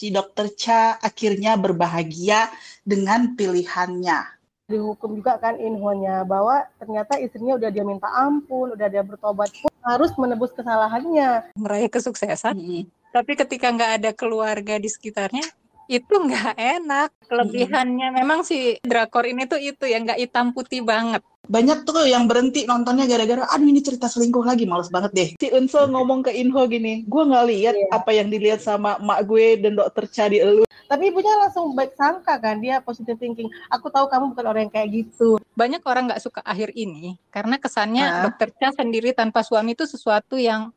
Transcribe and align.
si 0.00 0.08
dokter 0.08 0.48
Cha 0.56 0.96
akhirnya 1.04 1.60
berbahagia 1.60 2.48
dengan 2.80 3.36
pilihannya. 3.36 4.40
Dihukum 4.72 5.20
juga 5.20 5.36
kan 5.36 5.60
inhonya 5.60 6.24
bahwa 6.24 6.64
ternyata 6.80 7.20
istrinya 7.20 7.60
udah 7.60 7.68
dia 7.68 7.84
minta 7.84 8.08
ampun, 8.08 8.72
udah 8.72 8.88
dia 8.88 9.04
bertobat 9.04 9.52
pun 9.60 9.68
harus 9.84 10.08
menebus 10.16 10.56
kesalahannya. 10.56 11.52
Meraih 11.52 11.92
kesuksesan. 11.92 12.56
Hmm. 12.56 12.88
Tapi 13.12 13.32
ketika 13.36 13.68
nggak 13.68 13.92
ada 14.00 14.10
keluarga 14.16 14.80
di 14.80 14.88
sekitarnya, 14.88 15.44
itu 15.90 16.14
nggak 16.14 16.54
enak. 16.54 17.10
Kelebihannya 17.26 18.14
hmm. 18.14 18.16
memang 18.22 18.40
si 18.46 18.78
drakor 18.86 19.26
ini 19.26 19.50
tuh 19.50 19.58
itu 19.58 19.90
ya 19.90 19.98
nggak 19.98 20.22
hitam 20.22 20.54
putih 20.54 20.86
banget. 20.86 21.26
Banyak 21.50 21.82
tuh 21.82 22.06
yang 22.06 22.30
berhenti 22.30 22.62
nontonnya 22.62 23.10
gara-gara 23.10 23.42
aduh 23.50 23.66
ini 23.66 23.82
cerita 23.82 24.06
selingkuh 24.06 24.46
lagi 24.46 24.70
males 24.70 24.86
banget 24.86 25.10
deh. 25.10 25.28
Si 25.34 25.50
Unsel 25.50 25.90
ngomong 25.90 26.22
ke 26.22 26.30
Inho 26.30 26.62
gini, 26.70 27.02
gue 27.10 27.22
nggak 27.26 27.46
lihat 27.50 27.74
yeah. 27.74 27.90
apa 27.90 28.14
yang 28.14 28.30
dilihat 28.30 28.62
sama 28.62 29.02
mak 29.02 29.26
gue 29.26 29.58
dan 29.58 29.74
dokter 29.74 30.06
Cha 30.06 30.30
di 30.30 30.38
elu. 30.38 30.62
Tapi 30.86 31.10
ibunya 31.10 31.34
langsung 31.42 31.74
baik 31.74 31.98
sangka 31.98 32.38
kan 32.38 32.62
dia 32.62 32.78
positive 32.78 33.18
thinking. 33.18 33.50
Aku 33.66 33.90
tahu 33.90 34.06
kamu 34.06 34.30
bukan 34.30 34.46
orang 34.46 34.62
yang 34.70 34.74
kayak 34.74 34.88
gitu. 34.94 35.42
Banyak 35.58 35.82
orang 35.90 36.14
nggak 36.14 36.22
suka 36.22 36.38
akhir 36.46 36.70
ini 36.78 37.18
karena 37.34 37.58
kesannya 37.58 38.04
nah. 38.06 38.22
dokter 38.30 38.54
Cha 38.54 38.70
sendiri 38.70 39.10
tanpa 39.10 39.42
suami 39.42 39.74
itu 39.74 39.90
sesuatu 39.90 40.38
yang 40.38 40.70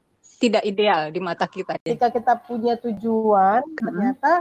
tidak 0.43 0.63
ideal 0.67 1.07
di 1.07 1.23
mata 1.23 1.47
kita. 1.47 1.79
Jika 1.87 2.11
kita 2.11 2.35
punya 2.43 2.75
tujuan, 2.75 3.63
hmm. 3.63 3.79
ternyata 3.79 4.31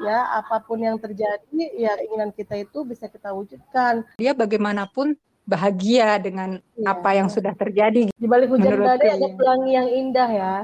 ya 0.00 0.40
apa 0.40 0.56
pun 0.64 0.80
yang 0.80 0.96
terjadi, 0.96 1.60
ya 1.76 1.92
keinginan 2.00 2.32
kita 2.32 2.64
itu 2.64 2.80
bisa 2.88 3.12
kita 3.12 3.28
wujudkan. 3.36 4.08
Dia 4.16 4.32
bagaimanapun 4.32 5.20
bahagia 5.44 6.16
dengan 6.16 6.64
ya. 6.80 6.96
apa 6.96 7.12
yang 7.12 7.28
sudah 7.28 7.52
terjadi. 7.52 8.08
Di 8.08 8.26
balik 8.26 8.48
hujan 8.56 8.80
badai 8.80 9.20
ada 9.20 9.28
pelangi 9.36 9.72
yang 9.76 9.88
indah 9.88 10.30
ya. 10.32 10.56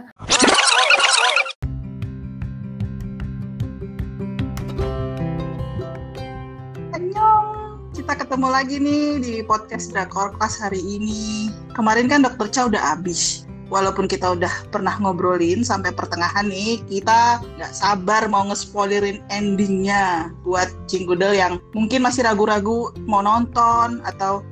kita 7.97 8.23
ketemu 8.23 8.49
lagi 8.55 8.77
nih 8.79 9.19
di 9.19 9.35
podcast 9.43 9.91
Drakor 9.91 10.31
Class 10.39 10.63
hari 10.63 10.79
ini. 10.79 11.51
Kemarin 11.75 12.07
kan 12.07 12.23
Dokter 12.23 12.47
Cha 12.55 12.63
udah 12.71 12.95
habis 12.95 13.46
walaupun 13.69 14.07
kita 14.07 14.39
udah 14.39 14.71
pernah 14.71 14.95
ngobrolin 15.03 15.67
sampai 15.67 15.91
pertengahan 15.91 16.47
nih, 16.47 16.83
kita 16.87 17.43
nggak 17.59 17.73
sabar 17.75 18.27
mau 18.31 18.47
ngespoilerin 18.47 19.23
endingnya 19.31 20.31
buat 20.47 20.71
Cinggudel 20.87 21.35
yang 21.35 21.59
mungkin 21.75 22.07
masih 22.07 22.27
ragu-ragu 22.27 22.95
mau 23.11 23.23
nonton 23.23 24.03
atau 24.07 24.43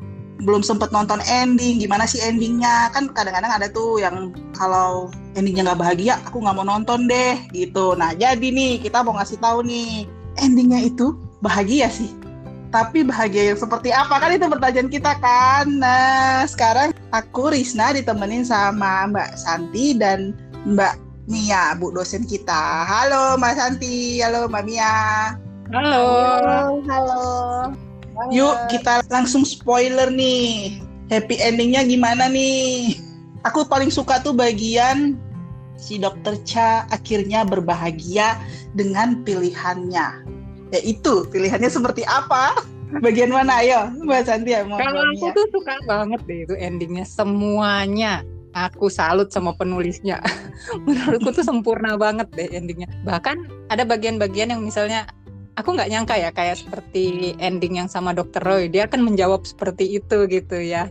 belum 0.43 0.67
sempet 0.67 0.91
nonton 0.91 1.23
ending, 1.31 1.79
gimana 1.79 2.05
sih 2.05 2.19
endingnya? 2.21 2.91
Kan 2.91 3.09
kadang-kadang 3.15 3.55
ada 3.55 3.71
tuh 3.71 4.03
yang 4.03 4.35
kalau 4.53 5.09
endingnya 5.39 5.73
nggak 5.73 5.81
bahagia, 5.81 6.19
aku 6.27 6.43
nggak 6.43 6.57
mau 6.59 6.67
nonton 6.67 7.07
deh, 7.07 7.39
gitu. 7.55 7.95
Nah 7.95 8.13
jadi 8.13 8.43
nih 8.43 8.83
kita 8.83 9.07
mau 9.07 9.15
ngasih 9.15 9.39
tahu 9.39 9.63
nih, 9.63 10.11
endingnya 10.43 10.91
itu 10.91 11.15
bahagia 11.39 11.87
sih 11.93 12.11
tapi 12.75 13.07
bahagia 13.07 13.55
yang 13.55 13.61
seperti 13.63 13.95
apa? 13.95 14.19
Kan 14.19 14.35
itu 14.35 14.51
pertanyaan 14.51 14.91
kita 14.91 15.15
kan. 15.23 15.79
Nah 15.79 16.43
sekarang 16.51 16.91
aku 17.15 17.55
Risna 17.55 17.95
ditemenin 17.95 18.43
sama 18.43 19.07
Mbak 19.07 19.39
Santi 19.39 19.95
dan 19.95 20.35
Mbak 20.67 20.99
Mia 21.31 21.79
Bu 21.79 21.95
dosen 21.95 22.27
kita. 22.27 22.83
Halo 22.83 23.39
Mbak 23.39 23.55
Santi. 23.55 24.19
Halo 24.19 24.51
Mbak 24.51 24.65
Mia. 24.67 24.95
Halo. 25.71 26.05
Halo, 26.43 26.83
halo. 26.91 27.25
yuk 28.35 28.59
kita 28.67 29.07
langsung 29.07 29.47
spoiler 29.47 30.11
nih. 30.11 30.83
Happy 31.15 31.39
endingnya 31.39 31.87
gimana 31.87 32.27
nih? 32.27 32.99
Aku 33.47 33.63
paling 33.71 33.95
suka 33.95 34.19
tuh 34.19 34.35
bagian 34.35 35.15
si 35.79 36.01
dokter 36.03 36.35
Cha 36.43 36.91
akhirnya 36.91 37.47
berbahagia 37.47 38.39
dengan 38.75 39.23
pilihannya 39.23 40.34
ya 40.75 40.81
itu 40.83 41.23
pilihannya 41.31 41.71
seperti 41.71 42.03
apa? 42.03 42.59
Bagian 42.99 43.31
mana? 43.31 43.63
Ayo 43.63 43.95
mbak 44.03 44.27
Santi 44.27 44.55
ya 44.55 44.67
kalau 44.67 45.03
aku 45.15 45.27
tuh 45.35 45.47
suka 45.55 45.79
banget 45.87 46.21
deh 46.27 46.39
itu 46.47 46.55
endingnya. 46.59 47.07
Semuanya 47.07 48.27
aku 48.55 48.91
salut 48.91 49.31
sama 49.31 49.55
penulisnya. 49.55 50.19
Menurutku 50.87 51.31
tuh 51.31 51.47
sempurna 51.47 51.95
banget 51.95 52.27
deh 52.35 52.51
endingnya. 52.51 52.91
Bahkan 53.07 53.71
ada 53.71 53.87
bagian-bagian 53.87 54.51
yang 54.51 54.63
misalnya 54.63 55.07
aku 55.55 55.75
nggak 55.75 55.91
nyangka 55.91 56.15
ya 56.19 56.31
kayak 56.35 56.59
seperti 56.59 57.35
ending 57.39 57.79
yang 57.79 57.89
sama 57.91 58.11
Dokter 58.15 58.43
Roy. 58.43 58.67
Dia 58.67 58.91
akan 58.91 59.15
menjawab 59.15 59.47
seperti 59.47 59.99
itu 59.99 60.27
gitu 60.27 60.59
ya. 60.59 60.91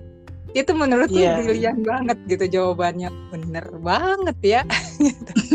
Itu 0.54 0.76
menurutku 0.78 1.18
yeah. 1.18 1.40
brilian 1.40 1.82
banget 1.84 2.20
gitu 2.28 2.46
jawabannya. 2.62 3.10
Bener 3.32 3.68
banget 3.80 4.38
ya. 4.44 4.62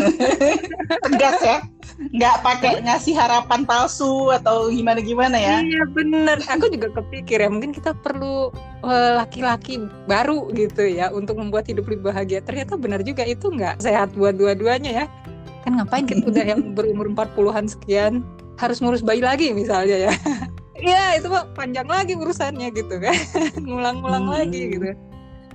Tegas 1.04 1.40
ya 1.44 1.60
nggak 1.98 2.36
pakai 2.46 2.72
ngasih 2.86 3.18
harapan 3.18 3.66
palsu 3.66 4.30
atau 4.30 4.70
gimana 4.70 5.02
gimana 5.02 5.34
ya? 5.34 5.58
Iya 5.60 5.82
bener. 5.90 6.38
Aku 6.46 6.70
juga 6.70 6.94
kepikir 6.94 7.42
ya 7.42 7.50
mungkin 7.50 7.74
kita 7.74 7.90
perlu 7.98 8.54
eh, 8.86 9.12
laki-laki 9.18 9.82
uh, 9.82 9.90
baru 10.06 10.46
gitu 10.54 10.86
ya 10.86 11.10
untuk 11.10 11.42
membuat 11.42 11.66
hidup 11.66 11.90
lebih 11.90 12.14
bahagia. 12.14 12.38
Ternyata 12.46 12.78
benar 12.78 13.02
juga 13.02 13.26
itu 13.26 13.50
nggak 13.50 13.82
sehat 13.82 14.14
buat 14.14 14.38
dua-duanya 14.38 15.04
ya. 15.04 15.06
Kan 15.66 15.74
ngapain? 15.74 16.06
Kita 16.06 16.30
udah 16.30 16.44
yang 16.46 16.78
berumur 16.78 17.10
40-an 17.10 17.66
sekian 17.66 18.22
harus 18.62 18.78
ngurus 18.78 19.02
bayi 19.02 19.18
lagi 19.18 19.50
misalnya 19.50 20.10
ya. 20.10 20.12
Iya. 20.78 21.18
Itu 21.18 21.34
mah 21.34 21.50
panjang 21.58 21.90
lagi 21.90 22.14
urusannya 22.14 22.70
gitu 22.70 23.02
kan. 23.02 23.18
Ngulang-ngulang 23.66 24.30
hmm. 24.30 24.34
lagi 24.38 24.62
gitu 24.78 24.94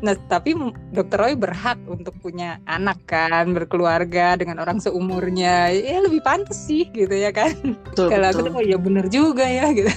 Nah, 0.03 0.19
tapi 0.27 0.51
Dokter 0.91 1.15
Roy 1.15 1.33
berhak 1.39 1.79
untuk 1.87 2.11
punya 2.19 2.59
anak 2.67 2.99
kan, 3.07 3.55
berkeluarga 3.55 4.35
dengan 4.35 4.59
orang 4.59 4.83
seumurnya. 4.83 5.71
Ya 5.71 6.03
lebih 6.03 6.19
pantas 6.19 6.67
sih 6.67 6.91
gitu 6.91 7.15
ya 7.15 7.31
kan. 7.31 7.55
Kalau 7.95 8.27
aku 8.27 8.51
tuh 8.51 8.53
oh 8.59 8.63
ya 8.63 8.75
bener 8.75 9.07
juga 9.07 9.47
ya 9.47 9.71
gitu. 9.71 9.87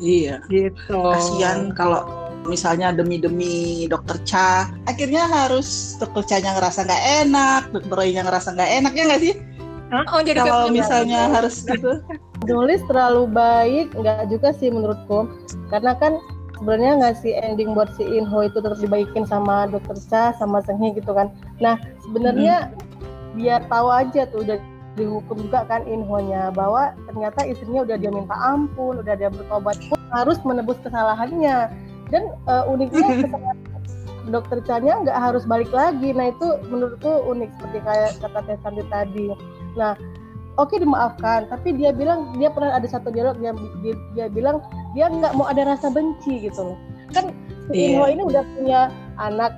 Iya. 0.00 0.40
Gitu. 0.48 0.96
Kasihan 0.96 1.76
kalau 1.76 2.32
misalnya 2.48 2.96
demi-demi 2.96 3.86
dokter 3.86 4.16
Cha, 4.24 4.72
akhirnya 4.88 5.28
harus 5.28 6.00
dokter 6.00 6.24
Cha-nya 6.26 6.56
ngerasa 6.56 6.88
nggak 6.88 7.04
enak, 7.28 7.62
dokter 7.76 7.94
Roy-nya 7.94 8.24
ngerasa 8.24 8.56
nggak 8.56 8.70
enak 8.82 8.92
ya 8.96 9.04
nggak 9.06 9.22
sih? 9.22 9.34
Oh, 9.92 10.24
jadi 10.24 10.40
kalau 10.40 10.72
misalnya 10.72 11.28
harus 11.28 11.68
gitu. 11.68 12.00
Nulis 12.48 12.80
terlalu 12.88 13.28
baik, 13.28 13.92
nggak 13.92 14.32
juga 14.32 14.56
sih 14.56 14.72
menurutku. 14.72 15.28
Karena 15.68 15.92
kan 16.00 16.16
sebenarnya 16.62 17.02
ngasih 17.02 17.32
ending 17.42 17.74
buat 17.74 17.90
si 17.98 18.06
Inho 18.06 18.46
itu 18.46 18.62
tetap 18.62 18.78
dibaikin 18.78 19.26
sama 19.26 19.66
dokter 19.66 19.98
Cha 20.06 20.30
sama 20.38 20.62
Senghi 20.62 20.94
gitu 20.94 21.10
kan. 21.10 21.34
Nah, 21.58 21.74
sebenarnya 22.06 22.70
hmm. 22.70 23.34
biar 23.34 23.66
tahu 23.66 23.90
aja 23.90 24.30
tuh 24.30 24.46
udah 24.46 24.62
dihukum 24.94 25.42
juga 25.42 25.66
kan 25.66 25.82
Inhonya 25.90 26.54
bahwa 26.54 26.94
ternyata 27.10 27.42
istrinya 27.50 27.82
udah 27.82 27.98
dia 27.98 28.14
minta 28.14 28.38
ampun, 28.38 29.02
udah 29.02 29.14
dia 29.18 29.26
bertobat 29.34 29.74
pun 29.90 29.98
harus 30.14 30.38
menebus 30.46 30.78
kesalahannya. 30.86 31.66
Dan 32.14 32.30
uh, 32.46 32.70
uniknya 32.70 33.26
dokter 34.30 34.62
Cha-nya 34.62 35.02
nggak 35.02 35.18
harus 35.18 35.42
balik 35.42 35.74
lagi. 35.74 36.14
Nah, 36.14 36.30
itu 36.30 36.46
menurutku 36.70 37.26
unik 37.26 37.50
seperti 37.58 37.78
kayak 37.82 38.10
kata 38.22 38.38
Teh 38.46 38.86
tadi. 38.86 39.34
Nah, 39.74 39.98
oke 40.62 40.70
okay, 40.70 40.78
dimaafkan 40.78 41.48
tapi 41.48 41.74
dia 41.74 41.90
bilang 41.90 42.36
dia 42.36 42.52
pernah 42.52 42.76
ada 42.76 42.84
satu 42.84 43.08
dialog 43.08 43.40
yang 43.40 43.56
dia, 43.80 43.96
dia 44.14 44.26
bilang 44.28 44.60
dia 44.92 45.08
nggak 45.08 45.32
mau 45.36 45.48
ada 45.48 45.64
rasa 45.66 45.88
benci 45.88 46.48
gitu 46.48 46.72
loh. 46.72 46.78
Kan 47.12 47.32
si 47.70 47.96
yeah. 47.96 48.08
ini 48.08 48.22
udah 48.24 48.42
punya 48.56 48.80
anak 49.20 49.52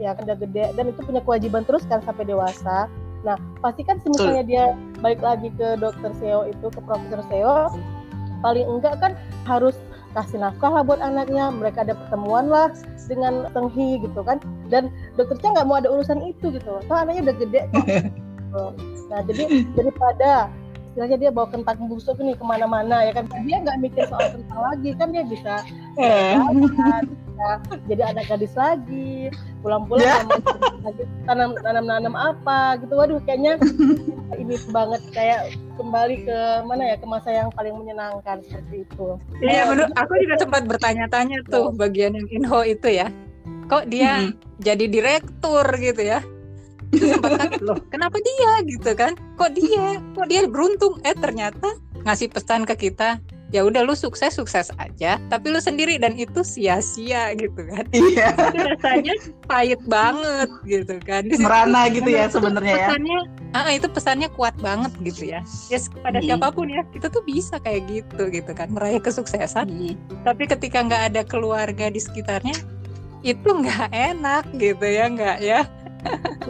ya 0.00 0.16
kan 0.16 0.24
udah 0.24 0.38
gede 0.40 0.72
dan 0.74 0.84
itu 0.88 1.00
punya 1.04 1.20
kewajiban 1.22 1.62
terus 1.66 1.84
kan 1.86 2.00
sampai 2.02 2.26
dewasa. 2.26 2.86
Nah 3.22 3.36
pasti 3.60 3.84
kan 3.84 4.00
misalnya 4.02 4.42
dia 4.46 4.64
balik 5.04 5.20
lagi 5.20 5.52
ke 5.54 5.76
dokter 5.76 6.10
Seo 6.18 6.48
itu 6.48 6.66
ke 6.72 6.80
profesor 6.82 7.20
Seo 7.28 7.56
paling 8.40 8.64
enggak 8.64 8.96
kan 8.98 9.12
harus 9.44 9.76
kasih 10.16 10.42
nafkah 10.42 10.72
lah 10.72 10.82
buat 10.82 10.98
anaknya 10.98 11.54
mereka 11.54 11.86
ada 11.86 11.94
pertemuan 11.94 12.50
lah 12.50 12.72
dengan 13.06 13.46
Tenghi 13.52 14.02
gitu 14.02 14.20
kan. 14.24 14.40
Dan 14.72 14.90
dokternya 15.14 15.60
nggak 15.60 15.66
mau 15.68 15.78
ada 15.78 15.92
urusan 15.92 16.24
itu 16.24 16.50
gitu 16.50 16.66
loh. 16.66 16.82
Anaknya 16.90 17.30
udah 17.30 17.36
gede 17.38 17.60
kok 17.70 17.86
Nah 19.10 19.20
jadi 19.26 19.66
daripada 19.74 20.50
istilahnya 21.00 21.16
dia 21.16 21.32
bawa 21.32 21.48
kentang 21.48 21.88
busuk 21.88 22.20
nih 22.20 22.36
ke 22.36 22.44
mana-mana 22.44 23.08
ya 23.08 23.16
kan? 23.16 23.24
Dia 23.48 23.64
nggak 23.64 23.80
mikir 23.80 24.04
soal 24.04 24.36
kentang 24.36 24.60
lagi 24.60 24.90
kan 25.00 25.08
dia 25.16 25.24
bisa 25.24 25.64
ya, 25.96 26.44
jadi 27.88 28.12
anak 28.12 28.28
gadis 28.28 28.52
lagi 28.52 29.32
pulang-pulang 29.64 30.28
yeah. 30.28 30.92
tanam 31.24 31.56
tanam 31.64 31.88
tanam 31.88 32.12
apa 32.12 32.76
gitu. 32.84 33.00
Waduh 33.00 33.16
kayaknya 33.24 33.56
ini 34.36 34.60
banget 34.68 35.00
kayak 35.16 35.56
kembali 35.80 36.28
ke 36.28 36.38
mana 36.68 36.92
ya 36.92 36.96
ke 37.00 37.06
masa 37.08 37.32
yang 37.32 37.48
paling 37.56 37.72
menyenangkan 37.80 38.44
seperti 38.44 38.84
itu. 38.84 39.16
Iya 39.40 39.72
menurut 39.72 39.96
aku 39.96 40.20
juga 40.20 40.36
sempat 40.36 40.68
bertanya-tanya 40.68 41.48
tuh 41.48 41.72
bagian 41.72 42.12
yang 42.12 42.28
info 42.28 42.60
itu 42.60 42.92
ya. 42.92 43.08
Kok 43.72 43.88
dia 43.88 44.28
hmm. 44.28 44.60
jadi 44.60 44.84
direktur 44.84 45.64
gitu 45.80 46.04
ya 46.04 46.20
loh 47.60 47.78
kenapa 47.88 48.18
dia? 48.18 48.52
Gitu 48.66 48.90
kan. 48.94 49.14
Kok 49.38 49.50
dia? 49.54 49.98
Kok 50.16 50.26
dia 50.26 50.40
beruntung? 50.46 50.98
Eh 51.06 51.14
ternyata 51.14 51.76
ngasih 52.02 52.32
pesan 52.32 52.64
ke 52.64 52.88
kita 52.88 53.20
ya 53.50 53.66
udah 53.66 53.82
lu 53.82 53.98
sukses 53.98 54.38
sukses 54.38 54.70
aja 54.78 55.18
tapi 55.26 55.50
lu 55.50 55.58
sendiri. 55.58 55.98
Dan 55.98 56.14
itu 56.14 56.42
sia-sia 56.42 57.34
gitu 57.34 57.66
kan. 57.66 57.84
Iya. 57.90 58.30
Rasanya 58.54 59.14
pahit 59.46 59.82
banget 59.86 60.50
gitu 60.64 60.94
kan. 61.02 61.26
Merana 61.26 61.90
gitu 61.90 62.06
ya 62.06 62.30
sebenarnya 62.30 62.74
ya. 62.74 62.86
Pesannya 62.90 63.18
ah 63.50 63.66
itu 63.74 63.86
pesannya 63.90 64.28
kuat 64.30 64.54
banget 64.62 64.94
gitu 65.02 65.34
ya. 65.34 65.42
Ya 65.66 65.78
kepada 65.82 66.22
Hmm. 66.22 66.26
siapa 66.30 66.46
pun 66.54 66.70
ya 66.70 66.86
kita 66.94 67.10
tuh 67.10 67.22
bisa 67.26 67.58
kayak 67.58 67.82
gitu 67.90 68.30
gitu 68.30 68.50
kan 68.54 68.70
meraih 68.70 69.02
kesuksesan. 69.02 69.66
Hmm. 69.66 69.94
tapi 70.22 70.46
ketika 70.46 70.86
nggak 70.86 71.02
ada 71.10 71.22
keluarga 71.26 71.90
di 71.90 71.98
sekitarnya 71.98 72.54
itu 73.20 73.48
nggak 73.50 73.90
enak 73.92 74.46
gitu 74.56 74.86
ya 74.86 75.04
nggak 75.10 75.38
ya 75.42 75.60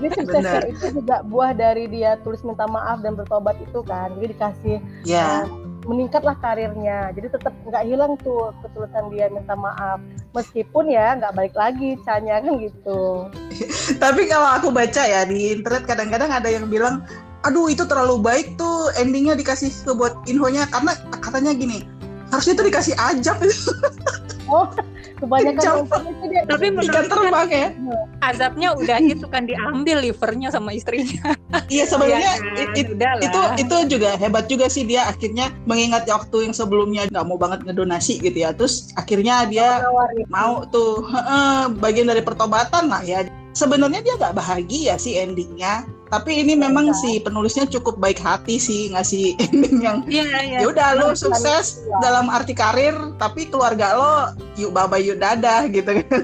Jadi 0.00 0.06
suksesnya 0.16 0.60
Benar. 0.64 0.72
itu 0.72 0.86
juga 0.96 1.16
buah 1.26 1.52
dari 1.52 1.84
dia 1.90 2.16
tulis 2.24 2.40
minta 2.46 2.64
maaf 2.64 3.02
dan 3.04 3.18
bertobat 3.18 3.58
itu 3.60 3.84
kan. 3.84 4.14
Jadi 4.16 4.26
dikasih 4.32 4.76
Ya, 5.04 5.44
eh, 5.44 5.44
meningkatlah 5.84 6.36
karirnya. 6.40 7.12
Jadi 7.12 7.26
tetap 7.32 7.52
nggak 7.66 7.84
hilang 7.84 8.14
tuh 8.20 8.54
ketulusan 8.64 9.10
dia 9.12 9.26
minta 9.28 9.52
maaf. 9.56 9.98
Meskipun 10.32 10.88
ya 10.88 11.18
nggak 11.18 11.34
balik 11.36 11.54
lagi 11.56 11.98
canya 12.06 12.40
kan 12.40 12.54
gitu. 12.60 13.28
tapi 14.02 14.30
kalau 14.30 14.48
aku 14.56 14.68
baca 14.72 15.02
ya 15.04 15.26
di 15.26 15.52
internet 15.58 15.84
kadang-kadang 15.84 16.30
ada 16.30 16.48
yang 16.48 16.70
bilang, 16.70 17.04
aduh 17.44 17.68
itu 17.68 17.84
terlalu 17.84 18.20
baik 18.20 18.56
tuh 18.60 18.92
endingnya 19.00 19.36
dikasih 19.36 19.72
ke 19.72 19.92
buat 19.96 20.16
infonya 20.28 20.68
karena 20.68 20.96
katanya 21.20 21.52
gini, 21.56 21.84
harusnya 22.30 22.54
tuh 22.54 22.66
dikasih 22.66 22.94
ajab 22.96 23.36
Oh, 24.50 24.66
kebanyakan 25.22 25.86
itu 25.86 26.26
dia. 26.26 26.42
Tapi 26.42 26.74
menurut 26.74 27.06
terbang 27.06 27.48
ya. 27.54 27.68
azabnya 28.18 28.74
udah 28.74 28.98
itu 28.98 29.22
kan 29.30 29.46
diambil 29.46 30.02
livernya 30.02 30.50
sama 30.50 30.74
istrinya 30.74 31.38
Iya 31.70 31.86
sebenarnya 31.86 32.18
Iya 32.34 32.34
kan? 32.34 32.58
it- 32.58 32.74
it- 32.82 32.90
itu 33.22 33.40
itu 33.62 33.76
juga 33.94 34.18
hebat 34.18 34.50
juga 34.50 34.66
sih 34.66 34.82
dia 34.82 35.06
akhirnya 35.06 35.54
mengingat 35.70 36.02
waktu 36.04 36.50
yang 36.50 36.54
sebelumnya 36.56 37.06
nggak 37.06 37.24
mau 37.24 37.38
banget 37.38 37.62
ngedonasi 37.62 38.18
gitu 38.18 38.42
ya 38.42 38.50
terus 38.50 38.90
akhirnya 38.98 39.46
dia 39.46 39.86
mau 40.26 40.66
tuh 40.66 41.06
heeh, 41.06 41.70
bagian 41.78 42.10
dari 42.10 42.20
pertobatan 42.20 42.90
lah 42.90 43.06
ya 43.06 43.22
sebenarnya 43.54 44.02
dia 44.02 44.18
nggak 44.18 44.34
bahagia 44.34 44.98
sih 44.98 45.14
endingnya 45.14 45.86
tapi 46.10 46.42
ini 46.42 46.58
memang 46.58 46.90
si 46.90 47.22
penulisnya 47.22 47.70
cukup 47.70 47.96
baik 48.02 48.18
hati 48.18 48.58
sih 48.58 48.90
ngasih 48.90 49.34
ending 49.46 49.78
yang 49.80 49.98
iya 50.10 50.26
iya 50.42 50.58
ya 50.62 50.66
udah 50.66 50.88
lo 50.98 51.08
sukses 51.14 51.86
dalam 52.02 52.26
arti 52.26 52.52
karir 52.52 52.94
tapi 53.16 53.46
keluarga 53.46 53.94
lo 53.94 54.14
yuk 54.58 54.74
bye 54.74 54.90
bye 54.90 54.98
yuk 54.98 55.22
dadah 55.22 55.70
gitu 55.70 56.02
kan 56.04 56.22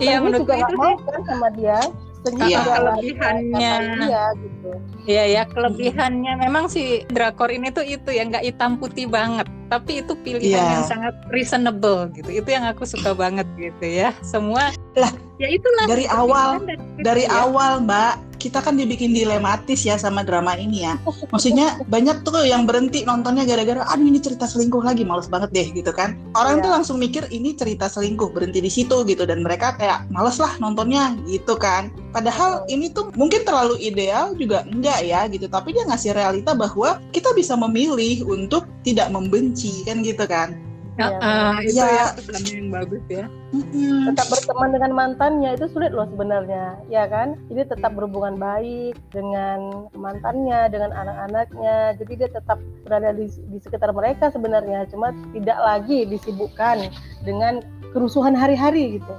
Iya, 0.00 0.16
juga 0.18 0.58
nggak 0.58 0.58
itu 0.64 0.74
mau 0.80 0.96
kan 1.06 1.20
sama 1.28 1.48
dia. 1.54 1.78
Iya. 2.24 2.60
Kelebihannya. 2.64 3.74
kata 3.76 3.94
dia 4.00 4.24
gitu. 4.40 4.68
Iya 5.04 5.24
ya 5.28 5.42
kelebihannya 5.44 6.32
memang 6.40 6.72
si 6.72 7.04
drakor 7.12 7.52
ini 7.52 7.68
tuh 7.68 7.84
itu 7.84 8.08
ya 8.08 8.24
nggak 8.24 8.48
hitam 8.48 8.80
putih 8.80 9.04
banget 9.04 9.44
tapi 9.74 9.98
itu 9.98 10.14
pilihan 10.14 10.54
Iya. 10.62 10.72
yang 10.78 10.86
sangat 10.86 11.14
reasonable 11.34 12.06
gitu. 12.14 12.30
Itu 12.30 12.46
yang 12.46 12.62
aku 12.64 12.86
suka 12.86 13.10
banget 13.12 13.46
gitu 13.58 13.82
ya. 13.82 14.14
Semua 14.22 14.70
Lah, 14.94 15.10
ya 15.42 15.50
itulah 15.50 15.90
dari 15.90 16.06
awal 16.06 16.62
pilihan 16.62 16.78
dan- 16.78 17.02
dari 17.02 17.24
ya. 17.26 17.42
awal 17.42 17.82
mbak 17.82 18.14
kita 18.34 18.60
kan 18.60 18.76
dibikin 18.76 19.16
dilematis 19.16 19.88
ya 19.88 19.96
sama 19.96 20.20
drama 20.20 20.52
ini 20.54 20.84
ya. 20.84 21.00
Maksudnya 21.32 21.80
banyak 21.88 22.28
tuh 22.28 22.44
yang 22.44 22.68
berhenti 22.68 23.00
nontonnya 23.00 23.48
gara-gara 23.48 23.88
aduh 23.88 24.04
ini 24.04 24.20
cerita 24.20 24.44
selingkuh 24.44 24.84
lagi. 24.84 25.00
Males 25.00 25.32
banget 25.32 25.48
deh 25.48 25.72
gitu 25.72 25.88
kan. 25.90 26.12
Orang 26.36 26.60
Iya. 26.60 26.64
tuh 26.68 26.70
langsung 26.76 26.96
mikir 27.00 27.24
ini 27.32 27.56
cerita 27.56 27.88
selingkuh 27.88 28.36
berhenti 28.36 28.60
di 28.60 28.68
situ 28.68 29.00
gitu. 29.08 29.24
Dan 29.24 29.40
mereka 29.40 29.72
kayak 29.80 30.12
males 30.12 30.36
lah 30.36 30.60
nontonnya 30.60 31.16
gitu 31.24 31.56
kan. 31.56 31.88
Padahal 32.12 32.68
ini 32.68 32.92
tuh 32.92 33.08
mungkin 33.16 33.48
terlalu 33.48 33.80
ideal 33.80 34.36
juga 34.36 34.60
enggak 34.68 35.00
ya 35.00 35.24
gitu. 35.32 35.48
Tapi 35.48 35.72
dia 35.72 35.88
ngasih 35.88 36.12
realita 36.12 36.52
bahwa 36.52 37.00
kita 37.16 37.32
bisa 37.32 37.56
memilih 37.56 38.28
untuk 38.28 38.68
tidak 38.84 39.08
membenci 39.08 39.63
kan 39.84 39.96
gitu 40.02 40.24
kan? 40.26 40.48
Ya, 40.94 41.10
Iya, 41.10 41.18
ah, 41.26 41.58
itu 41.58 41.74
ya. 41.82 42.06
pesannya 42.14 42.52
yang 42.54 42.70
bagus 42.70 43.02
ya. 43.10 43.26
Mm-mm. 43.50 44.14
tetap 44.14 44.26
berteman 44.30 44.70
dengan 44.70 44.92
mantannya 44.94 45.50
itu 45.58 45.66
sulit 45.74 45.90
loh 45.90 46.06
sebenarnya 46.06 46.78
ya 46.86 47.10
kan? 47.10 47.34
Jadi 47.50 47.66
tetap 47.66 47.98
berhubungan 47.98 48.38
baik 48.38 48.94
dengan 49.10 49.90
mantannya 49.90 50.70
dengan 50.70 50.94
anak-anaknya. 50.94 51.98
Jadi 51.98 52.12
dia 52.14 52.30
tetap 52.30 52.62
berada 52.86 53.10
di, 53.10 53.26
di 53.26 53.58
sekitar 53.58 53.90
mereka 53.90 54.30
sebenarnya. 54.30 54.86
Cuma 54.86 55.10
tidak 55.34 55.58
lagi 55.58 56.06
disibukkan 56.06 56.86
dengan 57.26 57.58
kerusuhan 57.90 58.38
hari-hari 58.38 59.02
gitu. 59.02 59.14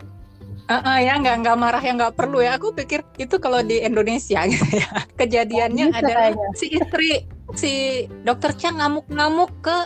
Ah, 0.72 0.80
ah, 0.82 0.98
ya 0.98 1.20
nggak 1.20 1.44
nggak 1.44 1.58
marah 1.60 1.84
yang 1.84 2.00
nggak 2.00 2.16
perlu 2.16 2.40
ya. 2.40 2.56
Aku 2.56 2.72
pikir 2.72 3.04
itu 3.20 3.36
kalau 3.36 3.60
di 3.60 3.84
Indonesia 3.84 4.48
gitu 4.52 4.80
ya. 4.80 4.90
Kejadiannya 5.20 5.92
Bisa 5.92 6.00
adalah 6.00 6.32
kayaknya. 6.32 6.48
si 6.56 6.66
istri 6.72 7.12
si 7.52 7.72
dokter 8.24 8.56
Chang 8.56 8.80
ngamuk-ngamuk 8.80 9.52
ke 9.60 9.78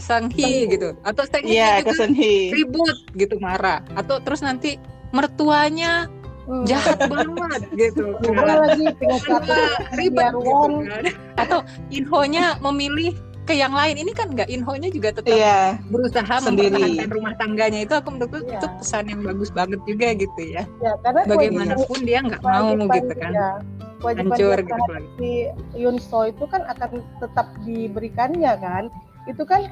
Sang 0.00 0.26
Hee 0.28 0.40
Sang-hee. 0.40 0.72
gitu 0.72 0.88
atau 1.00 1.22
Sang 1.24 1.44
Hee 1.44 1.54
Iya, 1.54 1.70
juga 1.76 1.86
kesenhi. 1.92 2.34
ribut 2.50 2.96
gitu 3.14 3.36
marah 3.38 3.84
atau 3.92 4.16
terus 4.18 4.40
nanti 4.40 4.80
mertuanya 5.14 6.08
Hmm. 6.42 6.66
jahat 6.66 6.98
banget 7.04 7.62
gitu 7.78 8.10
kan. 8.18 8.58
lagi 8.58 8.84
Karena 9.22 9.58
ribet 9.92 10.32
gitu 10.34 10.66
kan. 10.82 11.04
atau 11.38 11.58
infonya 11.88 12.58
memilih 12.58 13.14
ke 13.40 13.54
yang 13.54 13.70
lain 13.70 13.94
ini 13.96 14.10
kan 14.10 14.26
nggak 14.28 14.46
infonya 14.48 14.88
juga 14.88 15.10
tetap 15.12 15.30
Iya, 15.30 15.78
berusaha 15.86 16.34
Sendiri. 16.38 16.70
mempertahankan 16.70 17.10
rumah 17.10 17.34
tangganya 17.36 17.80
itu 17.80 17.92
aku 17.92 18.08
menurutku 18.10 18.38
Iya. 18.42 18.56
itu 18.56 18.66
pesan 18.76 19.04
yang 19.06 19.20
bagus 19.22 19.50
banget 19.50 19.80
juga 19.84 20.08
gitu 20.12 20.40
ya 20.44 20.62
ya 20.76 20.92
karena 21.00 21.20
bagaimanapun 21.24 21.98
dia 22.00 22.18
nggak 22.20 22.42
mau 22.42 22.66
gitu 22.88 23.12
kan 23.14 23.30
dia- 23.30 23.58
kewajiban 24.00 24.26
hancur 24.32 24.56
dia 24.56 24.64
gitu 24.64 24.82
kan 24.88 25.02
si 25.14 25.30
Yun 25.76 25.96
So 26.00 26.18
itu 26.24 26.44
kan 26.44 26.62
akan 26.64 26.90
tetap 27.16 27.46
diberikannya 27.60 28.52
kan 28.56 28.84
itu 29.28 29.42
kan 29.44 29.68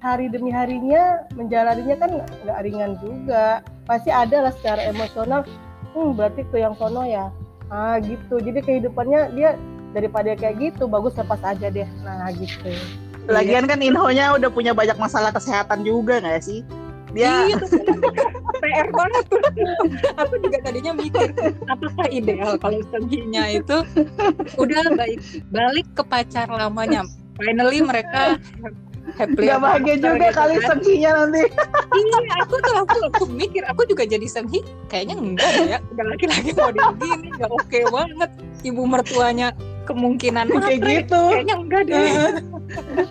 hari 0.00 0.32
demi 0.32 0.48
harinya 0.52 1.24
menjalaninya 1.36 1.96
kan 1.96 2.10
nggak 2.44 2.60
ringan 2.64 2.96
juga. 3.00 3.60
Pasti 3.84 4.08
ada 4.12 4.48
lah 4.48 4.52
secara 4.56 4.88
emosional. 4.88 5.44
Hmm 5.92 6.14
berarti 6.16 6.46
ke 6.48 6.60
yang 6.60 6.76
sono 6.76 7.04
ya? 7.04 7.28
Ah 7.72 8.00
gitu. 8.00 8.40
Jadi 8.40 8.60
kehidupannya 8.64 9.36
dia 9.36 9.56
daripada 9.92 10.34
kayak 10.38 10.58
gitu 10.58 10.88
bagus 10.88 11.16
lepas 11.16 11.40
aja 11.44 11.68
deh. 11.68 11.88
Nah 12.02 12.30
gitu. 12.34 12.72
Lagian 13.28 13.68
kan 13.68 13.78
Inhonya 13.84 14.34
udah 14.34 14.50
punya 14.50 14.72
banyak 14.72 14.96
masalah 14.96 15.30
kesehatan 15.30 15.84
juga 15.84 16.18
nggak 16.18 16.42
sih? 16.42 16.64
Dia 17.10 17.50
Iya, 17.50 17.58
itu 17.58 17.66
PR 18.62 18.88
banget 18.94 19.24
tuh. 19.26 19.42
Aku 20.14 20.34
juga 20.38 20.58
tadinya 20.62 20.92
mikir, 20.94 21.34
apakah 21.66 22.06
ideal 22.06 22.54
kalau 22.54 22.78
Senghinya 22.94 23.50
itu? 23.50 23.82
Udah 24.54 24.94
baik. 24.94 25.18
Balik 25.50 25.86
ke 25.98 26.02
pacar 26.06 26.46
lamanya. 26.46 27.02
Finally 27.34 27.82
mereka 27.82 28.38
happy 29.20 29.44
nggak 29.44 29.60
bahagia 29.60 29.94
juga 30.00 30.16
gitu 30.16 30.32
kali 30.32 30.54
kan. 30.56 30.68
Senghinya 30.72 31.10
nanti. 31.20 31.42
Iya, 31.90 32.18
aku 32.40 32.54
tuh 32.64 32.74
aku, 32.80 32.96
aku 33.12 33.24
mikir, 33.28 33.62
aku 33.68 33.82
juga 33.84 34.02
jadi 34.08 34.24
Senghi, 34.24 34.60
kayaknya 34.88 35.16
enggak 35.20 35.52
ya. 35.68 35.78
Udah 35.92 36.04
laki-laki 36.08 36.50
mau 36.56 36.70
begini, 36.72 37.28
nggak 37.36 37.52
oke 37.52 37.78
banget. 37.92 38.30
Ibu 38.60 38.82
mertuanya 38.84 39.48
kemungkinan 39.84 40.46
Kayak 40.48 40.60
matre. 40.64 40.88
gitu. 40.88 41.22
Kayaknya 41.32 41.54
enggak 41.60 41.82
deh. 41.88 42.08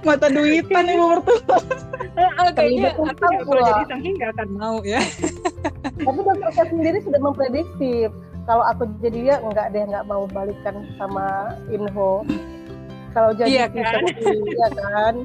Mata 0.08 0.28
duitan 0.32 0.86
ibu 0.90 1.06
mertua. 1.14 1.58
Kayaknya 2.56 2.90
aku 2.98 3.24
kalau 3.46 3.62
jadi 3.62 3.84
Senghi 3.88 4.10
nggak 4.18 4.30
akan 4.34 4.50
mau 4.58 4.78
ya. 4.82 5.02
tapi 6.00 6.20
dokter 6.24 6.50
saya 6.56 6.68
sendiri 6.72 6.98
sudah 7.04 7.20
memprediksi 7.20 8.08
kalau 8.48 8.64
aku 8.66 8.88
jadi 9.04 9.20
dia 9.20 9.36
enggak 9.44 9.68
deh 9.76 9.84
nggak 9.84 10.06
mau 10.08 10.24
balikan 10.32 10.88
sama 10.96 11.54
Inho 11.70 12.24
kalau 13.12 13.36
Iya 13.36 13.68
jadi 13.68 13.74
si 13.74 13.80
kan? 13.84 13.94
Senghi, 14.00 14.36
iya 14.56 14.68
kan 14.74 15.16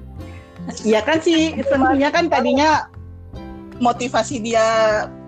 Iya 0.85 1.01
kan 1.05 1.21
sih 1.21 1.53
Senghinya 1.69 2.09
kan 2.09 2.33
tadinya 2.33 2.89
motivasi 3.83 4.41
dia 4.41 4.65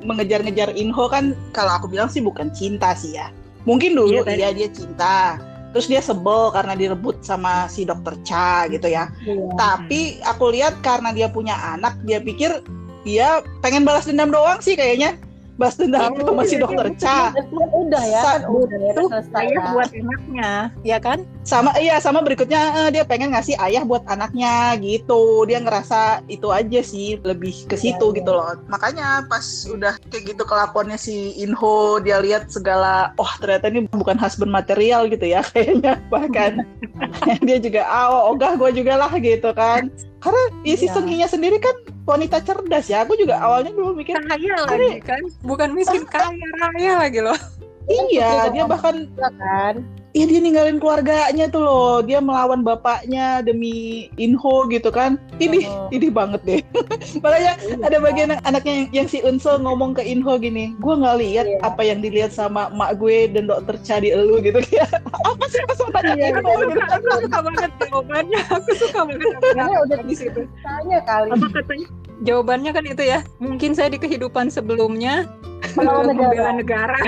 mengejar-ngejar 0.06 0.72
Inho 0.78 1.10
kan 1.10 1.34
kalau 1.50 1.76
aku 1.76 1.90
bilang 1.90 2.06
sih 2.06 2.22
bukan 2.22 2.48
cinta 2.54 2.94
sih 2.94 3.18
ya. 3.18 3.34
Mungkin 3.66 3.98
dulu 3.98 4.22
Iya, 4.22 4.32
iya 4.38 4.50
dia 4.54 4.68
cinta. 4.70 5.36
Terus 5.74 5.92
dia 5.92 6.00
sebel 6.00 6.54
karena 6.54 6.72
direbut 6.72 7.20
sama 7.20 7.68
si 7.68 7.84
dokter 7.84 8.16
Cha 8.22 8.70
gitu 8.70 8.86
ya. 8.86 9.10
Iya. 9.26 9.50
Tapi 9.58 10.22
aku 10.24 10.54
lihat 10.54 10.80
karena 10.80 11.10
dia 11.12 11.28
punya 11.28 11.58
anak, 11.58 11.98
dia 12.06 12.22
pikir 12.22 12.62
dia 13.04 13.44
pengen 13.60 13.84
balas 13.84 14.06
dendam 14.06 14.32
doang 14.32 14.62
sih 14.62 14.78
kayaknya. 14.78 15.18
Balas 15.56 15.76
dendam 15.76 16.12
Oh, 16.12 16.24
sama 16.28 16.42
si 16.44 16.56
iya, 16.56 16.62
dokter 16.62 16.86
iya. 16.92 16.96
Cha. 17.00 17.20
Dan 17.32 17.46
kan 17.48 17.68
udah 17.72 18.04
ya 18.04 18.20
kan 18.22 18.40
udah 18.44 18.78
ya 18.78 18.92
selesai 18.92 19.32
Saya 19.32 19.48
ya. 19.50 19.64
buat 19.72 19.90
anaknya, 19.90 20.50
ya 20.84 20.98
kan? 21.00 21.18
Sama 21.42 21.70
iya 21.80 21.96
sama 21.96 22.20
berikutnya 22.20 22.60
eh, 22.84 22.88
dia 22.92 23.04
pengen 23.08 23.32
ngasih 23.32 23.56
ayah 23.64 23.82
buat 23.82 24.04
anaknya 24.04 24.76
gitu. 24.78 25.48
Dia 25.48 25.64
ngerasa 25.64 26.24
itu 26.28 26.48
aja 26.52 26.80
sih 26.84 27.16
lebih 27.24 27.66
ke 27.66 27.76
situ 27.76 27.96
Iya, 27.96 28.12
iya. 28.12 28.18
gitu 28.20 28.30
loh. 28.36 28.52
Makanya 28.68 29.06
pas 29.26 29.44
udah 29.64 29.94
kayak 30.12 30.36
gitu 30.36 30.42
kelakuannya 30.44 30.98
si 31.00 31.32
Inho 31.40 31.98
dia 32.04 32.20
lihat 32.20 32.52
segala 32.52 33.16
oh 33.16 33.30
ternyata 33.40 33.72
ini 33.72 33.88
bukan 33.88 34.20
husband 34.20 34.52
material 34.52 35.08
gitu 35.08 35.24
ya 35.24 35.40
kayaknya 35.56 35.96
bahkan 36.12 36.68
dia 37.48 37.58
juga 37.58 37.82
ah 37.88 38.12
oh, 38.12 38.36
ogah 38.36 38.60
gue 38.60 38.76
juga 38.76 39.00
lah 39.00 39.12
gitu 39.16 39.50
kan. 39.56 39.88
Karena 40.26 40.42
ya, 40.66 40.74
si 40.74 40.90
Iya. 40.90 40.94
Senghinya 40.98 41.28
sendiri 41.30 41.62
kan 41.62 41.76
wanita 42.02 42.42
cerdas 42.42 42.90
ya. 42.90 43.06
Aku 43.06 43.14
juga 43.14 43.38
awalnya 43.38 43.70
dulu 43.70 43.94
mikir 43.94 44.18
Kaya 44.18 44.58
lagi 44.66 44.98
kan? 45.06 45.22
Bukan 45.46 45.70
miskin 45.70 46.02
kaya 46.10 46.34
raya 46.58 46.92
lagi 46.98 47.22
loh. 47.22 47.38
iya 47.86 48.50
dia 48.50 48.66
bahkan 48.66 49.06
Iya 49.06 49.30
kan 49.38 49.74
Iya 50.16 50.24
dia 50.26 50.40
ninggalin 50.40 50.80
keluarganya 50.80 51.44
tuh 51.46 51.60
loh, 51.60 52.00
dia 52.00 52.18
melawan 52.18 52.64
bapaknya 52.64 53.44
demi 53.44 54.08
Inho 54.16 54.64
gitu 54.66 54.88
kan. 54.88 55.20
Ini 55.36 55.68
Oh. 55.68 55.92
ini 55.92 56.08
banget 56.08 56.40
deh. 56.42 56.60
Makanya 57.22 57.52
ada 57.84 57.96
bagian 57.98 58.32
anak- 58.32 58.44
anaknya 58.48 58.72
yang, 58.72 58.88
yang 58.94 59.06
si 59.06 59.20
Unsel 59.20 59.60
ngomong 59.60 59.92
ke 59.92 60.00
Inho 60.00 60.40
gini, 60.40 60.72
gue 60.74 60.94
nggak 60.96 61.16
lihat 61.20 61.46
Iya. 61.46 61.58
apa 61.60 61.82
yang 61.82 62.00
dilihat 62.00 62.32
sama 62.32 62.72
mak 62.72 62.96
gue 62.96 63.28
dan 63.28 63.44
dokter 63.44 63.76
Cha 63.78 64.00
di 64.00 64.08
elu 64.08 64.40
gitu 64.40 64.56
kayak 64.66 64.88
apa 65.04 65.44
sih 65.46 65.60
tanya 65.92 66.16
Iya, 66.16 66.26
Inho 66.32 66.48
iya, 66.48 66.64
gitu 66.64 66.80
aku 66.80 67.08
suka 67.20 67.38
banget 67.42 67.70
jawabannya 67.82 68.40
aku 68.48 68.70
suka 68.74 69.00
banget 69.04 69.28
Karena 69.44 69.76
udah 69.78 69.98
di 70.00 70.14
situ 70.16 70.40
Tanya 70.58 70.98
kali. 71.04 71.28
apa 71.30 71.46
katanya 71.52 71.86
jawabannya 72.16 72.70
kan 72.72 72.84
itu 72.86 73.02
ya 73.04 73.18
mungkin 73.36 73.76
saya 73.76 73.92
di 73.92 74.00
kehidupan 74.00 74.48
sebelumnya 74.48 75.28
Pahlawan 75.76 76.12
negara. 76.12 76.50
negara 76.56 76.98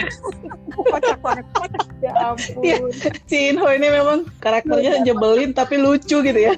kocak 0.85 1.19
banget 1.21 1.47
kocak. 1.55 1.87
Ya 1.99 2.12
ampun. 2.23 2.62
Iya. 2.62 2.76
Si 3.26 3.38
Inho 3.50 3.69
ini 3.75 3.88
memang 3.90 4.19
karakternya 4.38 5.02
nyebelin 5.02 5.50
tapi 5.50 5.81
lucu 5.81 6.23
gitu 6.23 6.40
ya. 6.40 6.55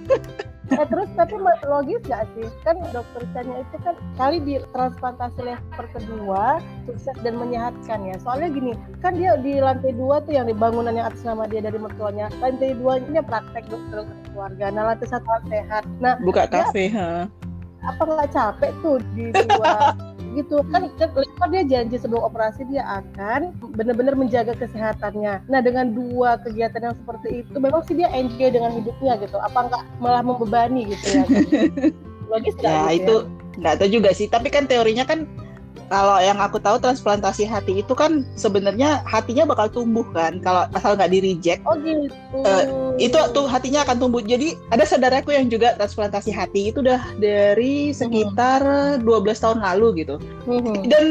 Eh, 0.71 0.87
terus 0.87 1.11
tapi 1.19 1.35
logis 1.67 1.99
gak 2.07 2.31
sih? 2.39 2.47
Kan 2.63 2.79
dokter 2.95 3.27
Chanya 3.35 3.67
itu 3.67 3.77
kan 3.83 3.99
kali 4.15 4.39
di 4.39 4.63
transplantasi 4.71 5.43
lever 5.43 5.87
kedua 5.91 6.63
sukses 6.87 7.17
dan 7.27 7.35
menyehatkan 7.43 8.07
ya. 8.07 8.15
Soalnya 8.23 8.55
gini, 8.55 8.73
kan 9.03 9.19
dia 9.19 9.35
di 9.35 9.59
lantai 9.59 9.91
dua 9.99 10.23
tuh 10.23 10.39
yang 10.39 10.47
di 10.47 10.55
bangunan 10.55 10.95
yang 10.95 11.11
atas 11.11 11.27
nama 11.27 11.51
dia 11.51 11.59
dari 11.59 11.75
mertuanya. 11.75 12.31
Lantai 12.39 12.79
dua 12.79 13.03
ini 13.03 13.19
praktek 13.19 13.67
dokter 13.67 14.07
keluarga. 14.31 14.71
Nah 14.71 14.95
lantai 14.95 15.11
satu 15.11 15.27
sehat. 15.51 15.83
Nah 15.99 16.15
Buka 16.23 16.47
kafe, 16.47 16.87
ha. 16.95 17.27
apa 17.83 18.03
nggak 18.07 18.31
capek 18.31 18.71
tuh 18.85 19.03
di 19.19 19.35
dua 19.51 19.99
gitu 20.35 20.63
kan 20.71 20.87
kan 20.99 21.11
lever 21.15 21.49
dia 21.51 21.63
janji 21.67 21.97
sebelum 21.99 22.23
operasi 22.23 22.63
dia 22.71 22.87
akan 22.87 23.51
benar-benar 23.75 24.15
menjaga 24.15 24.55
kesehatannya. 24.55 25.43
Nah 25.51 25.61
dengan 25.63 25.91
dua 25.91 26.39
kegiatan 26.41 26.93
yang 26.93 26.97
seperti 26.97 27.43
itu, 27.43 27.57
memang 27.59 27.83
sih 27.87 27.99
dia 27.99 28.09
enjoy 28.15 28.51
dengan 28.51 28.71
hidupnya 28.75 29.19
gitu. 29.19 29.37
Apa 29.43 29.71
nggak 29.71 29.83
malah 29.99 30.23
membebani 30.23 30.95
gitu 30.95 31.07
ya? 31.11 31.25
Logis 32.31 32.55
Ya 32.63 32.87
gitu 32.95 32.95
itu 33.03 33.15
nggak 33.59 33.75
tahu 33.83 33.89
juga 33.91 34.11
sih. 34.15 34.31
Tapi 34.31 34.49
kan 34.49 34.71
teorinya 34.71 35.03
kan 35.03 35.27
kalau 35.91 36.23
yang 36.23 36.39
aku 36.39 36.63
tahu 36.63 36.79
transplantasi 36.79 37.43
hati 37.43 37.83
itu 37.83 37.93
kan 37.99 38.23
sebenarnya 38.39 39.03
hatinya 39.03 39.43
bakal 39.43 39.67
tumbuh 39.67 40.07
kan 40.15 40.39
kalau 40.39 40.71
asal 40.79 40.95
nggak 40.95 41.11
di 41.11 41.19
reject 41.19 41.67
Oh 41.67 41.75
gitu. 41.83 42.15
Eh, 42.47 42.65
itu 43.11 43.19
tuh 43.35 43.51
hatinya 43.51 43.83
akan 43.83 43.99
tumbuh. 43.99 44.23
Jadi 44.23 44.55
ada 44.71 44.87
saudaraku 44.87 45.35
yang 45.35 45.51
juga 45.51 45.75
transplantasi 45.75 46.31
hati 46.31 46.71
itu 46.71 46.79
udah 46.79 47.03
dari 47.19 47.91
sekitar 47.91 48.63
12 49.03 49.43
tahun 49.43 49.59
lalu 49.67 50.07
gitu. 50.07 50.23
Mhm. 50.47 50.87
Dan 50.87 51.05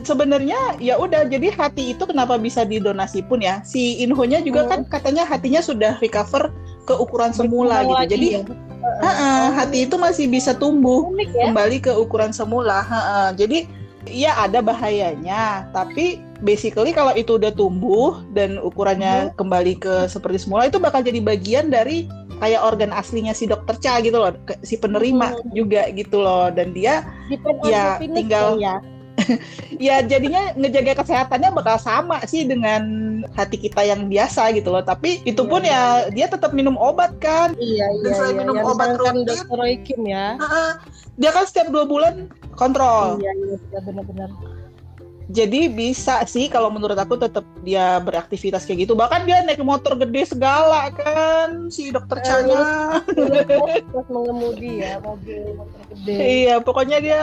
sebenarnya 0.00 0.80
ya 0.80 0.96
udah 0.96 1.28
jadi 1.28 1.52
hati 1.52 1.92
itu 1.92 2.08
kenapa 2.08 2.40
bisa 2.40 2.64
didonasi 2.64 3.28
pun 3.28 3.44
ya. 3.44 3.60
Si 3.68 4.00
Inhonya 4.00 4.40
juga 4.40 4.64
Hmm. 4.64 4.70
kan 4.72 4.80
katanya 4.88 5.28
hatinya 5.28 5.60
sudah 5.60 6.00
recover 6.00 6.48
ke 6.88 6.96
ukuran 6.96 7.36
semula 7.36 7.84
gitu. 7.84 8.16
Jadi 8.16 8.28
ya. 8.32 8.42
ha-ha, 9.04 9.54
hati 9.60 9.84
itu 9.84 9.94
masih 10.00 10.26
bisa 10.26 10.56
tumbuh 10.56 11.04
unik 11.12 11.30
ya. 11.36 11.44
kembali 11.52 11.76
ke 11.84 11.92
ukuran 11.92 12.32
semula. 12.32 12.80
Ha-ha. 12.80 13.36
Jadi 13.36 13.81
ya 14.04 14.34
ada 14.36 14.58
bahayanya, 14.58 15.70
tapi 15.70 16.18
basically 16.40 16.90
kalau 16.90 17.14
itu 17.14 17.38
udah 17.38 17.50
tumbuh 17.50 18.18
dan 18.32 18.58
ukurannya 18.58 19.30
kembali 19.34 19.78
ke 19.78 20.06
seperti 20.06 20.42
semula 20.42 20.66
itu 20.66 20.76
bakal 20.76 21.00
jadi 21.00 21.22
bagian 21.22 21.70
dari 21.70 22.10
kayak 22.38 22.58
organ 22.58 22.90
aslinya 22.90 23.30
si 23.30 23.46
dokter 23.46 23.78
Cha 23.78 24.02
gitu 24.02 24.18
loh, 24.18 24.34
si 24.60 24.74
penerima 24.74 25.38
Mhm. 25.38 25.54
juga 25.54 25.86
gitu 25.90 26.18
loh 26.18 26.50
dan 26.50 26.74
dia 26.74 27.06
Ya, 27.62 27.96
tinggal- 27.96 28.58
ya. 28.58 28.82
ya 29.78 30.00
jadinya 30.00 30.54
ngejaga 30.54 30.98
kesehatannya 30.98 31.52
bakal 31.52 31.76
sama 31.76 32.20
sih 32.24 32.42
dengan 32.42 32.82
hati 33.32 33.56
kita 33.56 33.82
yang 33.82 34.06
biasa 34.06 34.50
gitu 34.52 34.68
loh. 34.68 34.80
Tapi 34.80 35.20
itu 35.22 35.38
Iya, 35.38 35.50
pun 35.50 35.62
iya, 35.62 35.72
ya 35.72 35.84
dia 36.10 36.26
tetap 36.26 36.50
minum 36.50 36.74
obat 36.74 37.12
kan. 37.18 37.52
Iya 37.54 37.86
iya 37.92 38.02
Dan 38.02 38.12
selain 38.12 38.30
iya. 38.30 38.40
minum 38.40 38.54
Yang 38.56 38.66
obat 38.68 38.88
rutin- 38.92 39.24
dokter 39.24 39.46
Roy 39.50 39.74
Kim 39.78 40.00
ya. 40.04 40.26
Ha-ha. 40.36 40.66
Dia 41.14 41.30
kan 41.30 41.44
setiap 41.44 41.68
dua 41.68 41.84
bulan 41.84 42.26
kontrol. 42.52 43.18
Iya 43.18 43.32
iya 43.34 43.56
iya, 43.60 43.78
benar-benar. 43.80 44.30
Jadi 45.30 45.64
bisa 45.66 46.20
sih 46.26 46.44
kalau 46.46 46.68
menurut 46.68 46.92
aku 46.94 47.16
tetap 47.16 47.46
dia 47.62 47.96
beraktivitas 47.98 48.64
kayak 48.64 48.84
gitu. 48.84 48.92
Bahkan 48.92 49.22
dia 49.22 49.40
naik 49.40 49.62
motor 49.62 49.94
gede 49.94 50.28
segala 50.28 50.90
kan 50.90 51.68
si 51.68 51.88
dokter 51.88 52.18
Eh, 52.18 52.24
Chanya. 52.26 52.60
Terus 53.06 54.04
mengemudi 54.12 54.82
ya 54.82 54.98
mobil 54.98 55.56
motor 55.56 55.80
gede. 55.88 56.14
iya, 56.16 56.54
pokoknya 56.58 56.98
dia 56.98 57.20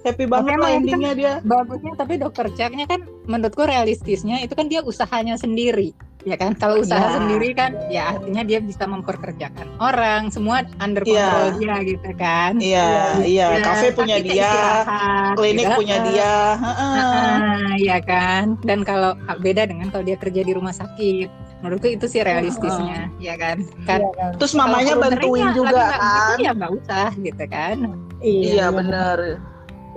happy 0.00 0.24
banget 0.24 0.56
lah 0.56 0.70
endingnya 0.72 1.12
dia. 1.12 1.32
bagusnya 1.42 1.92
tapi 1.94 2.16
dokter 2.16 2.46
Caknya 2.50 2.84
kan 2.84 3.00
menurutku 3.24 3.62
realistisnya 3.62 4.38
itu 4.38 4.52
kan 4.52 4.66
dia 4.66 4.80
usahanya 4.80 5.34
sendiri 5.34 5.90
ya 6.20 6.34
kan 6.34 6.50
kalau 6.52 6.78
usaha 6.78 6.98
Ya. 7.00 7.14
sendiri 7.14 7.48
kan 7.52 7.70
ya 7.88 8.02
artinya 8.10 8.42
dia 8.42 8.58
bisa 8.58 8.84
memperkerjakan 8.84 9.70
orang 9.78 10.28
semua 10.28 10.60
under 10.76 11.00
Iya. 11.00 11.14
control 11.24 11.48
dia 11.56 11.74
gitu 11.84 12.10
kan 12.12 12.52
Iya, 12.58 12.90
iya, 13.22 13.46
Ya, 13.48 13.60
kafe 13.60 13.86
punya 13.92 14.16
tapi 14.16 14.26
kayak 14.26 14.34
dia, 14.34 14.44
istirahat, 14.44 15.32
klinik 15.34 15.62
gitu. 15.62 15.76
punya 15.78 15.96
dia. 16.04 16.34
Ah, 16.58 17.72
ya 17.78 17.98
kan 18.00 18.44
dan 18.60 18.82
kalau 18.82 19.10
beda 19.38 19.62
dengan 19.64 19.88
kalau 19.88 20.04
dia 20.04 20.16
kerja 20.16 20.42
di 20.42 20.52
rumah 20.52 20.72
sakit 20.72 21.28
menurutku 21.58 21.88
itu 21.88 22.06
sih 22.06 22.20
realistisnya 22.20 23.10
ya 23.18 23.34
kan 23.34 23.62
kan 23.84 24.00
Iya 24.00 24.10
kan. 24.12 24.30
Terus 24.36 24.52
mamanya 24.54 24.94
bantuin 24.94 25.48
juga 25.52 25.82
kan. 25.88 25.98
gitu, 25.98 26.32
ya 26.40 26.50
nggak 26.52 26.72
usah 26.76 27.08
gitu 27.16 27.44
kan 27.46 27.76
Iya, 28.18 28.66
bener. 28.68 29.38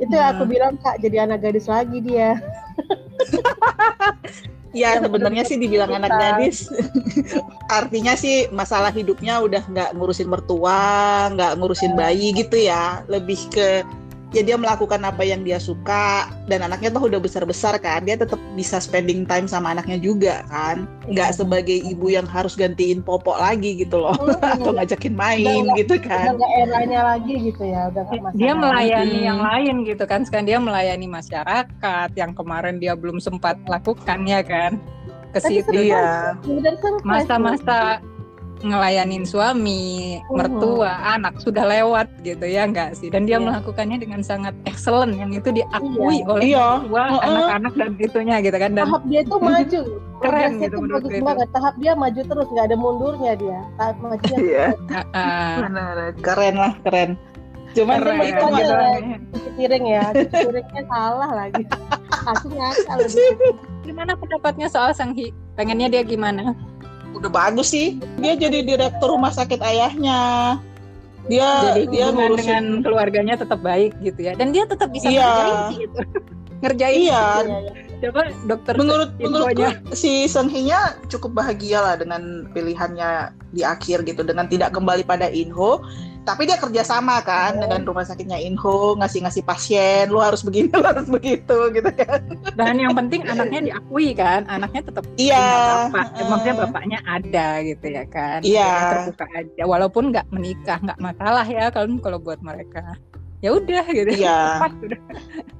Itu 0.01 0.13
yang 0.17 0.33
aku 0.33 0.43
bilang 0.49 0.73
kak 0.81 0.97
jadi 0.97 1.29
anak 1.29 1.45
gadis 1.45 1.69
lagi 1.69 2.01
dia. 2.01 2.41
Ya 4.71 5.03
sebenarnya 5.03 5.43
sih 5.43 5.59
dibilang 5.59 5.91
anak 5.91 6.15
gadis, 6.15 6.71
artinya 7.83 8.15
sih 8.15 8.47
masalah 8.55 8.87
hidupnya 8.87 9.43
udah 9.43 9.67
nggak 9.67 9.99
ngurusin 9.99 10.31
mertua, 10.31 11.27
nggak 11.35 11.59
ngurusin 11.59 11.91
bayi 11.91 12.31
gitu 12.31 12.55
ya, 12.55 13.03
lebih 13.11 13.51
ke 13.51 13.83
ya 14.31 14.41
dia 14.41 14.55
melakukan 14.55 15.03
apa 15.03 15.27
yang 15.27 15.43
dia 15.43 15.59
suka 15.59 16.31
dan 16.47 16.63
anaknya 16.63 16.87
tuh 16.91 17.11
udah 17.11 17.19
besar 17.19 17.43
besar 17.43 17.75
kan, 17.77 18.07
dia 18.07 18.15
tetap 18.15 18.39
bisa 18.55 18.79
spending 18.79 19.27
time 19.27 19.43
sama 19.43 19.75
anaknya 19.75 19.99
juga 19.99 20.47
kan, 20.47 20.87
nggak 21.05 21.35
sebagai 21.35 21.83
ibu 21.83 22.07
yang 22.07 22.23
harus 22.23 22.55
gantiin 22.55 23.03
popok 23.03 23.35
lagi 23.35 23.75
gitu 23.75 23.99
loh, 23.99 24.15
atau 24.39 24.71
ngajakin 24.71 25.11
main 25.13 25.67
Udah 25.67 25.75
gitu 25.75 25.99
Udah 25.99 26.07
kan. 26.07 26.25
nggak 26.39 26.51
eranya 26.63 26.99
lagi 27.15 27.33
gitu 27.43 27.63
ya, 27.63 27.91
udah 27.91 28.03
masalah. 28.07 28.31
dia 28.33 28.51
melayani 28.55 29.17
Hmm. 29.19 29.27
yang 29.27 29.39
lain 29.43 29.75
gitu 29.83 30.03
kan 30.07 30.23
sekarang 30.23 30.45
dia 30.47 30.59
melayani 30.59 31.07
masyarakat 31.07 32.09
yang 32.15 32.31
kemarin 32.31 32.75
dia 32.79 32.95
belum 32.95 33.19
sempat 33.19 33.59
lakukan 33.67 34.23
ya 34.23 34.39
kan 34.41 34.79
ke 35.31 35.39
situ 35.39 35.91
Iya, 35.91 36.35
loh. 36.35 36.99
masa-masa 37.03 37.99
ngelayanin 38.61 39.23
suami, 39.23 39.83
Mhm. 40.21 40.31
mertua, 40.31 40.91
anak 41.11 41.37
sudah 41.37 41.63
lewat 41.63 42.07
gitu 42.21 42.43
ya 42.43 42.63
enggak 42.63 42.93
sih 42.93 43.07
dan 43.07 43.25
dia 43.25 43.35
Iya. 43.35 43.43
melakukannya 43.43 43.97
dengan 43.97 44.21
sangat 44.21 44.53
excellent 44.63 45.13
yang 45.13 45.29
itu 45.29 45.49
diakui 45.49 46.21
Iya. 46.21 46.27
oleh 46.27 46.43
Iya. 46.47 46.67
mertua, 46.79 47.03
Heeh. 47.03 47.25
anak-anak 47.27 47.73
dan 47.75 47.89
itunya 47.97 48.35
gitu 48.39 48.57
kan 48.57 48.71
dan 48.71 48.85
tahap 48.85 49.03
dia 49.05 49.21
tuh 49.23 49.39
maju. 49.39 49.81
Keren 50.21 50.37
Progresnya 50.53 50.61
gitu 50.61 50.77
menurut 50.77 51.01
bagus 51.01 51.11
itu. 51.11 51.25
banget. 51.25 51.47
Tahap 51.49 51.75
dia 51.75 51.93
maju 51.93 52.21
terus, 52.21 52.47
nggak 52.47 52.65
ada 52.67 52.77
mundurnya 52.77 53.33
dia. 53.35 53.59
Tahap 53.75 53.95
majunya 53.99 54.37
iya, 54.39 54.65
Heeh. 54.87 55.51
benar, 55.59 55.95
keren 56.21 56.55
lah 56.55 56.73
keren. 56.81 57.11
Cuman 57.71 57.97
Keren, 57.97 58.19
itu 58.19 58.35
gitu. 58.35 58.73
mah- 58.75 59.01
cuci 59.31 59.49
piring 59.55 59.85
ya. 59.87 60.03
Piringnya 60.11 60.83
salah 60.85 61.29
lagi. 61.31 61.63
Aku 62.27 62.47
ngakal 62.51 62.99
gimana 63.81 64.11
pendapatnya 64.13 64.67
soal 64.67 64.91
Sanghi 64.91 65.31
pengennya 65.55 65.89
dia 65.89 66.03
gimana 66.03 66.53
udah 67.13 67.31
bagus 67.31 67.71
sih. 67.71 67.99
Dia 68.19 68.33
jadi 68.35 68.63
direktur 68.63 69.13
rumah 69.13 69.31
sakit 69.31 69.59
ayahnya. 69.61 70.57
Dia 71.29 71.77
jadi 71.77 71.83
dia 71.93 72.05
ngurusin 72.09 72.45
dengan 72.49 72.65
keluarganya 72.81 73.35
tetap 73.37 73.61
baik 73.61 73.93
gitu 74.01 74.25
ya 74.25 74.33
dan 74.33 74.49
dia 74.49 74.65
tetap 74.65 74.89
bisa 74.89 75.05
Iya. 75.05 75.21
ngerjain 75.21 75.57
gitu 75.77 75.99
ngerjain 76.65 76.97
Iya, 76.97 77.23
iya. 77.45 77.71
coba 78.01 78.21
dokter 78.49 78.73
menurut 78.73 79.09
menurutku 79.21 79.65
si 79.93 80.25
Senhinya 80.25 80.97
cukup 81.13 81.37
bahagia 81.37 81.77
lah 81.77 81.93
dengan 82.01 82.49
pilihannya 82.57 83.37
di 83.53 83.61
akhir 83.61 84.01
gitu 84.09 84.25
dengan 84.25 84.49
tidak 84.49 84.73
kembali 84.73 85.05
pada 85.05 85.29
Inho 85.29 85.85
tapi 86.21 86.45
dia 86.45 86.57
kerja 86.57 86.85
sama 86.85 87.17
kan 87.19 87.57
Oh. 87.57 87.61
dengan 87.65 87.81
rumah 87.83 88.05
sakitnya 88.05 88.37
Inho 88.37 88.93
ngasih-ngasih 88.95 89.41
pasien 89.41 90.05
lu 90.07 90.21
harus 90.21 90.45
begini 90.45 90.69
lu 90.77 90.85
harus 90.85 91.09
begitu 91.09 91.57
gitu 91.73 91.89
kan 91.91 92.21
dan 92.53 92.77
yang 92.77 92.93
penting 92.93 93.25
anaknya 93.25 93.73
diakui 93.73 94.13
kan 94.13 94.45
anaknya 94.45 94.81
tetap 94.85 95.03
Iya, 95.17 95.89
bapak 95.89 96.05
Ya, 96.13 96.23
maksudnya 96.29 96.55
bapaknya 96.61 96.99
ada 97.03 97.47
gitu 97.61 97.85
ya 97.87 98.03
kan 98.05 98.39
Iya. 98.41 98.71
Terbuka 99.01 99.25
aja 99.33 99.63
walaupun 99.65 100.03
nggak 100.13 100.27
menikah 100.29 100.77
nggak 100.79 100.99
masalah 100.99 101.45
ya 101.45 101.73
kalau 101.73 101.97
kalau 101.97 102.17
buat 102.21 102.37
mereka 102.41 102.93
ya 103.41 103.57
udah 103.57 103.85
gitu 103.89 104.09
Iya. 104.21 104.41
Udah. 104.85 105.01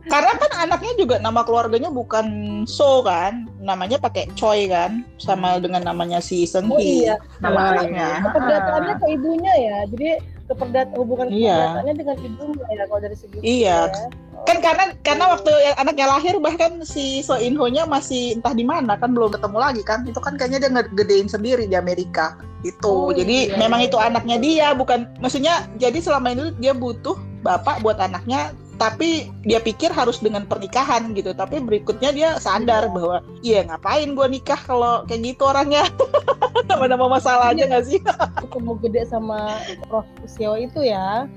karena 0.06 0.34
kan 0.38 0.52
anaknya 0.62 0.94
juga 0.98 1.16
nama 1.18 1.42
keluarganya 1.42 1.90
bukan 1.90 2.26
So 2.70 3.02
kan 3.02 3.50
namanya 3.58 3.98
pakai 3.98 4.30
Choi 4.38 4.70
kan 4.70 5.02
sama 5.18 5.58
dengan 5.58 5.82
namanya 5.86 6.22
si 6.22 6.46
Senhi 6.46 6.70
Oh 6.70 6.78
iya. 6.78 7.18
nama 7.42 7.58
Oh, 7.58 7.70
anaknya 7.74 8.08
Keperdataannya 8.22 8.96
ke 9.02 9.08
ibunya 9.18 9.54
ya. 9.58 9.78
Jadi 9.90 10.10
keperdat 10.52 10.88
hubungan 10.94 11.32
Iya. 11.32 11.80
dengan 11.96 12.18
ibunya 12.20 12.66
ya 12.76 12.84
kalau 12.86 13.02
dari 13.02 13.16
segi 13.16 13.38
Iya. 13.40 13.88
ya. 13.88 14.08
kan 14.42 14.58
karena 14.58 14.84
karena 15.06 15.26
waktu 15.38 15.54
anaknya 15.78 16.06
lahir 16.10 16.36
bahkan 16.42 16.82
si 16.82 17.22
So 17.22 17.38
In 17.38 17.54
Ho 17.62 17.70
nya 17.70 17.86
masih 17.86 18.42
entah 18.42 18.58
di 18.58 18.66
mana 18.66 18.98
kan 18.98 19.14
belum 19.14 19.30
ketemu 19.30 19.58
lagi 19.62 19.82
kan 19.86 20.02
itu 20.02 20.18
kan 20.18 20.34
kayaknya 20.34 20.66
dia 20.66 20.72
ngegedein 20.74 21.30
sendiri 21.30 21.70
di 21.70 21.78
Amerika 21.78 22.42
itu 22.66 22.90
Oh, 22.90 23.14
jadi 23.14 23.54
iya, 23.54 23.58
memang 23.62 23.86
iya. 23.86 23.88
itu 23.90 23.98
anaknya 24.02 24.38
dia 24.42 24.68
bukan 24.74 25.06
maksudnya 25.22 25.70
jadi 25.78 25.98
selama 26.02 26.34
ini 26.34 26.58
dia 26.58 26.74
butuh 26.74 27.14
bapak 27.46 27.86
buat 27.86 28.02
anaknya 28.02 28.54
tapi 28.82 29.30
dia 29.46 29.62
pikir 29.62 29.94
harus 29.94 30.18
dengan 30.18 30.42
pernikahan 30.50 31.14
gitu 31.14 31.38
tapi 31.38 31.62
berikutnya 31.62 32.10
dia 32.10 32.30
sadar 32.42 32.90
Iya. 32.90 32.94
bahwa 32.98 33.18
iya 33.46 33.60
ngapain 33.70 34.10
gua 34.18 34.26
nikah 34.26 34.58
kalau 34.58 35.06
kayak 35.06 35.22
gitu 35.38 35.46
orangnya 35.46 35.86
nama-nama 36.70 37.06
masalah 37.06 37.54
aja 37.54 37.70
nggak 37.70 37.86
sih 37.86 38.02
ketemu 38.42 38.74
gede 38.82 39.02
sama 39.06 39.62
Prof 39.86 40.10
Seo 40.26 40.58
itu 40.58 40.82
ya 40.82 41.30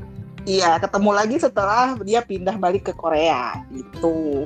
Iya, 0.45 0.77
ketemu 0.77 1.11
lagi 1.17 1.37
setelah 1.41 1.97
dia 2.05 2.21
pindah 2.21 2.61
balik 2.61 2.85
ke 2.85 2.93
Korea 2.93 3.65
gitu. 3.73 4.45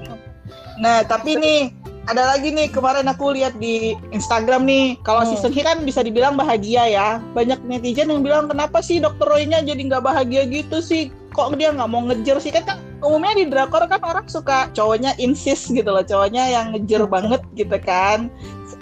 Nah, 0.79 1.03
tapi 1.03 1.35
nih 1.35 1.75
ada 2.07 2.23
lagi 2.23 2.55
nih 2.55 2.71
kemarin 2.71 3.11
aku 3.11 3.35
lihat 3.35 3.59
di 3.59 3.99
Instagram 4.15 4.63
nih, 4.63 4.95
kalau 5.03 5.27
Hmm. 5.27 5.35
Hee 5.51 5.67
kan 5.67 5.83
bisa 5.83 6.07
dibilang 6.07 6.39
bahagia 6.39 6.87
ya. 6.87 7.09
Banyak 7.35 7.67
netizen 7.67 8.15
yang 8.15 8.23
bilang 8.23 8.47
kenapa 8.47 8.79
sih 8.79 9.03
Dokter 9.03 9.27
Roy-nya 9.27 9.59
jadi 9.67 9.91
nggak 9.91 10.07
bahagia 10.07 10.47
gitu 10.47 10.79
sih? 10.79 11.11
Kok 11.39 11.55
dia 11.55 11.71
nggak 11.71 11.87
mau 11.87 12.03
ngejer 12.03 12.43
sih? 12.43 12.51
Kan, 12.51 12.67
kan 12.67 12.83
umumnya 12.99 13.39
di 13.39 13.47
drakor 13.47 13.87
kan 13.87 14.03
orang 14.03 14.27
suka 14.27 14.67
cowoknya 14.75 15.15
insist 15.23 15.71
gitu 15.71 15.87
loh, 15.87 16.03
cowoknya 16.03 16.51
yang 16.51 16.75
ngejer 16.75 17.07
banget 17.07 17.39
gitu 17.55 17.79
kan. 17.79 18.27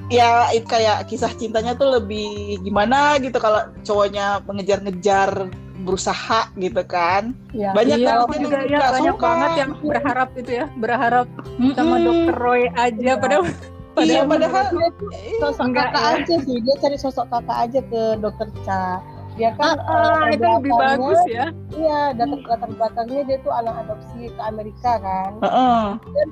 Ya 0.09 0.49
itu 0.57 0.65
kayak 0.65 1.05
kisah 1.13 1.29
cintanya 1.37 1.77
tuh 1.77 2.01
lebih 2.01 2.57
gimana 2.65 3.21
gitu 3.21 3.37
kalau 3.37 3.69
cowoknya 3.85 4.41
mengejar-ngejar 4.49 5.53
berusaha 5.87 6.51
gitu 6.59 6.83
kan 6.83 7.31
ya 7.55 7.71
banyak 7.71 8.03
iya, 8.03 8.27
kan 8.27 8.39
juga 8.43 8.59
ya 8.67 8.79
banyak 8.91 9.15
suka. 9.15 9.23
banget 9.23 9.51
yang 9.55 9.73
berharap 9.79 10.29
itu 10.35 10.51
ya, 10.51 10.67
berharap 10.83 11.27
sama 11.79 11.97
Mm-mm. 12.03 12.07
dokter 12.11 12.35
Roy 12.43 12.63
aja 12.75 13.13
padahal 13.23 13.45
iya 14.03 14.23
padahal 14.27 14.65
tuh 14.75 14.91
sosok 15.41 15.69
kakak 15.73 16.05
ya. 16.05 16.13
aja 16.19 16.35
sih 16.43 16.57
dia 16.61 16.75
cari 16.83 16.97
sosok 16.99 17.27
kakak 17.31 17.59
aja 17.71 17.81
ke 17.87 18.03
dokter 18.19 18.49
Cha 18.67 18.99
dia 19.37 19.53
kan 19.61 19.77
ah, 19.85 20.33
eh, 20.33 20.41
itu 20.41 20.49
lebih 20.49 20.73
bagus 20.81 21.21
ya. 21.29 21.53
iya 21.77 22.17
latar 22.17 22.41
latar 22.49 22.71
belakangnya 22.73 23.23
dia 23.29 23.39
tuh 23.45 23.53
anak 23.53 23.85
adopsi 23.85 24.33
ke 24.33 24.43
Amerika 24.43 24.97
kan. 24.97 25.31
Heeh, 25.45 25.83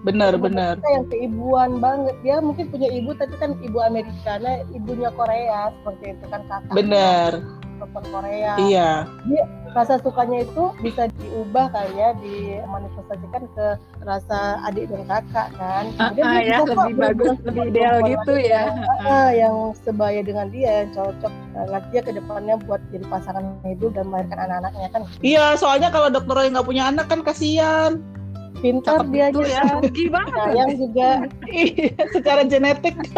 bener 0.08 0.32
bener 0.40 0.80
Kita 0.80 0.90
yang 0.90 1.06
keibuan 1.12 1.70
banget. 1.84 2.16
Dia 2.24 2.40
mungkin 2.40 2.72
punya 2.72 2.88
ibu 2.88 3.12
tapi 3.12 3.36
kan 3.36 3.60
ibu 3.60 3.78
Amerika 3.84 4.40
nah 4.40 4.56
ibunya 4.72 5.12
Korea 5.12 5.68
seperti 5.80 6.16
itu 6.16 6.24
kan 6.32 6.42
kakak 6.48 6.72
bener 6.72 7.30
perempuan 7.76 8.04
Korea. 8.08 8.52
Iya 8.56 8.90
rasa 9.74 9.98
sukanya 9.98 10.40
itu 10.40 10.62
bisa 10.78 11.10
diubah 11.12 11.68
kali 11.68 11.92
ya 11.92 12.08
dimanifestasikan 12.16 13.42
ke 13.50 13.66
rasa 14.00 14.62
adik 14.64 14.86
dan 14.86 15.02
kakak 15.04 15.48
kan 15.52 15.84
Ah, 15.94 16.08
Kemudian 16.08 16.24
ah, 16.24 16.32
dia 16.32 16.46
ya 16.46 16.56
lebih 16.62 16.94
bagus, 16.96 17.36
lebih 17.42 17.62
ideal 17.68 17.94
gitu 18.04 18.32
ya. 18.36 18.62
ah, 19.00 19.28
yang 19.30 19.54
sebaya 19.76 20.20
dengan 20.20 20.48
dia 20.48 20.80
yang 20.80 20.88
cocok 20.92 21.32
Nah, 21.50 21.64
nanti 21.68 21.88
ya 21.92 22.00
ke 22.02 22.10
depannya 22.10 22.54
buat 22.60 22.80
jadi 22.88 23.04
pasangan 23.06 23.60
hidup 23.64 23.92
dan 23.92 24.04
melahirkan 24.06 24.38
anak-anaknya 24.40 24.88
kan 24.90 25.00
iya 25.20 25.54
soalnya 25.54 25.88
kalau 25.88 26.08
dokter 26.08 26.34
Roy 26.34 26.48
nggak 26.50 26.64
punya 26.64 26.82
anak 26.84 27.06
kan 27.06 27.20
kasihan 27.20 28.00
pintar 28.56 28.98
Cakep 28.98 29.06
dia 29.12 29.24
aja 29.28 29.42
ya. 29.44 29.60
kan 29.60 29.76
Rugi 29.80 30.04
banget. 30.08 30.36
sayang 30.36 30.70
juga 30.74 31.08
Iya, 31.46 31.88
secara 32.10 32.40
genetik 32.42 32.94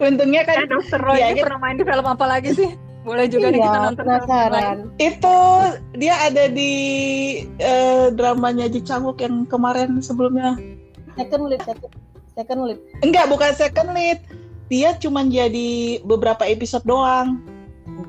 untungnya 0.00 0.42
kan 0.42 0.54
Eh, 0.58 0.66
dokter 0.66 0.98
Roy 0.98 1.18
gitu. 1.28 1.42
pernah 1.42 1.58
main 1.60 1.76
di 1.76 1.82
film 1.82 2.04
apa 2.04 2.24
lagi 2.24 2.50
sih? 2.52 2.87
Boleh 3.08 3.24
juga 3.24 3.48
nih 3.48 3.56
iya 3.56 3.64
kita 3.64 3.78
nonton 3.80 4.04
film 4.04 4.12
yang 4.12 4.20
lain. 4.20 4.28
penasaran 4.28 4.76
itu 5.00 5.38
dia 5.96 6.14
ada 6.20 6.44
di 6.52 6.72
eh, 7.56 8.06
dramanya 8.12 8.68
Ji 8.68 8.84
Chang 8.84 9.08
Wook 9.08 9.24
yang 9.24 9.48
kemarin 9.48 9.96
sebelumnya. 10.04 10.60
Second 11.16 11.48
lead 11.48 11.62
second, 11.64 11.92
second 12.36 12.60
lead. 12.68 12.78
Enggak 13.00 13.32
bukan 13.32 13.50
second 13.56 13.96
lead. 13.96 14.20
Dia 14.68 14.92
cuman 15.00 15.32
jadi 15.32 16.04
beberapa 16.04 16.44
episode 16.44 16.84
doang. 16.84 17.40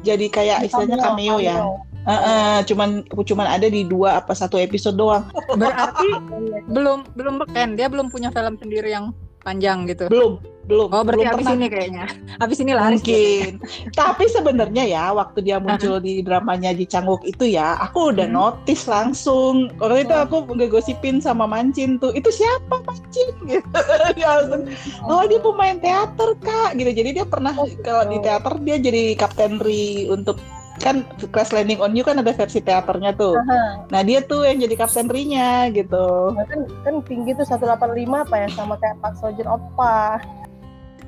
Jadi 0.04 0.28
kayak 0.28 0.68
istilahnya 0.68 1.00
cameo 1.00 1.40
ya. 1.40 1.64
Heeh, 2.04 2.58
cuman 2.68 3.04
cuman 3.08 3.48
ada 3.48 3.68
di 3.72 3.88
dua 3.88 4.20
apa 4.20 4.36
satu 4.36 4.60
episode 4.60 5.00
doang. 5.00 5.32
Berarti 5.56 6.08
Iya. 6.10 6.60
belum 6.68 7.00
belum 7.16 7.36
beken, 7.48 7.80
dia 7.80 7.88
belum 7.88 8.12
punya 8.12 8.30
film 8.36 8.60
sendiri 8.60 8.92
yang 8.92 9.16
panjang 9.40 9.88
gitu. 9.88 10.12
belum 10.12 10.44
belum 10.70 10.88
Oh, 10.88 11.02
berarti 11.02 11.18
belum 11.18 11.32
habis 11.32 11.44
pernah. 11.44 11.58
ini 11.58 11.68
kayaknya. 11.68 12.06
Habis 12.42 12.58
ini 12.58 12.72
laris. 12.72 13.02
mungkin 13.02 13.52
tapi 14.00 14.24
sebenarnya 14.28 14.84
ya 14.86 15.06
waktu 15.12 15.40
dia 15.42 15.58
muncul 15.58 15.98
di 15.98 16.22
dramanya 16.22 16.72
di 16.72 16.86
Canguk 16.86 17.26
itu 17.26 17.50
ya 17.50 17.74
aku 17.76 18.14
udah 18.14 18.24
Hmm. 18.24 18.38
notice 18.38 18.86
langsung 18.86 19.74
waktu 19.76 20.06
itu 20.06 20.14
aku 20.14 20.36
ngegosipin 20.48 21.18
sama 21.18 21.44
Mancin 21.44 21.98
tuh 21.98 22.14
itu 22.14 22.30
siapa 22.30 22.80
Mancin 22.80 23.28
gitu 23.52 23.82
dia 24.14 24.30
langsung 24.38 24.70
oh 25.04 25.26
dia 25.26 25.40
pemain 25.40 25.76
teater 25.76 26.30
kak 26.38 26.70
gitu 26.76 26.92
jadi 26.94 27.10
dia 27.14 27.26
pernah 27.26 27.52
Oh, 27.52 27.66
kalau 27.82 28.06
di 28.06 28.16
gitu. 28.16 28.24
teater 28.24 28.54
dia 28.60 28.78
jadi 28.78 29.04
kapten 29.16 29.58
Ri 29.58 29.82
untuk 30.08 30.38
kan 30.78 31.04
Crash 31.28 31.52
Landing 31.52 31.76
on 31.78 31.92
You 31.92 32.02
kan 32.02 32.16
ada 32.16 32.30
versi 32.30 32.60
teaternya 32.60 33.12
tuh 33.12 33.36
Aha. 33.36 33.84
nah 33.88 34.00
dia 34.00 34.22
tuh 34.22 34.44
yang 34.44 34.62
jadi 34.62 34.76
kapten 34.78 35.08
Ri-nya 35.08 35.68
gitu 35.70 36.32
Nah, 36.32 36.46
kan 36.46 36.60
kan 36.86 36.96
tinggi 37.04 37.34
tuh 37.34 37.44
185 37.44 37.76
apa 38.22 38.36
ya 38.38 38.48
sama 38.50 38.76
kayak 38.76 38.96
Pak 38.98 39.18
Sojun 39.18 39.44
Oppa. 39.46 40.24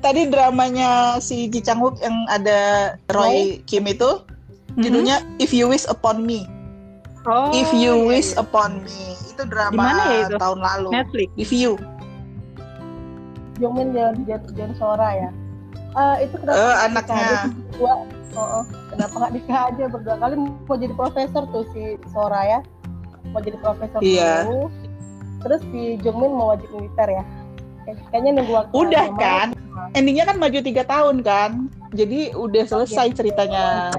Tadi 0.02 0.26
dramanya 0.26 0.90
si 1.16 1.46
Ji 1.46 1.62
Chang 1.62 1.78
Wook 1.78 2.02
yang 2.02 2.26
ada 2.26 2.92
Roy 3.08 3.62
Kim 3.64 3.86
itu 3.86 4.20
Mhm. 4.72 4.82
judulnya 4.82 5.16
If 5.38 5.52
You 5.52 5.68
Wish 5.68 5.86
Upon 5.86 6.24
Me 6.24 6.44
Oh, 7.22 7.54
If 7.54 7.70
You 7.70 8.02
iya, 8.02 8.08
Wish 8.10 8.34
iya. 8.34 8.42
Upon 8.42 8.82
Me 8.82 8.98
itu 9.30 9.42
drama 9.46 9.70
Di 9.70 9.78
mana 9.78 10.02
ya 10.02 10.18
itu? 10.26 10.36
tahun 10.36 10.58
lalu 10.58 10.88
Netflix. 10.90 11.28
If 11.38 11.50
You 11.54 11.78
Jongmin 13.56 13.94
Jan 14.26 14.72
Sora 14.74 15.08
ya. 15.14 15.30
Ah 15.92 16.18
itu 16.18 16.34
kenapa 16.34 16.56
Eh, 16.56 16.64
nggak 16.66 16.82
anaknya. 16.88 17.28
berdua? 17.46 17.94
Oh, 18.32 18.40
oh. 18.58 18.64
kenapa 18.88 19.14
nggak 19.14 19.32
nikah 19.36 19.60
aja 19.70 19.84
berdua 19.86 20.16
kali 20.18 20.34
mau 20.40 20.74
jadi 20.74 20.94
profesor 20.96 21.42
tuh 21.52 21.64
si 21.70 21.94
Sora 22.10 22.42
ya. 22.42 22.60
Mau 23.30 23.38
jadi 23.38 23.60
profesor 23.60 24.00
Iya. 24.02 24.48
dulu. 24.48 24.66
Terus 25.46 25.60
si 25.70 25.80
Jongmin 26.00 26.32
mau 26.32 26.56
wajib 26.56 26.68
militer 26.74 27.08
ya. 27.12 27.22
Kay- 27.82 27.98
Kayaknya 28.08 28.30
nunggu 28.36 28.52
waktu 28.54 28.72
udah 28.72 29.04
yang 29.04 29.18
kan 29.18 29.48
endingnya 29.92 30.24
kan 30.24 30.36
maju 30.36 30.58
tiga 30.58 30.82
tahun 30.84 31.16
kan 31.20 31.50
jadi 31.90 32.32
udah 32.34 32.64
selesai 32.64 33.06
Gitu. 33.08 33.16
ceritanya 33.18 33.90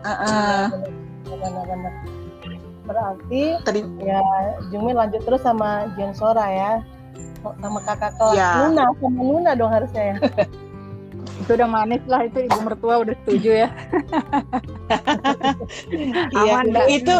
Heeh. 0.00 0.62
Benar-benar. 1.26 1.92
Berarti 2.82 3.42
tadi 3.62 3.80
ya 4.00 4.22
Jungmin 4.68 4.96
lanjut 4.96 5.20
terus 5.20 5.40
sama 5.40 5.86
Jen 5.94 6.10
Sora 6.10 6.46
ya 6.46 6.72
sama 7.56 7.80
kakak 7.80 8.16
kelas 8.16 8.34
Ya. 8.34 8.50
Luna 8.62 8.84
sama 8.94 9.20
Luna 9.20 9.50
dong 9.54 9.70
harusnya 9.70 10.02
ya 10.02 10.16
Itu 11.40 11.56
udah 11.56 11.68
manis 11.68 12.04
lah 12.04 12.20
itu 12.22 12.42
ibu 12.42 12.58
mertua 12.60 13.00
udah 13.00 13.16
setuju 13.18 13.64
ya. 13.64 13.68
iya. 15.90 16.42
Aman 16.52 16.66
dah. 16.70 16.84
itu 16.86 17.14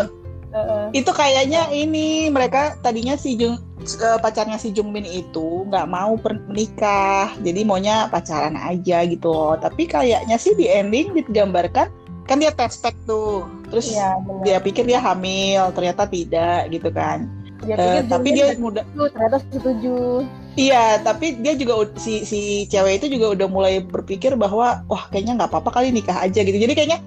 Heeh. 0.50 0.84
itu 0.98 1.10
kayaknya 1.14 1.70
ini 1.70 2.26
mereka 2.26 2.74
tadinya 2.82 3.14
si 3.14 3.38
Jung 3.38 3.58
eh, 3.80 4.18
pacarnya 4.18 4.58
si 4.58 4.74
Jungmin 4.74 5.06
itu 5.06 5.64
nggak 5.70 5.86
mau 5.86 6.18
menikah 6.18 7.30
jadi 7.38 7.60
maunya 7.62 8.10
pacaran 8.10 8.58
aja 8.58 9.06
gitu 9.06 9.30
loh 9.30 9.54
tapi 9.56 9.86
kayaknya 9.86 10.36
sih 10.36 10.58
di 10.58 10.66
ending 10.66 11.14
digambarkan 11.14 11.86
kan 12.26 12.36
dia 12.38 12.54
tes 12.54 12.78
pack 12.78 12.94
tuh 13.06 13.46
terus 13.70 13.90
Iya 13.90 14.18
dia 14.42 14.58
pikir 14.62 14.86
dia 14.86 15.02
hamil 15.02 15.70
ternyata 15.74 16.06
tidak 16.06 16.70
gitu 16.70 16.90
kan 16.90 17.26
Dia 17.66 17.76
pikir 17.76 18.02
tapi 18.08 18.28
dia 18.32 18.46
muda 18.56 18.82
ternyata 19.12 19.38
setuju. 19.52 20.24
Iya, 20.58 20.98
tapi 21.04 21.38
dia 21.38 21.54
juga 21.54 21.86
si 22.00 22.26
si 22.26 22.66
cewek 22.66 23.04
itu 23.04 23.20
juga 23.20 23.36
udah 23.38 23.46
mulai 23.46 23.74
berpikir 23.84 24.34
bahwa 24.34 24.82
wah 24.90 25.04
kayaknya 25.12 25.38
nggak 25.38 25.50
apa-apa 25.52 25.70
kali 25.78 25.94
nikah 25.94 26.18
aja 26.24 26.42
gitu. 26.42 26.56
Jadi 26.58 26.72
kayaknya 26.74 26.98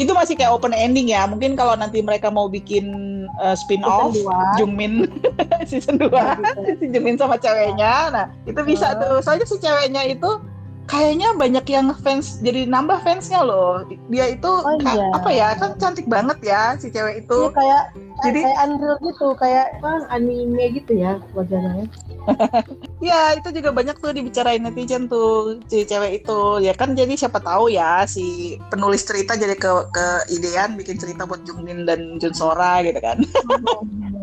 itu 0.00 0.16
masih 0.16 0.32
kayak 0.32 0.48
open 0.50 0.72
ending 0.72 1.12
ya. 1.12 1.28
Mungkin 1.28 1.52
kalau 1.52 1.76
nanti 1.76 2.00
mereka 2.00 2.32
mau 2.32 2.48
bikin 2.48 2.88
uh, 3.36 3.52
spin 3.52 3.84
off 3.84 4.16
Season 4.16 4.24
dua. 4.24 4.40
Jungmin 4.56 4.92
season 5.70 5.96
2 6.00 6.08
Gitu. 6.08 6.60
si 6.80 6.86
Jungmin 6.88 7.20
sama 7.20 7.36
ceweknya. 7.36 7.92
Nah, 8.08 8.24
itu 8.48 8.60
bisa 8.64 8.96
tuh. 8.96 9.20
Soalnya 9.20 9.44
si 9.44 9.60
ceweknya 9.60 10.08
itu 10.08 10.40
kayaknya 10.88 11.36
banyak 11.38 11.62
yang 11.70 11.92
fans 12.00 12.40
jadi 12.40 12.64
nambah 12.66 13.04
fansnya 13.04 13.44
loh. 13.44 13.84
Dia 14.08 14.32
itu 14.32 14.48
Oh, 14.50 14.74
iya. 14.80 15.06
apa 15.14 15.30
ya? 15.30 15.48
Kan 15.54 15.76
cantik 15.76 16.08
banget 16.08 16.40
ya 16.42 16.74
si 16.80 16.88
cewek 16.88 17.22
itu. 17.22 17.38
Iya 17.46 17.54
kayak 17.54 17.82
Jadi- 18.20 18.44
kayak 18.44 18.60
Unreal 18.68 18.96
gitu, 19.00 19.26
kayak 19.36 19.66
apa 19.80 19.92
anime 20.12 20.64
gitu 20.76 20.92
ya 20.96 21.16
wajahnya. 21.32 21.84
Ya 23.00 23.32
itu 23.32 23.48
juga 23.48 23.72
banyak 23.72 23.96
tuh 23.96 24.12
dibicarain 24.12 24.60
netizen 24.60 25.08
tuh 25.08 25.56
si 25.72 25.88
cewek 25.88 26.20
itu 26.20 26.60
ya 26.60 26.76
kan 26.76 26.92
jadi 26.92 27.16
siapa 27.16 27.40
tahu 27.40 27.72
ya 27.72 28.04
si 28.04 28.60
penulis 28.68 29.08
cerita 29.08 29.40
jadi 29.40 29.56
ke 29.56 29.72
ke 29.88 30.06
idean 30.36 30.76
bikin 30.76 31.00
cerita 31.00 31.24
buat 31.24 31.40
Jungmin 31.48 31.88
dan 31.88 32.20
Jun 32.20 32.36
Sora 32.36 32.84
gitu 32.84 33.00
kan. 33.00 33.16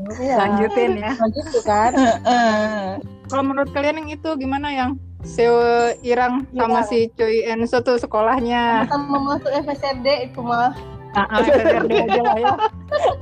Iya. 0.08 0.40
Lanjutin 0.40 1.04
ya. 1.04 1.12
Lanjut 1.20 1.46
tuh 1.52 1.64
kan. 1.68 1.92
Heeh. 2.00 2.96
Kalau 3.28 3.44
menurut 3.44 3.70
kalian 3.76 4.00
yang 4.06 4.10
itu 4.16 4.30
gimana 4.40 4.72
yang 4.72 4.96
Seo 5.28 5.60
Irang 6.00 6.48
sama 6.56 6.80
Irang. 6.80 6.88
si 6.88 7.12
Choi 7.12 7.44
Enso 7.44 7.84
tuh 7.84 8.00
sekolahnya? 8.00 8.88
Sama 8.88 9.20
masuk 9.36 9.52
FSRD 9.52 10.32
itu 10.32 10.40
mah 10.40 10.72
Ah, 11.16 11.28
ah, 11.30 11.40
SSRD 11.48 11.92
aja 12.04 12.22
lah 12.22 12.38
ya. 12.38 12.54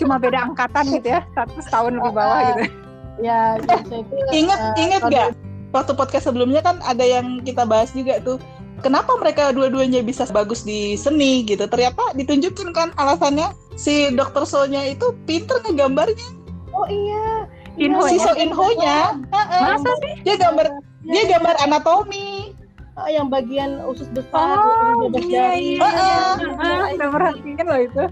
Cuma 0.02 0.15
beda 0.17 0.48
angkatan 0.48 0.86
gitu 0.89 1.08
ya, 1.12 1.21
satu 1.34 1.60
tahun 1.69 2.00
lebih 2.00 2.13
bawah 2.13 2.39
gitu. 2.50 2.62
Ya, 3.15 3.56
Ingat 4.32 4.60
eh, 4.76 4.84
ingat 4.84 5.02
kalau- 5.04 5.13
gak? 5.13 5.30
Waktu 5.71 5.91
podcast 5.93 6.26
sebelumnya 6.26 6.63
kan 6.63 6.80
ada 6.88 7.04
yang 7.04 7.43
kita 7.43 7.67
bahas 7.67 7.91
juga 7.91 8.19
tuh. 8.24 8.39
Kenapa 8.80 9.12
mereka 9.19 9.52
dua-duanya 9.52 10.04
bisa 10.04 10.24
bagus 10.28 10.63
di 10.63 10.95
seni 10.95 11.43
gitu? 11.43 11.63
Ternyata 11.67 12.15
ditunjukin 12.15 12.71
kan 12.71 12.91
alasannya 12.95 13.52
si 13.76 14.12
dokter 14.12 14.43
Sonya 14.43 14.84
itu 14.84 15.15
pinter 15.28 15.60
ngegambarnya. 15.63 16.28
Oh 16.71 16.88
iya. 16.88 17.48
Inho 17.76 18.04
si 18.08 18.15
ya? 18.15 18.24
So 18.24 18.32
Inho-nya, 18.36 19.19
heeh, 19.32 19.62
Masa 19.63 19.91
sih? 20.00 20.13
dia 20.24 20.36
gambar 20.39 20.65
dia 21.04 21.24
gambar 21.28 21.56
anatomi. 21.60 22.45
Oh, 22.96 23.12
yang 23.12 23.28
bagian 23.28 23.84
usus 23.84 24.08
besar, 24.08 24.56
Oh, 24.56 25.12
yang 25.12 25.28
iya, 25.28 25.52
jari. 25.52 25.76
iya, 25.76 25.84
iya. 25.84 26.16
Ah, 26.56 26.88
udah 26.96 27.10
perhatiin 27.12 27.60
loh 27.60 27.80
itu. 27.82 28.04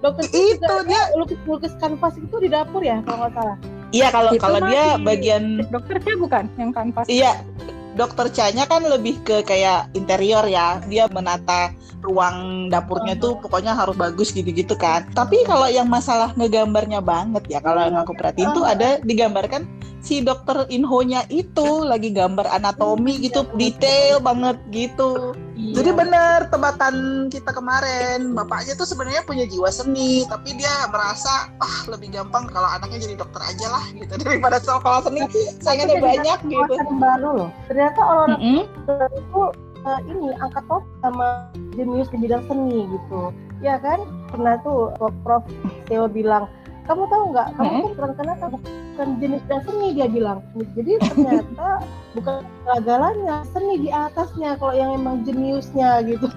Dokter 0.00 0.24
Itu 0.26 0.56
juga 0.58 0.82
dia. 0.82 1.02
lukis-lukis 1.14 1.72
kanvas 1.76 2.16
itu 2.16 2.36
di 2.40 2.48
dapur 2.48 2.80
ya 2.80 3.04
kalau 3.04 3.22
nggak 3.22 3.32
salah. 3.36 3.56
Iya 3.92 4.08
kalau 4.08 4.32
Itu 4.32 4.40
kalau 4.40 4.58
dia 4.66 4.96
masih- 4.96 5.04
bagian 5.04 5.42
Dokter 5.68 5.96
saya 6.00 6.16
bukan 6.16 6.44
yang 6.56 6.70
kanvas. 6.72 7.06
Iya, 7.06 7.32
dokter 7.92 8.26
Chanya 8.32 8.64
kan 8.64 8.82
lebih 8.82 9.20
ke 9.20 9.44
kayak 9.44 9.92
interior 9.92 10.48
ya. 10.48 10.80
Dia 10.88 11.06
menata 11.06 11.70
ruang 12.00 12.66
dapurnya 12.66 13.14
tuh 13.14 13.36
pokoknya 13.38 13.76
harus 13.76 13.94
bagus 13.94 14.32
gitu-gitu 14.32 14.74
kan. 14.74 15.06
Tapi 15.12 15.44
kalau 15.44 15.68
yang 15.68 15.86
masalah 15.86 16.32
ngegambarnya 16.34 16.98
banget 16.98 17.46
ya, 17.46 17.60
kalau 17.60 17.84
yang 17.84 18.00
aku 18.00 18.16
perhatiin 18.16 18.50
tuh 18.50 18.64
ada 18.64 18.96
digambarkan 18.98 19.68
si 20.02 20.18
dokter 20.20 20.66
Inho-nya 20.66 21.24
itu 21.30 21.86
lagi 21.86 22.10
gambar 22.10 22.50
anatomi 22.50 23.22
gitu, 23.22 23.46
detail 23.54 24.18
banget 24.18 24.58
gitu. 24.74 25.32
Iya. 25.54 25.78
Jadi 25.78 25.90
bener 25.94 26.38
tebakan 26.50 26.94
kita 27.30 27.54
kemarin, 27.54 28.34
bapaknya 28.34 28.74
tuh 28.74 28.84
sebenarnya 28.84 29.22
punya 29.22 29.46
jiwa 29.46 29.70
seni, 29.70 30.26
tapi 30.26 30.58
dia 30.58 30.90
merasa 30.90 31.54
ah 31.62 31.78
lebih 31.86 32.10
gampang 32.10 32.50
kalau 32.50 32.66
anaknya 32.66 33.06
jadi 33.06 33.14
dokter 33.22 33.40
aja 33.46 33.66
lah 33.70 33.84
gitu 33.94 34.12
daripada 34.18 34.58
sekolah 34.58 35.06
seni. 35.06 35.22
Saingannya 35.62 36.02
banyak 36.02 36.38
gitu. 36.50 36.74
baru 36.98 37.28
loh. 37.46 37.50
Ternyata 37.70 38.00
orang-orang 38.02 38.40
Mm-mm. 38.42 38.62
dokter 38.90 39.10
itu 39.14 39.42
eh, 39.86 40.00
ini 40.10 40.28
angkat 40.42 40.64
top 40.66 40.82
sama 40.98 41.26
jenius 41.78 42.10
di 42.10 42.18
bidang 42.18 42.42
seni 42.50 42.90
gitu. 42.90 43.30
Ya 43.62 43.78
kan? 43.78 44.02
Pernah 44.34 44.58
tuh 44.66 44.90
Prof 45.22 45.46
Theo 45.86 46.10
bilang, 46.10 46.50
kamu 46.82 47.02
tahu 47.06 47.24
nggak? 47.30 47.48
Kamu 47.54 47.68
Hmm. 47.70 47.82
tuh 47.82 47.90
bukan 47.94 48.12
kenapa 48.18 48.44
bukan 48.50 49.08
jenis 49.22 49.40
bidang 49.46 49.62
seni 49.64 49.86
dia 49.94 50.06
bilang. 50.10 50.38
Jadi 50.74 50.92
ternyata 50.98 51.68
bukan 52.16 52.34
segala-galanya 52.42 53.36
seni 53.54 53.74
di 53.78 53.90
atasnya 53.90 54.50
kalau 54.58 54.74
yang 54.74 54.90
emang 54.96 55.22
jeniusnya 55.22 56.02
gitu. 56.04 56.26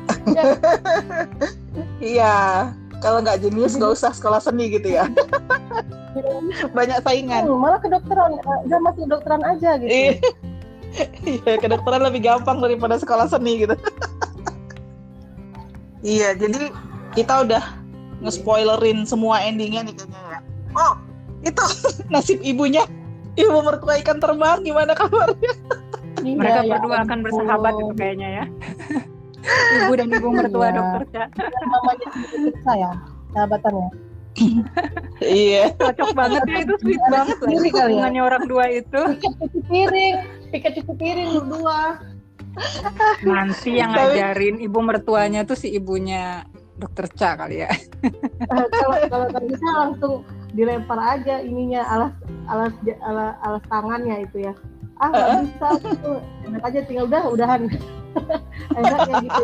Iya, 1.99 2.71
kalau 3.03 3.19
nggak 3.19 3.43
jenius 3.43 3.75
nggak 3.75 3.99
usah 3.99 4.11
sekolah 4.15 4.39
seni 4.39 4.71
gitu 4.71 4.95
ya. 4.95 5.07
Banyak 6.77 7.03
saingan. 7.03 7.43
Hmm, 7.43 7.59
malah 7.59 7.79
kedokteran, 7.83 8.39
eh, 8.39 8.59
udah 8.67 8.79
masuk 8.79 9.03
kedokteran 9.07 9.43
aja 9.43 9.75
gitu. 9.79 9.91
Iya, 9.91 10.11
Iya, 11.27 11.59
kedokteran 11.59 12.07
lebih 12.07 12.23
gampang 12.23 12.63
daripada 12.63 12.95
sekolah 12.95 13.27
seni 13.27 13.67
gitu. 13.67 13.75
iya, 15.99 16.31
jadi 16.31 16.71
kita 17.11 17.43
udah 17.43 17.63
nge-spoilerin 18.25 19.05
semua 19.05 19.39
endingnya 19.39 19.85
nih 19.85 19.93
kayaknya 19.93 20.21
ya. 20.27 20.39
Oh, 20.73 20.93
itu 21.41 21.63
nasib 22.11 22.41
ibunya. 22.41 22.83
Ibu 23.35 23.59
mertua 23.61 23.99
ikan 23.99 24.17
terbang 24.17 24.63
gimana 24.63 24.95
kabarnya? 24.95 25.51
Iya, 26.23 26.35
Mereka 26.39 26.59
ya 26.63 26.71
berdua 26.71 26.95
akan 27.03 27.19
ampun. 27.19 27.25
bersahabat 27.27 27.73
itu 27.75 27.93
kayaknya 27.93 28.27
ya. 28.31 28.43
ibu 29.77 29.93
dan 29.93 30.07
ibu 30.09 30.27
mertua 30.31 30.65
Iya. 30.65 30.73
dokter 30.73 31.01
Ca. 31.11 31.23
Mamanya 31.67 32.07
sedikit 32.15 32.55
sayang, 32.63 32.97
sahabatannya. 33.29 33.89
iya. 35.21 35.63
Cocok 35.75 36.09
banget 36.11 36.43
ya 36.47 36.57
itu 36.63 36.73
sweet 36.79 37.03
banget 37.07 37.35
lah 37.35 37.43
sendiri 37.43 37.69
kali 37.69 37.75
ya. 37.75 37.87
hubungannya 37.91 38.21
orang 38.23 38.43
dua 38.47 38.65
itu. 38.71 39.01
Piket 39.15 39.33
cuci 39.37 39.59
piring, 39.67 40.15
piket 40.49 40.71
cuci 40.79 40.93
piring 40.95 41.29
berdua. 41.35 41.79
Nanti 43.21 43.69
yang 43.75 43.91
ngajarin 43.91 44.63
ibu 44.63 44.79
mertuanya 44.79 45.43
tuh 45.43 45.59
si 45.59 45.75
ibunya 45.75 46.47
dokter 46.75 47.05
Ca 47.15 47.39
kali 47.39 47.63
ya. 47.63 47.71
Eh, 48.05 48.67
kalau 48.69 48.95
kalau 49.07 49.25
nggak 49.31 49.45
bisa 49.47 49.67
langsung 49.75 50.13
dilempar 50.51 50.99
aja 50.99 51.39
ininya 51.39 51.83
alas 51.87 52.13
alas 52.47 52.73
alas, 53.03 53.33
alas 53.43 53.63
tangannya 53.71 54.27
itu 54.27 54.37
ya. 54.47 54.53
Ah 54.99 55.07
nggak 55.11 55.27
Uh-uh. 55.27 55.41
bisa 55.43 55.67
itu 55.91 56.11
enak 56.47 56.61
aja 56.63 56.79
tinggal 56.87 57.05
udah 57.07 57.23
udahan. 57.31 57.61
Enaknya 58.77 59.15
gitu 59.27 59.43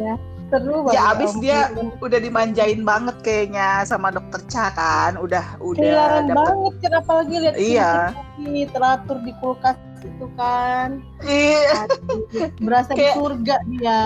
ya. 0.00 0.14
Seru 0.46 0.86
banget. 0.86 0.94
Ya 0.94 1.02
abis 1.10 1.32
ampun. 1.34 1.42
dia 1.42 1.58
udah 1.98 2.18
dimanjain 2.22 2.80
banget 2.86 3.16
kayaknya 3.26 3.82
sama 3.82 4.14
dokter 4.14 4.40
Cha 4.46 4.70
kan. 4.72 5.18
Udah 5.18 5.58
udah 5.58 5.80
Kehilangan 5.82 6.24
dapet 6.30 6.38
banget 6.38 6.74
kan 6.80 6.92
apalagi 7.02 7.34
lihat 7.42 7.54
Iya. 7.58 7.92
ini 8.38 8.62
teratur 8.70 9.18
di 9.26 9.32
kulkas 9.42 9.74
itu 10.06 10.26
kan. 10.32 10.88
Iya. 11.20 11.90
Berasa 12.58 12.90
di 12.92 12.98
Kayak- 12.98 13.16
surga 13.16 13.56
dia. 13.68 14.02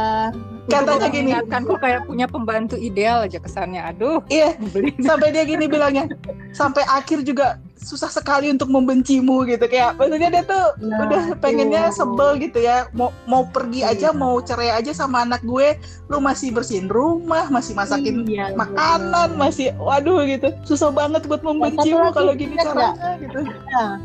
Katanya 0.66 1.08
gini. 1.08 1.30
kan 1.46 1.66
kok 1.66 1.78
kayak 1.78 2.06
punya 2.06 2.24
pembantu 2.24 2.78
ideal 2.78 3.26
aja 3.26 3.36
kesannya. 3.36 3.82
Aduh, 3.84 4.22
Iya, 4.26 4.54
sampai 5.00 5.30
dia 5.30 5.42
gini 5.42 5.66
bilangnya 5.66 6.06
sampai 6.50 6.86
akhir 6.86 7.22
juga 7.22 7.58
susah 7.76 8.06
sekali 8.06 8.46
untuk 8.46 8.68
membencimu 8.68 9.48
gitu 9.48 9.64
kayak 9.64 9.96
maksudnya 9.96 10.28
dia 10.30 10.44
tuh 10.44 10.66
Nah, 10.78 11.00
udah 11.00 11.22
pengennya 11.40 11.88
tuh. 11.88 11.96
sebel 11.96 12.36
gitu 12.38 12.60
ya 12.60 12.84
mau 12.92 13.08
mau 13.24 13.42
pergi 13.42 13.80
aja 13.82 14.12
Iya. 14.12 14.14
mau 14.14 14.36
cerai 14.38 14.70
aja 14.70 14.92
sama 14.92 15.24
anak 15.24 15.40
gue 15.40 15.80
lu 16.06 16.20
masih 16.20 16.52
bersihin 16.52 16.86
rumah 16.86 17.48
masih 17.48 17.72
masakin 17.72 18.28
Iya, 18.28 18.52
makanan 18.52 19.32
masih 19.34 19.72
waduh 19.74 20.22
gitu 20.22 20.52
susah 20.62 20.92
banget 20.92 21.24
buat 21.24 21.40
membencimu 21.40 21.98
lagi, 22.04 22.14
kalau 22.14 22.32
gini 22.36 22.54
caranya 22.54 23.16
gitu 23.16 23.38
Nah, 23.42 23.96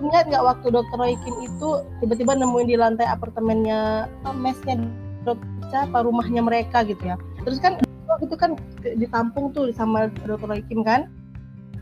ingat 0.00 0.24
nggak 0.28 0.44
waktu 0.44 0.66
dokter 0.72 0.96
Roykin 0.96 1.34
itu 1.44 1.68
tiba-tiba 2.00 2.32
nemuin 2.36 2.68
di 2.68 2.76
lantai 2.76 3.06
apartemennya 3.06 4.08
mesnya 4.36 4.80
dokter 5.24 5.48
Cha, 5.70 5.86
apa 5.86 6.02
rumahnya 6.02 6.42
mereka 6.42 6.82
gitu 6.82 7.14
ya. 7.14 7.16
Terus 7.46 7.62
kan 7.62 7.78
waktu 8.10 8.26
itu 8.26 8.34
kan 8.34 8.58
ditampung 8.98 9.54
tuh 9.54 9.70
sama 9.70 10.10
dokter 10.26 10.50
Roykin 10.50 10.82
kan. 10.82 11.06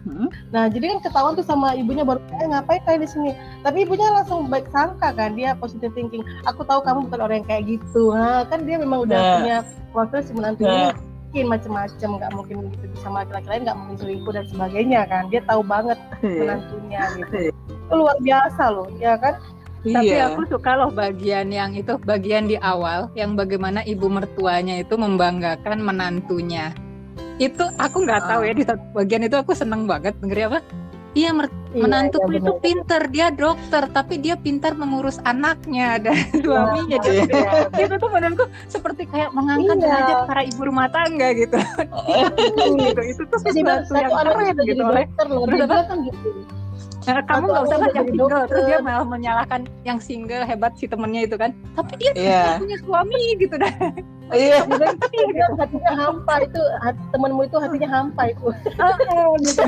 Hmm. 0.05 0.29
Nah 0.53 0.69
jadi 0.69 0.95
kan 0.95 0.99
ketahuan 1.09 1.35
tuh 1.35 1.43
sama 1.43 1.73
ibunya 1.73 2.05
baru 2.05 2.21
eh 2.37 2.49
ngapain 2.53 2.85
kayak 2.85 3.01
di 3.03 3.09
sini. 3.09 3.31
Tapi 3.65 3.89
ibunya 3.89 4.13
langsung 4.13 4.47
baik 4.53 4.69
sangka 4.69 5.17
kan 5.17 5.35
dia 5.35 5.57
positive 5.57 5.93
thinking. 5.97 6.21
Aku 6.45 6.69
tahu 6.69 6.85
kamu 6.85 7.09
bukan 7.09 7.21
orang 7.25 7.37
yang 7.43 7.49
kayak 7.49 7.65
gitu. 7.67 8.13
Nah 8.13 8.45
kan 8.47 8.63
dia 8.69 8.77
memang 8.77 9.09
udah 9.09 9.19
Nah. 9.19 9.35
punya 9.41 9.59
waktu 9.97 10.15
si 10.21 10.33
menantu 10.37 10.69
Nah. 10.69 10.93
mungkin 11.29 11.45
macem-macem 11.49 12.09
nggak 12.09 12.33
mungkin 12.37 12.57
gitu 12.73 12.97
sama 13.05 13.25
laki-laki 13.25 13.49
lain 13.49 13.63
nggak 13.69 13.79
mungkin 13.81 13.97
selingkuh 14.01 14.33
dan 14.37 14.45
sebagainya 14.53 15.01
kan. 15.09 15.23
Dia 15.33 15.41
tahu 15.49 15.61
banget 15.65 15.99
menantunya 16.21 17.03
gitu. 17.17 17.37
Itu 17.89 17.95
luar 17.97 18.17
biasa 18.21 18.63
loh, 18.69 18.89
ya 19.01 19.17
kan? 19.17 19.35
Tapi 19.79 20.11
iya 20.11 20.35
aku 20.35 20.43
suka 20.51 20.75
loh 20.77 20.91
bagian 20.93 21.49
yang 21.49 21.73
itu 21.73 21.97
bagian 22.03 22.51
di 22.51 22.59
awal 22.61 23.09
yang 23.15 23.39
bagaimana 23.39 23.81
ibu 23.87 24.11
mertuanya 24.11 24.77
itu 24.77 24.99
membanggakan 24.99 25.81
menantunya. 25.81 26.75
Itu 27.41 27.65
aku 27.79 28.05
nggak 28.05 28.27
tahu 28.27 28.41
ya 28.45 28.53
di 28.53 28.65
satu 28.67 28.83
bagian 28.93 29.25
itu 29.25 29.39
aku 29.39 29.55
seneng 29.55 29.87
banget 29.89 30.19
dengernya 30.21 30.47
apa? 30.53 30.61
Iya 31.17 31.31
Iya, 31.69 31.85
menantuku 31.85 32.31
iya, 32.33 32.41
itu 32.41 32.53
pinter 32.65 33.03
dia 33.13 33.29
dokter 33.29 33.83
tapi 33.93 34.17
dia 34.17 34.41
pintar 34.41 34.73
mengurus 34.73 35.21
anaknya 35.29 36.01
dan 36.01 36.17
suaminya 36.45 36.97
Iya. 37.05 37.25
gitu. 37.29 37.37
itu 37.77 37.95
tuh 38.01 38.09
menurutku 38.09 38.45
seperti 38.73 39.05
kayak 39.05 39.31
mengangkat 39.37 39.77
Iya. 39.77 39.85
derajat 39.85 40.19
para 40.25 40.43
ibu 40.49 40.63
rumah 40.65 40.89
tangga 40.89 41.29
gitu. 41.37 41.57
gitu. 42.89 43.01
Itu 43.05 43.23
tuh 43.29 43.39
Jadi 43.41 43.61
sesuatu 43.61 43.93
yang 43.95 44.13
keren 44.17 44.53
jadi 44.57 44.65
gitu 44.65 44.83
oleh 44.85 45.05
dokter 45.07 45.27
loh. 45.29 45.45
Kan 45.45 45.99
gitu. 46.09 46.29
Nah, 47.01 47.23
kamu 47.23 47.45
nggak 47.47 47.63
usah 47.63 47.77
udah 47.79 47.93
yang 47.95 48.07
single 48.07 48.29
terus 48.45 48.65
dia 48.65 48.75
dokter. 48.75 48.81
malah 48.83 49.07
menyalahkan 49.07 49.61
yang 49.83 49.99
single 49.99 50.43
hebat 50.43 50.73
si 50.75 50.85
temennya 50.85 51.23
itu 51.25 51.37
kan 51.37 51.51
tapi 51.73 51.93
dia 51.97 52.11
Iya. 52.13 52.43
tidak 52.43 52.59
punya 52.59 52.77
suami 52.83 53.23
gitu 53.37 53.55
dah 53.55 53.73
iya 54.29 54.59
bilang 54.69 54.97
hatinya 55.57 55.93
hampa 55.95 56.35
itu 56.43 56.61
hati, 56.81 57.03
temanmu 57.11 57.43
itu 57.43 57.57
hatinya 57.57 57.89
hampa 57.89 58.23
itu. 58.29 58.47
gitu. 59.41 59.63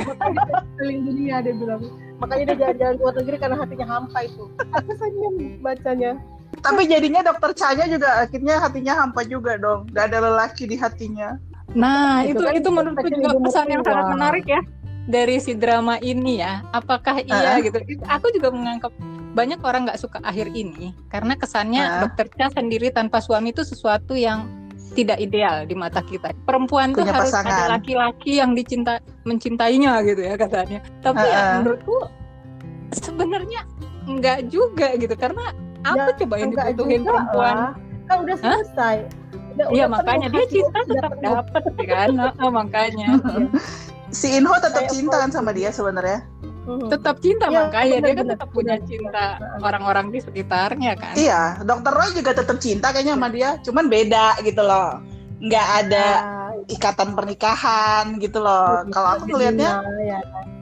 Keliling 0.76 1.00
dunia 1.02 1.36
dia 1.40 1.54
bilang. 1.54 1.80
Makanya 2.18 2.44
dia 2.44 2.56
jalan-jalan 2.58 2.94
luar 2.98 3.14
negeri 3.16 3.36
karena 3.38 3.56
hatinya 3.56 3.86
hampa 3.88 4.18
itu. 4.20 4.44
Aku 4.74 4.90
senyum 4.94 5.34
bacanya. 5.58 6.12
tapi 6.60 6.82
jadinya 6.84 7.22
dokter 7.22 7.54
Chanya 7.54 7.86
juga 7.88 8.20
akhirnya 8.20 8.58
hatinya 8.58 8.92
hampa 8.98 9.22
juga 9.22 9.54
dong 9.56 9.86
gak 9.88 10.10
ada 10.10 10.18
lelaki 10.20 10.66
di 10.66 10.74
hatinya 10.74 11.38
nah 11.70 12.20
Itu 12.20 12.36
itu 12.36 12.42
kan 12.42 12.52
itu 12.58 12.68
menurutku 12.68 13.06
juga 13.08 13.30
pesan 13.38 13.66
yang 13.70 13.80
sangat 13.80 14.06
menarik 14.10 14.44
ya 14.44 14.60
dari 15.10 15.36
si 15.36 15.52
drama 15.52 15.98
ini 15.98 16.38
ya 16.38 16.62
apakah 16.70 17.18
iya 17.18 17.58
gitu 17.58 17.82
Itu- 17.84 18.06
aku 18.06 18.30
juga 18.30 18.48
menganggap 18.48 18.94
banyak 19.30 19.58
orang 19.60 19.84
nggak 19.84 19.98
suka 19.98 20.18
akhir 20.22 20.50
ini 20.50 20.90
karena 21.06 21.34
kesannya 21.34 21.82
Ah. 21.82 22.00
dokter 22.02 22.26
Cha 22.32 22.46
sendiri 22.48 22.90
tanpa 22.90 23.18
suami 23.18 23.50
itu 23.50 23.62
sesuatu 23.62 24.14
yang 24.14 24.46
tidak 24.90 25.18
ideal 25.18 25.62
di 25.62 25.74
mata 25.74 26.02
kita 26.02 26.34
perempuan 26.42 26.90
tuh 26.90 27.06
Punya 27.06 27.14
harus 27.14 27.30
pasangan. 27.30 27.50
ada 27.52 27.64
laki-laki 27.74 28.38
yang 28.38 28.54
dicinta 28.54 28.98
mencintainya 29.22 30.02
gitu 30.02 30.18
ya 30.20 30.34
katanya 30.34 30.82
tapi 30.98 31.22
ah. 31.22 31.30
ya 31.30 31.40
menurutku 31.58 31.94
sebenarnya 32.92 33.60
enggak 34.02 34.50
juga 34.50 34.94
gitu 34.94 35.14
karena 35.14 35.54
apa 35.80 36.10
Ya, 36.10 36.18
coba 36.18 36.34
yang 36.36 36.50
dibutuhin 36.50 37.02
perempuan 37.02 37.54
lah. 37.56 37.72
Kan 38.04 38.16
udah 38.20 38.36
selesai. 38.36 38.96
Iya 39.70 39.86
makanya 39.86 40.28
dia 40.28 40.44
cinta 40.46 40.80
tetap 40.82 41.12
dapat 41.16 41.62
kan, 41.80 42.08
Nah, 42.18 42.50
makanya 42.50 43.08
Si 44.10 44.26
Inho 44.34 44.54
tetap 44.58 44.86
Kayak 44.86 44.94
cinta 44.94 45.16
kan 45.22 45.30
sama 45.30 45.50
dia 45.54 45.70
sebenarnya. 45.70 46.26
Mhm. 46.60 46.86
tetap 46.92 47.16
cinta 47.24 47.48
Iya, 47.48 47.66
makanya 47.66 47.98
dia 48.04 48.14
kan 48.14 48.26
tetap 48.36 48.48
punya 48.52 48.76
cinta 48.84 49.24
orang-orang 49.64 50.12
di 50.12 50.18
sekitarnya 50.20 50.92
kan. 50.94 51.14
Iya, 51.16 51.40
Dokter 51.64 51.92
Roy 51.94 52.10
juga 52.14 52.30
tetap 52.36 52.56
cinta 52.60 52.92
kayaknya 52.94 53.16
sama 53.16 53.28
dia, 53.32 53.56
cuman 53.64 53.84
beda 53.88 54.38
gitu 54.44 54.62
loh. 54.62 55.00
Nggak 55.40 55.66
ada 55.86 56.06
Nah, 56.20 56.52
ikatan 56.68 57.16
pernikahan 57.16 58.04
gitu 58.20 58.38
loh. 58.44 58.84
Kalau 58.92 59.08
aku 59.18 59.24
ngelihatnya 59.32 59.70
Nah, 59.80 59.98
ya. 60.04 60.18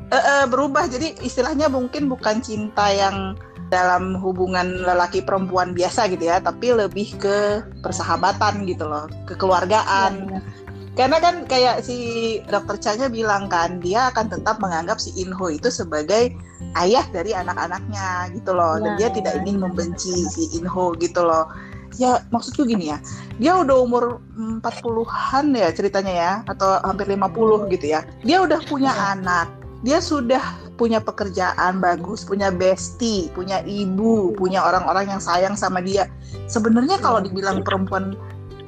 eh, 0.08 0.16
eh, 0.16 0.44
berubah. 0.46 0.86
Jadi 0.86 1.18
istilahnya 1.26 1.66
mungkin 1.68 2.06
bukan 2.08 2.40
cinta 2.40 2.88
yang 2.94 3.34
dalam 3.68 4.16
hubungan 4.16 4.80
lelaki 4.80 5.20
perempuan 5.20 5.76
biasa 5.76 6.08
gitu 6.08 6.24
ya, 6.24 6.40
tapi 6.40 6.72
lebih 6.72 7.20
ke 7.20 7.60
persahabatan 7.84 8.64
gitu 8.64 8.88
loh, 8.88 9.04
kekeluargaan. 9.28 10.24
Iya, 10.24 10.40
Karena 10.98 11.22
kan 11.22 11.46
kayak 11.46 11.86
si 11.86 11.96
dokter 12.50 12.74
Chanya 12.82 13.06
bilang 13.06 13.46
kan, 13.46 13.78
dia 13.78 14.10
akan 14.10 14.34
tetap 14.34 14.58
menganggap 14.58 14.98
si 14.98 15.14
Inho 15.14 15.46
itu 15.46 15.70
sebagai 15.70 16.34
ayah 16.74 17.06
dari 17.14 17.30
anak-anaknya 17.38 18.34
gitu 18.34 18.50
loh. 18.50 18.82
Dan 18.82 18.98
Nah, 18.98 18.98
dia 18.98 19.14
tidak 19.14 19.46
ingin 19.46 19.62
membenci 19.62 20.26
si 20.26 20.50
Inho 20.58 20.98
gitu 20.98 21.22
loh. 21.22 21.46
Ya 22.02 22.26
maksudku 22.34 22.66
gini 22.66 22.90
ya, 22.90 22.98
dia 23.38 23.58
udah 23.62 23.78
umur 23.78 24.18
40-an 24.34 25.54
ya 25.54 25.70
ceritanya 25.70 26.12
ya, 26.14 26.32
atau 26.50 26.82
hampir 26.82 27.06
50 27.06 27.70
gitu 27.70 27.86
ya. 27.94 28.02
Dia 28.26 28.42
udah 28.42 28.58
punya 28.66 28.90
anak, 28.90 29.46
dia 29.86 30.02
sudah 30.02 30.42
punya 30.78 31.02
pekerjaan 31.02 31.82
bagus, 31.82 32.22
punya 32.22 32.50
bestie, 32.54 33.30
punya 33.34 33.62
ibu, 33.66 34.34
punya 34.34 34.62
orang-orang 34.62 35.10
yang 35.10 35.22
sayang 35.22 35.54
sama 35.58 35.82
dia. 35.82 36.06
Sebenarnya 36.46 37.02
kalau 37.02 37.18
dibilang 37.18 37.66
perempuan 37.66 38.14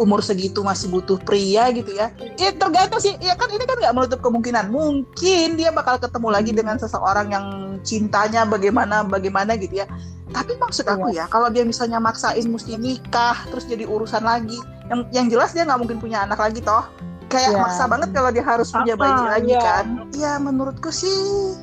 umur 0.01 0.25
segitu 0.25 0.65
masih 0.65 0.89
butuh 0.89 1.21
pria 1.21 1.69
gitu 1.71 1.93
ya. 1.93 2.09
Ya 2.41 2.51
tergantung 2.57 2.99
sih. 2.99 3.13
Ya 3.21 3.37
kan 3.37 3.53
ini 3.53 3.69
kan 3.69 3.77
nggak 3.77 3.93
menutup 3.93 4.21
kemungkinan. 4.25 4.73
Mungkin 4.73 5.61
dia 5.61 5.69
bakal 5.71 6.01
ketemu 6.01 6.29
lagi 6.33 6.53
dengan 6.57 6.81
seseorang 6.81 7.29
yang 7.29 7.47
cintanya 7.85 8.49
bagaimana 8.49 9.05
bagaimana 9.05 9.61
gitu 9.61 9.85
ya. 9.85 9.87
Tapi 10.31 10.57
maksud 10.57 10.87
aku 10.87 11.11
ya, 11.11 11.27
kalau 11.27 11.51
dia 11.51 11.67
misalnya 11.67 11.99
maksain 11.99 12.47
mesti 12.47 12.79
nikah 12.79 13.45
terus 13.53 13.69
jadi 13.69 13.85
urusan 13.85 14.25
lagi. 14.25 14.57
Yang 14.89 15.01
yang 15.13 15.27
jelas 15.29 15.51
dia 15.53 15.69
nggak 15.69 15.81
mungkin 15.85 15.99
punya 16.01 16.25
anak 16.25 16.41
lagi 16.41 16.65
toh. 16.65 16.89
Kayak 17.31 17.55
Ya. 17.55 17.61
maksa 17.63 17.85
banget 17.87 18.11
kalau 18.11 18.31
dia 18.35 18.43
harus 18.43 18.75
punya 18.75 18.95
bayi 18.99 19.23
lagi 19.29 19.55
Ya. 19.55 19.63
kan. 19.63 19.87
Ya 20.17 20.33
menurutku 20.41 20.91
sih 20.91 21.55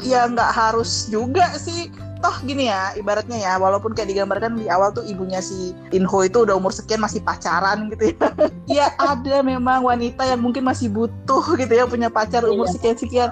ya 0.00 0.26
nggak 0.26 0.50
harus 0.50 1.06
juga 1.06 1.54
sih. 1.56 1.88
Toh 2.18 2.34
gini 2.42 2.66
ya 2.66 2.90
ibaratnya 2.98 3.38
ya 3.38 3.52
walaupun 3.56 3.94
kayak 3.94 4.10
digambarkan 4.10 4.58
di 4.58 4.66
awal 4.66 4.90
tuh 4.90 5.06
ibunya 5.06 5.38
si 5.38 5.70
Inho 5.94 6.18
itu 6.26 6.42
udah 6.42 6.58
umur 6.58 6.74
sekian 6.74 6.98
masih 6.98 7.22
pacaran 7.22 7.86
gitu 7.94 8.10
ya. 8.10 8.26
Ya 8.82 8.86
ada 8.98 9.38
memang 9.40 9.86
wanita 9.86 10.26
yang 10.26 10.42
mungkin 10.42 10.66
masih 10.66 10.90
butuh 10.90 11.46
gitu 11.54 11.70
ya 11.70 11.86
punya 11.86 12.10
pacar 12.10 12.42
umur 12.42 12.66
Iya. 12.66 12.74
sekian 12.74 12.96
sekian 12.98 13.30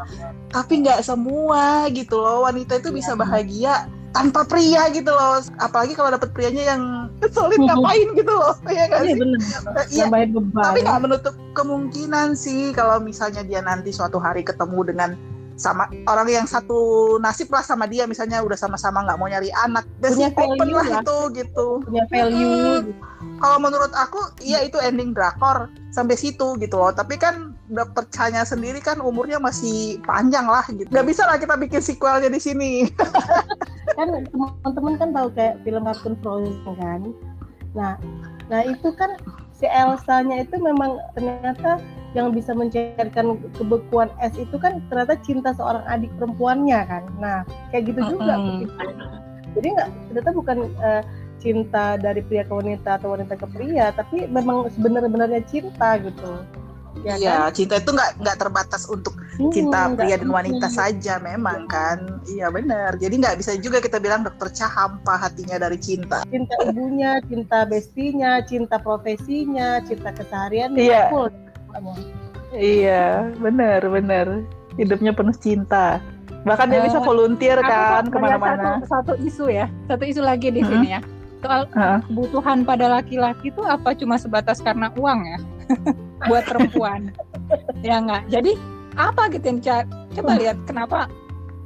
tapi 0.49 0.87
nggak 0.87 1.03
semua 1.03 1.91
gitu 1.91 2.15
loh 2.17 2.47
wanita 2.47 2.79
itu 2.79 2.95
bisa 2.95 3.19
bahagia 3.19 3.91
tanpa 4.15 4.47
pria 4.47 4.87
gitu 4.89 5.11
loh. 5.11 5.43
Apalagi 5.59 5.93
kalau 5.93 6.15
dapet 6.15 6.31
prianya 6.31 6.79
yang 6.79 6.83
keselin 7.21 7.59
ngapain 7.67 8.09
gitu 8.15 8.33
loh 8.33 8.55
ya 8.71 8.87
Iya 8.87 8.99
sih? 9.03 9.19
benar. 9.19 9.41
Iya, 9.91 10.05
beban. 10.31 10.63
tapi 10.63 10.79
nggak 10.87 11.01
menutup 11.03 11.35
kemungkinan 11.59 12.39
sih 12.39 12.71
kalau 12.71 13.03
misalnya 13.03 13.43
dia 13.43 13.59
nanti 13.61 13.91
suatu 13.91 14.17
hari 14.17 14.47
ketemu 14.47 14.95
dengan 14.95 15.11
sama 15.57 15.89
orang 16.05 16.29
yang 16.29 16.47
satu 16.47 17.17
nasib 17.17 17.49
lah 17.49 17.65
sama 17.65 17.89
dia 17.89 18.05
misalnya 18.05 18.45
udah 18.45 18.61
sama-sama 18.61 19.01
nggak 19.09 19.17
mau 19.17 19.25
nyari 19.25 19.49
anak 19.57 19.89
dan 20.05 20.13
Punya 20.13 20.29
open 20.37 20.49
value 20.61 20.77
lah 20.77 20.87
lah. 20.87 21.01
itu 21.01 21.19
gitu. 21.33 21.67
Punya 21.89 22.05
value. 22.13 22.93
kalau 23.41 23.59
menurut 23.61 23.93
aku 23.97 24.21
iya 24.45 24.65
itu 24.65 24.77
ending 24.81 25.17
drakor 25.17 25.73
sampai 25.97 26.17
situ 26.17 26.61
gitu 26.61 26.77
loh. 26.77 26.93
Tapi 26.93 27.17
kan 27.17 27.57
dokter 27.73 28.05
Chanya 28.13 28.45
sendiri 28.45 28.85
kan 28.85 29.01
umurnya 29.01 29.41
masih 29.41 29.97
panjang 30.05 30.45
lah 30.45 30.65
gitu. 30.69 30.89
Nggak 30.93 31.09
bisa 31.09 31.25
lah 31.25 31.41
kita 31.41 31.57
bikin 31.57 31.81
sequelnya 31.81 32.29
di 32.29 32.41
sini. 32.41 32.73
Kan 33.97 34.13
teman-teman 34.13 34.95
kan 35.01 35.09
tahu 35.17 35.29
kayak 35.33 35.57
film 35.65 35.89
kartun 35.89 36.15
Frozen 36.21 36.53
kan? 36.77 37.01
Nah 37.73 37.97
nah 38.53 38.61
itu 38.61 38.93
kan 38.93 39.17
si 39.57 39.65
Elsa-nya 39.65 40.45
itu 40.45 40.61
memang 40.61 41.01
ternyata 41.17 41.81
yang 42.13 42.33
bisa 42.33 42.53
mencairkan 42.57 43.41
kebekuan 43.57 44.09
es 44.21 44.33
itu 44.37 44.57
kan 44.57 44.81
ternyata 44.89 45.17
cinta 45.21 45.53
seorang 45.53 45.85
adik 45.89 46.13
perempuannya 46.21 46.81
kan 46.85 47.05
nah 47.21 47.39
kayak 47.73 47.93
gitu 47.93 48.17
juga 48.17 48.37
Mm-mm. 48.37 48.49
begitu. 48.65 48.85
jadi 49.57 49.67
nggak 49.77 49.89
ternyata 50.13 50.31
bukan 50.33 50.59
eh, 50.81 51.03
cinta 51.41 51.85
dari 52.01 52.21
pria 52.25 52.45
ke 52.45 52.53
wanita 52.53 53.01
atau 53.01 53.13
wanita 53.13 53.37
ke 53.37 53.47
pria 53.53 53.93
tapi 53.93 54.25
memang 54.29 54.69
sebenarnya 54.73 55.41
cinta 55.45 56.01
gitu 56.01 56.45
ya 57.03 57.15
kan? 57.15 57.21
iya 57.21 57.37
cinta 57.51 57.75
itu 57.77 57.91
nggak 57.91 58.11
nggak 58.21 58.37
terbatas 58.39 58.87
untuk 58.87 59.13
Hmm, 59.37 59.53
cinta 59.53 59.93
pria 59.93 60.17
dan 60.17 60.33
wanita 60.33 60.65
saja 60.67 61.21
memang 61.21 61.69
kan 61.69 62.01
iya 62.25 62.49
benar 62.49 62.97
jadi 62.97 63.13
nggak 63.13 63.37
bisa 63.37 63.53
juga 63.61 63.85
kita 63.85 64.01
bilang 64.01 64.25
dokter 64.25 64.49
Cha 64.49 64.65
hampa 64.65 65.13
hatinya 65.19 65.61
dari 65.61 65.77
cinta 65.77 66.25
cinta 66.27 66.57
ibunya, 66.65 67.21
cinta 67.29 67.69
bestinya, 67.69 68.41
cinta 68.41 68.81
profesinya, 68.81 69.85
cinta 69.85 70.09
keseharian, 70.11 70.73
Iya. 70.73 71.13
full. 71.13 71.29
Iya, 72.53 73.31
benar, 73.37 73.85
benar. 73.85 74.27
Hidupnya 74.77 75.13
penuh 75.13 75.37
cinta. 75.37 76.01
Bahkan 76.47 76.67
dia 76.71 76.81
Eh, 76.81 76.85
bisa 76.89 76.99
volunteer 77.03 77.59
Aku 77.61 77.69
kan 77.69 78.07
ke 78.09 78.17
mana-mana. 78.17 78.81
Satu, 78.81 79.13
satu 79.13 79.13
isu 79.21 79.47
ya, 79.51 79.67
satu 79.85 80.05
isu 80.07 80.23
lagi 80.23 80.49
di 80.49 80.63
Hmm. 80.63 80.71
sini 80.73 80.89
ya. 80.97 81.01
Soal 81.45 81.69
kebutuhan 81.69 82.65
pada 82.65 82.89
laki-laki 82.89 83.53
itu 83.53 83.61
apa 83.63 83.93
cuma 83.93 84.17
sebatas 84.17 84.65
karena 84.65 84.89
uang 84.97 85.21
ya 85.27 85.39
buat 86.29 86.45
perempuan. 86.47 87.13
Ya 87.83 88.03
nggak? 88.03 88.29
Jadi 88.31 88.59
apa 88.97 89.29
gitu 89.29 89.45
yang 89.45 89.61
coba 90.17 90.33
lihat 90.41 90.57
kenapa 90.65 91.07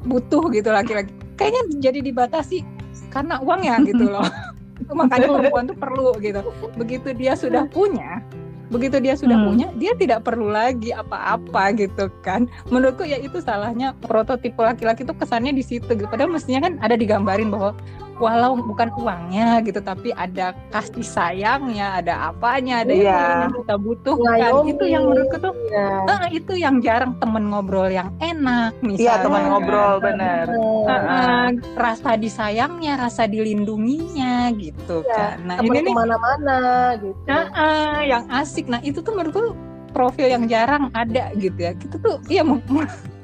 butuh 0.02 0.50
gitu 0.50 0.72
laki-laki 0.74 1.12
kayaknya 1.38 1.62
jadi 1.78 1.98
dibatasi 2.02 2.66
karena 3.14 3.38
uang 3.40 3.60
ya 3.64 3.76
gitu 3.84 4.04
loh. 4.10 4.26
Makanya 4.98 5.28
perempuan 5.28 5.64
tuh 5.68 5.78
perlu 5.78 6.10
gitu. 6.18 6.40
Begitu 6.76 7.08
dia 7.12 7.36
sudah 7.36 7.68
punya 7.68 8.24
begitu 8.70 9.02
dia 9.02 9.18
sudah 9.18 9.34
Hmm. 9.34 9.50
punya 9.50 9.66
dia 9.82 9.92
tidak 9.98 10.22
perlu 10.22 10.46
lagi 10.46 10.94
apa-apa 10.94 11.74
gitu 11.74 12.06
kan. 12.22 12.46
Menurutku 12.70 13.02
ya 13.02 13.18
itu 13.18 13.42
salahnya 13.42 13.98
prototipe 13.98 14.62
laki-laki 14.62 15.02
tuh 15.02 15.18
kesannya 15.18 15.50
di 15.50 15.66
situ 15.66 15.90
gitu. 15.90 16.06
Padahal 16.06 16.30
mestinya 16.30 16.70
kan 16.70 16.78
ada 16.78 16.94
digambarin 16.94 17.50
bahwa 17.50 17.74
walau 18.20 18.52
bukan 18.54 18.92
uangnya 18.94 19.58
gitu 19.60 19.80
tapi 19.80 20.12
ada 20.12 20.52
kasih 20.68 21.02
sayangnya 21.02 21.96
ada 21.96 22.28
apanya 22.28 22.84
ada 22.84 22.92
Iya. 22.92 23.20
yang 23.40 23.52
kita 23.56 23.74
butuhkan 23.76 24.36
Mengayomi. 24.36 24.70
itu 24.70 24.84
yang 24.86 25.02
menurutku 25.04 25.36
tuh 25.40 25.54
Iya. 25.66 25.88
ah, 26.06 26.24
itu 26.28 26.52
yang 26.54 26.76
jarang 26.78 27.16
temen 27.16 27.48
ngobrol 27.48 27.88
yang 27.88 28.12
enak 28.18 28.76
misalnya 28.78 29.00
Iya, 29.00 29.14
teman 29.20 29.40
kan. 29.40 29.48
ngobrol 29.50 29.94
benar. 29.98 30.44
Ah, 30.84 30.92
ah, 30.92 31.46
rasa 31.74 32.10
disayangnya 32.14 33.00
rasa 33.00 33.24
dilindunginya 33.24 34.52
gitu 34.54 35.00
kan 35.02 35.40
nah 35.42 35.56
Temen 35.56 35.80
ini 35.80 35.88
ke 35.88 35.96
mana-mana 35.96 36.58
gitu. 36.96 37.16
ah, 37.26 37.48
ah, 37.50 37.98
yang 38.02 38.28
asik 38.30 38.66
nah 38.66 38.80
itu 38.80 39.00
tuh 39.00 39.10
menurutku 39.10 39.56
profil 39.90 40.28
yang 40.28 40.44
jarang 40.44 40.86
ada 40.92 41.32
gitu 41.34 41.56
ya 41.58 41.72
kita 41.72 41.96
tuh 41.96 42.20
iya 42.26 42.44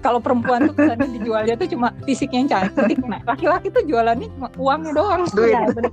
kalau 0.06 0.22
perempuan 0.22 0.70
tuh 0.70 0.74
kesannya 0.78 1.08
dijualnya 1.18 1.54
tuh 1.58 1.68
cuma 1.74 1.90
fisiknya 2.06 2.38
yang 2.46 2.50
cantik 2.54 2.98
nah 3.02 3.18
laki-laki 3.26 3.66
tuh 3.74 3.82
jualannya 3.82 4.30
cuma 4.38 4.48
uangnya 4.54 4.92
doang 4.94 5.22
Duit. 5.34 5.50
Iya, 5.50 5.60
benar. 5.74 5.92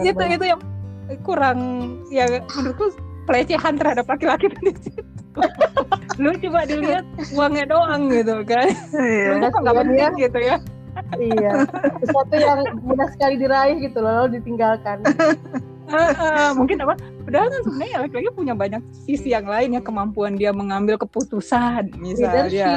Benar, 0.00 0.04
itu 0.08 0.22
itu 0.40 0.44
yang 0.48 0.60
kurang 1.20 1.58
ya 2.08 2.24
menurutku 2.56 2.96
pelecehan 3.28 3.76
terhadap 3.76 4.08
laki-laki 4.08 4.48
di 4.48 4.72
situ. 4.80 5.04
lu 6.16 6.32
coba 6.40 6.64
dilihat 6.64 7.04
uangnya 7.36 7.68
doang 7.68 8.08
gitu 8.08 8.40
kan 8.48 8.72
Iya. 8.96 9.36
lu 9.36 9.46
kok 9.52 9.60
nggak 9.60 9.76
penting 9.84 10.12
gitu 10.16 10.38
ya 10.40 10.56
Iya. 11.20 11.68
Sesuatu 12.00 12.34
yang 12.40 12.60
mudah 12.80 13.04
sekali 13.12 13.36
diraih 13.36 13.76
gitu 13.84 14.00
loh, 14.00 14.24
lalu 14.24 14.40
ditinggalkan. 14.40 15.04
Ah, 15.86 16.10
ah, 16.18 16.48
mungkin 16.56 16.82
apa 16.82 16.96
padahal 17.26 17.50
kan 17.50 17.60
sebenarnya 17.66 17.96
laki-laki 18.06 18.30
punya 18.32 18.54
banyak 18.54 18.82
sisi 19.02 19.34
yang 19.34 19.50
lain 19.50 19.74
ya 19.74 19.82
kemampuan 19.82 20.38
dia 20.38 20.54
mengambil 20.54 20.94
keputusan 20.96 21.90
misalnya. 21.98 22.46
Iya. 22.46 22.70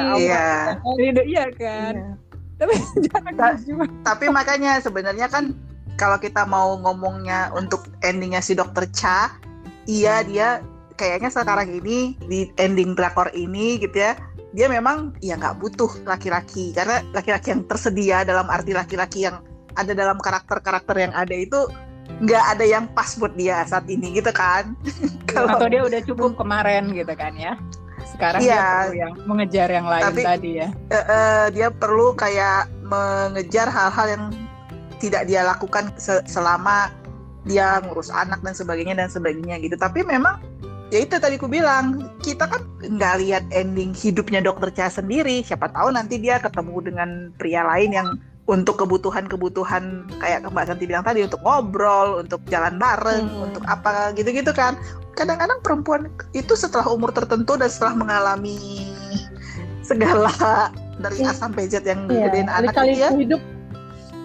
Iya, 0.98 1.22
iya 1.22 1.44
kan 1.54 1.94
Iya. 1.94 2.12
tapi 2.58 2.72
jangan 3.08 3.32
Ta- 3.38 3.56
juga 3.62 3.84
Tapi 4.02 4.24
makanya 4.28 4.82
sebenarnya 4.82 5.30
kan 5.30 5.54
kalau 5.94 6.18
kita 6.18 6.42
mau 6.44 6.74
ngomongnya 6.82 7.54
untuk 7.54 7.86
endingnya 8.02 8.42
si 8.42 8.58
dokter 8.58 8.90
Cha, 8.90 9.36
iya 9.86 10.24
dia 10.26 10.64
kayaknya 10.96 11.32
sekarang 11.32 11.70
ini 11.70 12.18
di 12.28 12.48
ending 12.60 12.92
drakor 12.92 13.32
ini 13.32 13.80
gitu 13.80 13.96
ya 13.96 14.12
dia 14.50 14.66
memang 14.66 15.14
ya 15.22 15.38
nggak 15.38 15.62
butuh 15.62 15.88
laki-laki 16.04 16.74
karena 16.74 17.00
laki-laki 17.14 17.54
yang 17.54 17.62
tersedia 17.64 18.26
dalam 18.26 18.50
arti 18.50 18.74
laki-laki 18.74 19.24
yang 19.24 19.40
ada 19.78 19.94
dalam 19.94 20.18
karakter-karakter 20.18 20.96
yang 20.98 21.14
ada 21.14 21.30
itu 21.32 21.70
nggak 22.18 22.44
ada 22.52 22.64
yang 22.64 22.84
pas 22.90 23.14
buat 23.14 23.32
dia 23.32 23.62
saat 23.64 23.86
ini 23.86 24.12
gitu 24.12 24.30
kan? 24.30 24.74
Kalau 25.30 25.54
atau 25.54 25.68
dia 25.70 25.82
udah 25.82 26.00
cukup 26.02 26.34
kemarin 26.34 26.90
gitu 26.90 27.12
kan 27.14 27.32
ya? 27.34 27.54
Sekarang 28.10 28.42
Iya. 28.42 28.50
dia 28.50 28.64
perlu 28.66 28.96
yang 28.96 29.12
mengejar 29.24 29.68
yang 29.70 29.86
lain 29.86 30.04
Tapi- 30.04 30.24
tadi 30.26 30.50
ya? 30.58 30.68
eh, 30.90 30.96
eh, 30.98 31.44
dia 31.54 31.68
perlu 31.70 32.12
kayak 32.12 32.66
mengejar 32.82 33.70
hal-hal 33.70 34.06
yang 34.08 34.24
tidak 34.98 35.24
dia 35.24 35.40
lakukan 35.42 35.94
se- 35.96 36.26
selama 36.26 36.92
dia 37.48 37.80
ngurus 37.80 38.12
anak 38.12 38.42
dan 38.42 38.52
sebagainya 38.52 38.92
dan 38.98 39.08
sebagainya 39.08 39.56
gitu. 39.58 39.72
Tapi 39.72 40.04
memang 40.04 40.36
ya 40.90 41.00
itu 41.00 41.16
tadi 41.16 41.38
aku 41.38 41.48
bilang 41.48 42.12
kita 42.20 42.44
kan 42.44 42.60
nggak 42.82 43.14
lihat 43.16 43.44
ending 43.48 43.96
hidupnya 43.96 44.44
dokter 44.44 44.68
Cha 44.68 44.92
sendiri. 44.92 45.40
Siapa 45.40 45.72
tahu 45.72 45.88
nanti 45.88 46.20
dia 46.20 46.36
ketemu 46.36 46.76
dengan 46.84 47.08
pria 47.38 47.64
lain 47.64 47.90
yang 47.94 48.08
untuk 48.50 48.82
kebutuhan-kebutuhan 48.82 50.10
kayak 50.18 50.42
Mbak 50.42 50.66
Santi 50.66 50.90
bilang 50.90 51.06
tadi 51.06 51.22
untuk 51.22 51.38
ngobrol, 51.46 52.18
untuk 52.18 52.42
jalan 52.50 52.82
bareng, 52.82 53.30
hmm. 53.30 53.46
untuk 53.46 53.62
apa 53.70 54.10
gitu-gitu 54.18 54.50
kan. 54.50 54.74
Kadang-kadang 55.14 55.62
perempuan 55.62 56.10
itu 56.34 56.58
setelah 56.58 56.90
umur 56.90 57.14
tertentu 57.14 57.54
dan 57.54 57.70
setelah 57.70 57.94
mengalami 57.94 58.58
segala 59.86 60.34
dari 60.98 61.22
A 61.22 61.30
sampai 61.30 61.70
Z 61.70 61.86
yang 61.86 62.10
iya. 62.10 62.26
gedein 62.26 62.50
anak 62.50 62.74
dia, 62.90 63.14
hidup 63.14 63.40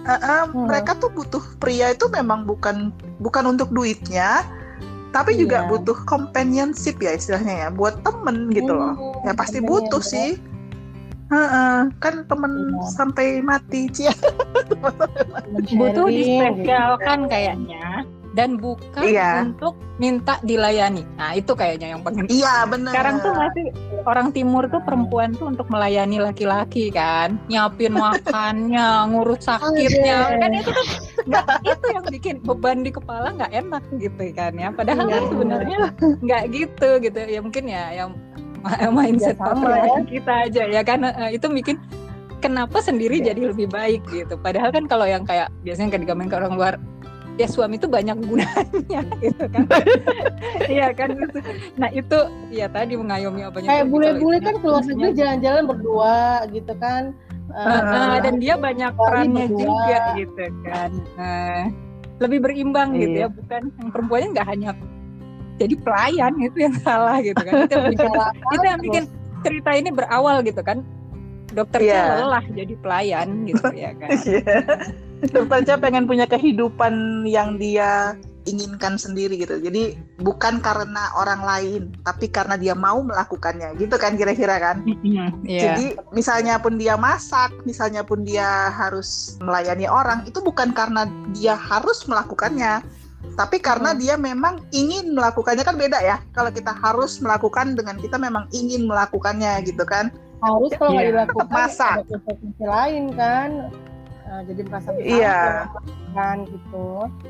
uh, 0.06 0.14
uh, 0.14 0.42
hmm. 0.50 0.66
mereka 0.66 0.98
tuh 0.98 1.10
butuh 1.14 1.42
pria 1.62 1.94
itu 1.94 2.10
memang 2.10 2.42
bukan 2.50 2.90
bukan 3.22 3.54
untuk 3.54 3.70
duitnya, 3.70 4.42
tapi 5.14 5.38
juga 5.38 5.62
iya. 5.62 5.68
butuh 5.70 5.96
companionship 6.02 6.98
ya 6.98 7.14
istilahnya 7.14 7.54
ya, 7.66 7.68
buat 7.70 8.02
temen 8.02 8.50
gitu 8.50 8.74
loh. 8.74 8.94
Hmm, 8.94 9.26
ya 9.30 9.32
pasti 9.38 9.62
butuh 9.62 10.02
ya. 10.02 10.10
sih 10.10 10.28
Uh, 11.26 11.90
kan 11.98 12.22
temen 12.30 12.70
iya. 12.70 12.86
sampai 12.94 13.26
mati 13.42 13.90
cia 13.90 14.14
butuh 15.78 16.06
dispesialkan 16.06 17.26
gitu. 17.26 17.32
kayaknya. 17.34 18.06
Dan 18.36 18.60
bukan 18.60 19.00
iya. 19.00 19.42
untuk 19.42 19.74
minta 19.96 20.36
dilayani. 20.44 21.08
Nah 21.16 21.32
itu 21.32 21.56
kayaknya 21.56 21.96
yang 21.96 22.04
penting. 22.04 22.28
Iya 22.28 22.68
benar 22.68 22.92
sekarang 22.92 23.16
tuh 23.24 23.32
masih 23.32 23.66
orang 24.04 24.28
timur 24.30 24.68
tuh 24.68 24.84
perempuan 24.84 25.32
tuh 25.32 25.48
untuk 25.48 25.66
melayani 25.72 26.20
laki-laki 26.20 26.92
kan? 26.92 27.40
Nyiapin 27.48 27.96
makannya 27.96 28.88
ngurus 29.10 29.48
sakitnya. 29.48 30.18
oh, 30.20 30.36
kan 30.36 30.50
itu 30.52 30.70
kan 30.70 30.86
nggak 31.26 31.46
itu 31.64 31.86
yang 31.90 32.04
bikin 32.12 32.36
beban 32.44 32.84
di 32.84 32.92
kepala 32.92 33.32
nggak 33.34 33.52
enak 33.56 33.82
gitu 33.96 34.24
kan 34.36 34.52
ya. 34.52 34.68
Padahal 34.68 35.08
iya, 35.08 35.20
sebenarnya 35.32 35.78
nggak 36.20 36.42
gitu 36.52 36.88
gitu. 37.02 37.18
Ya 37.24 37.40
mungkin 37.40 37.64
ya 37.66 37.84
yang 38.04 38.10
mindset 38.90 39.36
ya, 39.38 39.52
ya. 39.86 40.00
kita 40.06 40.32
aja 40.48 40.62
ya 40.66 40.82
kan 40.82 41.00
uh, 41.06 41.30
itu 41.30 41.46
bikin 41.50 41.76
kenapa 42.40 42.78
sendiri 42.82 43.22
ya. 43.22 43.32
jadi 43.32 43.52
lebih 43.54 43.68
baik 43.70 44.02
gitu 44.10 44.34
padahal 44.38 44.70
kan 44.70 44.84
kalau 44.86 45.06
yang 45.08 45.24
kayak 45.24 45.48
biasanya 45.64 45.96
kan 45.96 46.00
digamen 46.04 46.28
ke 46.28 46.36
orang 46.36 46.54
luar 46.54 46.74
ya 47.36 47.46
suami 47.48 47.76
itu 47.76 47.88
banyak 47.88 48.16
gunanya 48.24 49.00
gitu 49.24 49.44
kan 49.52 49.64
iya 50.72 50.88
kan 50.96 51.12
gitu. 51.12 51.38
nah 51.76 51.88
itu 51.92 52.18
ya 52.48 52.66
tadi 52.72 52.96
mengayomi 52.96 53.44
apanya 53.44 53.68
kayak 53.68 53.86
bule-bule 53.92 54.38
kan 54.40 54.56
keluar 54.64 54.82
negeri 54.82 55.12
jalan-jalan 55.12 55.64
berdua 55.68 56.48
gitu 56.48 56.72
kan 56.80 57.12
uh, 57.52 57.80
uh, 57.84 58.16
dan 58.24 58.40
dia 58.40 58.56
banyak 58.56 58.92
perannya 58.96 59.46
juga 59.52 59.98
gitu 60.16 60.44
kan 60.64 60.90
uh, 61.20 61.62
lebih 62.24 62.38
berimbang 62.40 62.96
iya. 62.96 63.00
gitu 63.04 63.16
ya 63.20 63.28
bukan 63.28 63.62
yang 63.76 63.88
perempuannya 63.92 64.28
nggak 64.32 64.48
hanya 64.48 64.70
jadi 65.56 65.74
pelayan 65.80 66.32
itu 66.40 66.58
yang 66.68 66.76
salah 66.84 67.18
gitu 67.24 67.40
kan. 67.40 67.52
Itu 67.64 67.72
yang 67.76 67.88
bikin, 67.92 68.10
itu 68.52 68.64
yang 68.64 68.80
bikin 68.80 69.04
cerita 69.44 69.70
ini 69.72 69.88
berawal 69.92 70.44
gitu 70.44 70.60
kan. 70.60 70.84
Dokter 71.56 71.80
yeah. 71.80 72.20
lelah 72.20 72.44
jadi 72.52 72.74
pelayan 72.80 73.48
gitu 73.48 73.66
ya 73.72 73.92
kan. 73.96 74.10
Yeah. 75.16 75.32
dokter 75.32 75.64
Cha 75.64 75.80
pengen 75.80 76.04
punya 76.04 76.28
kehidupan 76.28 77.24
yang 77.24 77.56
dia 77.56 78.20
inginkan 78.44 79.00
sendiri 79.00 79.40
gitu. 79.40 79.56
Jadi 79.56 79.96
bukan 80.20 80.60
karena 80.60 81.08
orang 81.16 81.40
lain 81.40 81.82
tapi 82.04 82.28
karena 82.28 82.60
dia 82.60 82.76
mau 82.76 83.00
melakukannya. 83.00 83.80
Gitu 83.80 83.96
kan 83.96 84.20
kira-kira 84.20 84.60
kan. 84.60 84.84
Yeah. 85.00 85.32
jadi 85.48 85.86
misalnya 86.12 86.60
pun 86.60 86.76
dia 86.76 87.00
masak 87.00 87.48
misalnya 87.64 88.04
pun 88.04 88.28
dia 88.28 88.68
harus 88.76 89.40
melayani 89.40 89.88
orang 89.88 90.28
itu 90.28 90.44
bukan 90.44 90.76
karena 90.76 91.08
dia 91.32 91.56
harus 91.56 92.04
melakukannya 92.04 92.84
tapi 93.34 93.60
karena 93.60 93.92
hmm. 93.92 93.98
dia 94.00 94.14
memang 94.14 94.62
ingin 94.70 95.12
melakukannya 95.12 95.64
kan 95.66 95.76
beda 95.76 95.98
ya. 96.00 96.16
Kalau 96.32 96.48
kita 96.54 96.72
harus 96.72 97.18
melakukan 97.18 97.74
dengan 97.74 97.98
kita 97.98 98.16
memang 98.16 98.46
ingin 98.54 98.86
melakukannya 98.86 99.60
gitu 99.66 99.82
kan. 99.82 100.14
Harus 100.40 100.70
kalau 100.78 100.94
nggak 100.94 101.04
ya, 101.04 101.10
dilakukan 101.12 101.48
masak 101.50 101.96
ada 102.06 102.64
lain 102.64 103.04
kan. 103.12 103.50
Nah, 104.26 104.40
jadi 104.42 104.60
merasa 104.66 104.90
iya. 104.98 105.70
kan 106.16 106.48
gitu. 106.48 106.86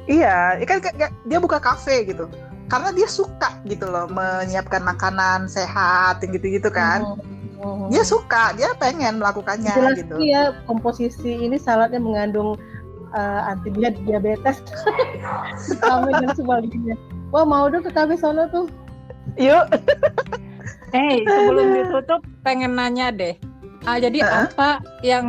Iya 0.07 0.63
kan 0.63 0.79
dia 1.27 1.39
buka 1.43 1.59
kafe 1.59 2.07
gitu. 2.07 2.31
Karena 2.67 2.91
dia 2.91 3.07
suka 3.07 3.63
gitu 3.67 3.87
loh 3.87 4.11
menyiapkan 4.11 4.83
makanan 4.83 5.51
sehat 5.51 6.23
gitu-gitu 6.23 6.71
kan. 6.71 7.03
Hmm. 7.03 7.37
Hmm. 7.57 7.89
dia 7.89 8.05
suka 8.05 8.53
dia 8.53 8.77
pengen 8.77 9.17
melakukannya 9.17 9.73
Jelas 9.73 9.97
gitu. 9.97 10.15
ya 10.21 10.53
komposisi 10.69 11.41
ini 11.41 11.57
saladnya 11.57 11.97
mengandung 11.97 12.61
uh, 13.17 13.49
anti 13.49 13.73
diabetes. 14.05 14.61
Sama 15.81 16.13
dan 16.21 16.37
sebaliknya 16.37 16.95
wah 17.35 17.47
mau 17.47 17.67
dong 17.67 17.83
ke 17.83 17.91
kafe 17.91 18.15
sono 18.21 18.47
tuh. 18.53 18.69
Yuk. 19.41 19.67
Hey 20.95 21.27
sebelum 21.27 21.67
ditutup 21.75 22.21
pengen 22.47 22.79
nanya 22.79 23.11
deh. 23.11 23.35
Ah, 23.87 23.99
jadi 23.99 24.23
uh 24.23 24.27
-huh. 24.27 24.45
apa 24.51 24.71
yang 25.03 25.27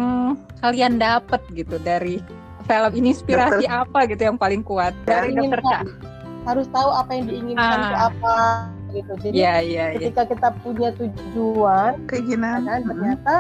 kalian 0.62 0.98
dapat 1.02 1.42
gitu 1.54 1.78
dari 1.82 2.22
film 2.66 2.92
ini 2.98 3.14
inspirasi 3.14 3.66
dokter. 3.66 3.82
apa 3.86 4.00
gitu 4.10 4.22
yang 4.34 4.38
paling 4.38 4.62
kuat? 4.66 4.94
Dari 5.06 5.34
dokter 5.34 5.86
harus 6.48 6.64
tahu 6.72 6.90
apa 6.96 7.12
yang 7.12 7.26
diinginkan 7.28 7.60
ah. 7.60 7.84
itu 7.84 7.96
apa 8.08 8.36
gitu. 8.94 9.12
Jadi 9.22 9.36
yeah, 9.36 9.58
yeah, 9.60 9.92
iya. 9.92 10.00
ketika 10.00 10.24
yeah. 10.24 10.32
kita 10.36 10.48
punya 10.64 10.90
tujuan, 10.96 11.92
keinginan, 12.08 12.68
kan, 12.68 12.82
ternyata 12.86 13.36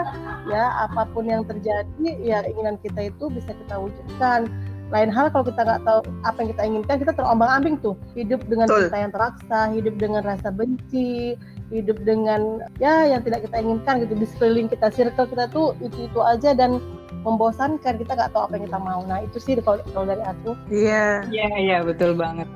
ya 0.47 0.63
apa 0.87 1.07
pun 1.11 1.27
yang 1.27 1.43
terjadi, 1.47 2.07
ya 2.21 2.43
keinginan 2.43 2.75
kita 2.81 3.11
itu 3.11 3.25
bisa 3.31 3.51
kita 3.53 3.75
wujudkan. 3.77 4.49
Lain 4.87 5.11
hal 5.11 5.27
kalau 5.35 5.43
kita 5.43 5.67
nggak 5.67 5.83
tahu 5.83 5.99
apa 6.23 6.37
yang 6.39 6.49
kita 6.55 6.63
inginkan, 6.63 6.95
kita 7.03 7.11
terombang-ambing 7.11 7.75
tuh. 7.83 7.99
Hidup 8.15 8.39
dengan 8.47 8.71
Betul. 8.71 8.87
cinta 8.87 8.97
yang 9.03 9.11
teraksa, 9.11 9.59
hidup 9.75 9.95
dengan 9.99 10.21
rasa 10.23 10.47
benci, 10.47 11.35
hidup 11.75 11.99
dengan 12.07 12.63
ya 12.79 13.03
yang 13.03 13.19
tidak 13.19 13.43
kita 13.43 13.59
inginkan 13.59 14.07
gitu 14.07 14.15
di 14.15 14.27
sekeliling 14.31 14.71
kita, 14.71 14.87
circle 14.87 15.27
kita 15.27 15.51
tuh 15.51 15.75
itu 15.83 16.07
itu 16.07 16.19
aja 16.23 16.55
dan 16.55 16.79
membosankan 17.27 17.99
kita 17.99 18.11
nggak 18.15 18.31
tahu 18.31 18.47
apa 18.47 18.53
yang 18.55 18.65
kita 18.71 18.79
mau. 18.79 19.03
Nah 19.03 19.19
itu 19.27 19.37
sih 19.43 19.59
kalau, 19.59 19.83
kalau 19.91 20.07
dari 20.07 20.23
aku. 20.23 20.55
Iya. 20.71 20.87
Yeah. 20.87 21.13
Iya 21.27 21.39
yeah, 21.43 21.51
iya 21.59 21.71
yeah, 21.75 21.79
betul 21.83 22.15
banget 22.15 22.47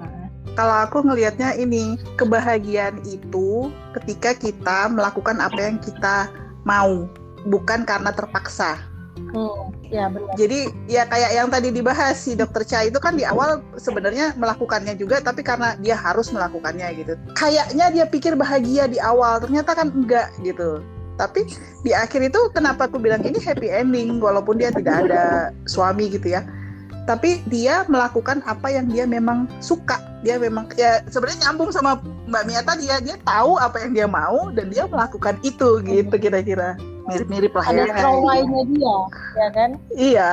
kalau 0.55 0.75
aku 0.83 1.05
ngelihatnya 1.05 1.55
ini 1.55 1.95
kebahagiaan 2.19 2.99
itu 3.07 3.71
ketika 3.95 4.35
kita 4.35 4.91
melakukan 4.91 5.39
apa 5.39 5.59
yang 5.59 5.77
kita 5.79 6.27
mau 6.67 7.07
bukan 7.47 7.87
karena 7.87 8.11
terpaksa. 8.13 8.77
Hmm, 9.31 9.71
ya 9.91 10.11
benar. 10.11 10.33
Jadi 10.35 10.71
ya 10.91 11.03
kayak 11.07 11.31
yang 11.35 11.47
tadi 11.47 11.71
dibahas 11.71 12.19
si 12.19 12.35
dokter 12.35 12.63
Cha 12.67 12.83
itu 12.83 12.99
kan 12.99 13.15
di 13.15 13.23
awal 13.23 13.63
sebenarnya 13.79 14.35
melakukannya 14.35 14.95
juga 14.95 15.23
tapi 15.23 15.43
karena 15.43 15.75
dia 15.79 15.95
harus 15.95 16.31
melakukannya 16.31 16.87
gitu. 16.99 17.13
Kayaknya 17.35 17.85
dia 17.91 18.05
pikir 18.07 18.35
bahagia 18.35 18.91
di 18.91 18.99
awal 18.99 19.39
ternyata 19.39 19.71
kan 19.75 19.91
enggak 19.91 20.31
gitu. 20.43 20.83
Tapi 21.19 21.47
di 21.85 21.91
akhir 21.91 22.33
itu 22.33 22.39
kenapa 22.55 22.87
aku 22.87 22.97
bilang 22.97 23.21
ini 23.23 23.37
happy 23.39 23.71
ending 23.71 24.19
walaupun 24.19 24.57
dia 24.57 24.73
tidak 24.73 25.05
ada 25.07 25.53
suami 25.69 26.11
gitu 26.11 26.33
ya 26.33 26.41
tapi 27.09 27.41
dia 27.49 27.81
melakukan 27.89 28.45
apa 28.45 28.69
yang 28.69 28.85
dia 28.89 29.09
memang 29.09 29.49
suka. 29.63 29.97
Dia 30.21 30.37
memang 30.37 30.69
ya 30.77 31.01
sebenarnya 31.09 31.49
nyambung 31.49 31.73
sama 31.73 31.97
Mbak 32.29 32.43
Mia 32.45 32.61
tadi 32.61 32.85
ya. 32.89 32.97
Dia 33.01 33.17
tahu 33.25 33.57
apa 33.57 33.81
yang 33.81 33.91
dia 33.97 34.07
mau 34.07 34.53
dan 34.53 34.69
dia 34.69 34.85
melakukan 34.85 35.41
itu 35.41 35.81
gitu 35.81 36.15
kira-kira. 36.15 36.77
Mirip-mirip 37.09 37.53
lah 37.57 37.65
ya. 37.73 37.83
Ada 37.89 38.11
lainnya 38.21 38.63
dia 38.69 38.97
ya 39.37 39.47
kan? 39.49 39.69
Iya 39.97 40.31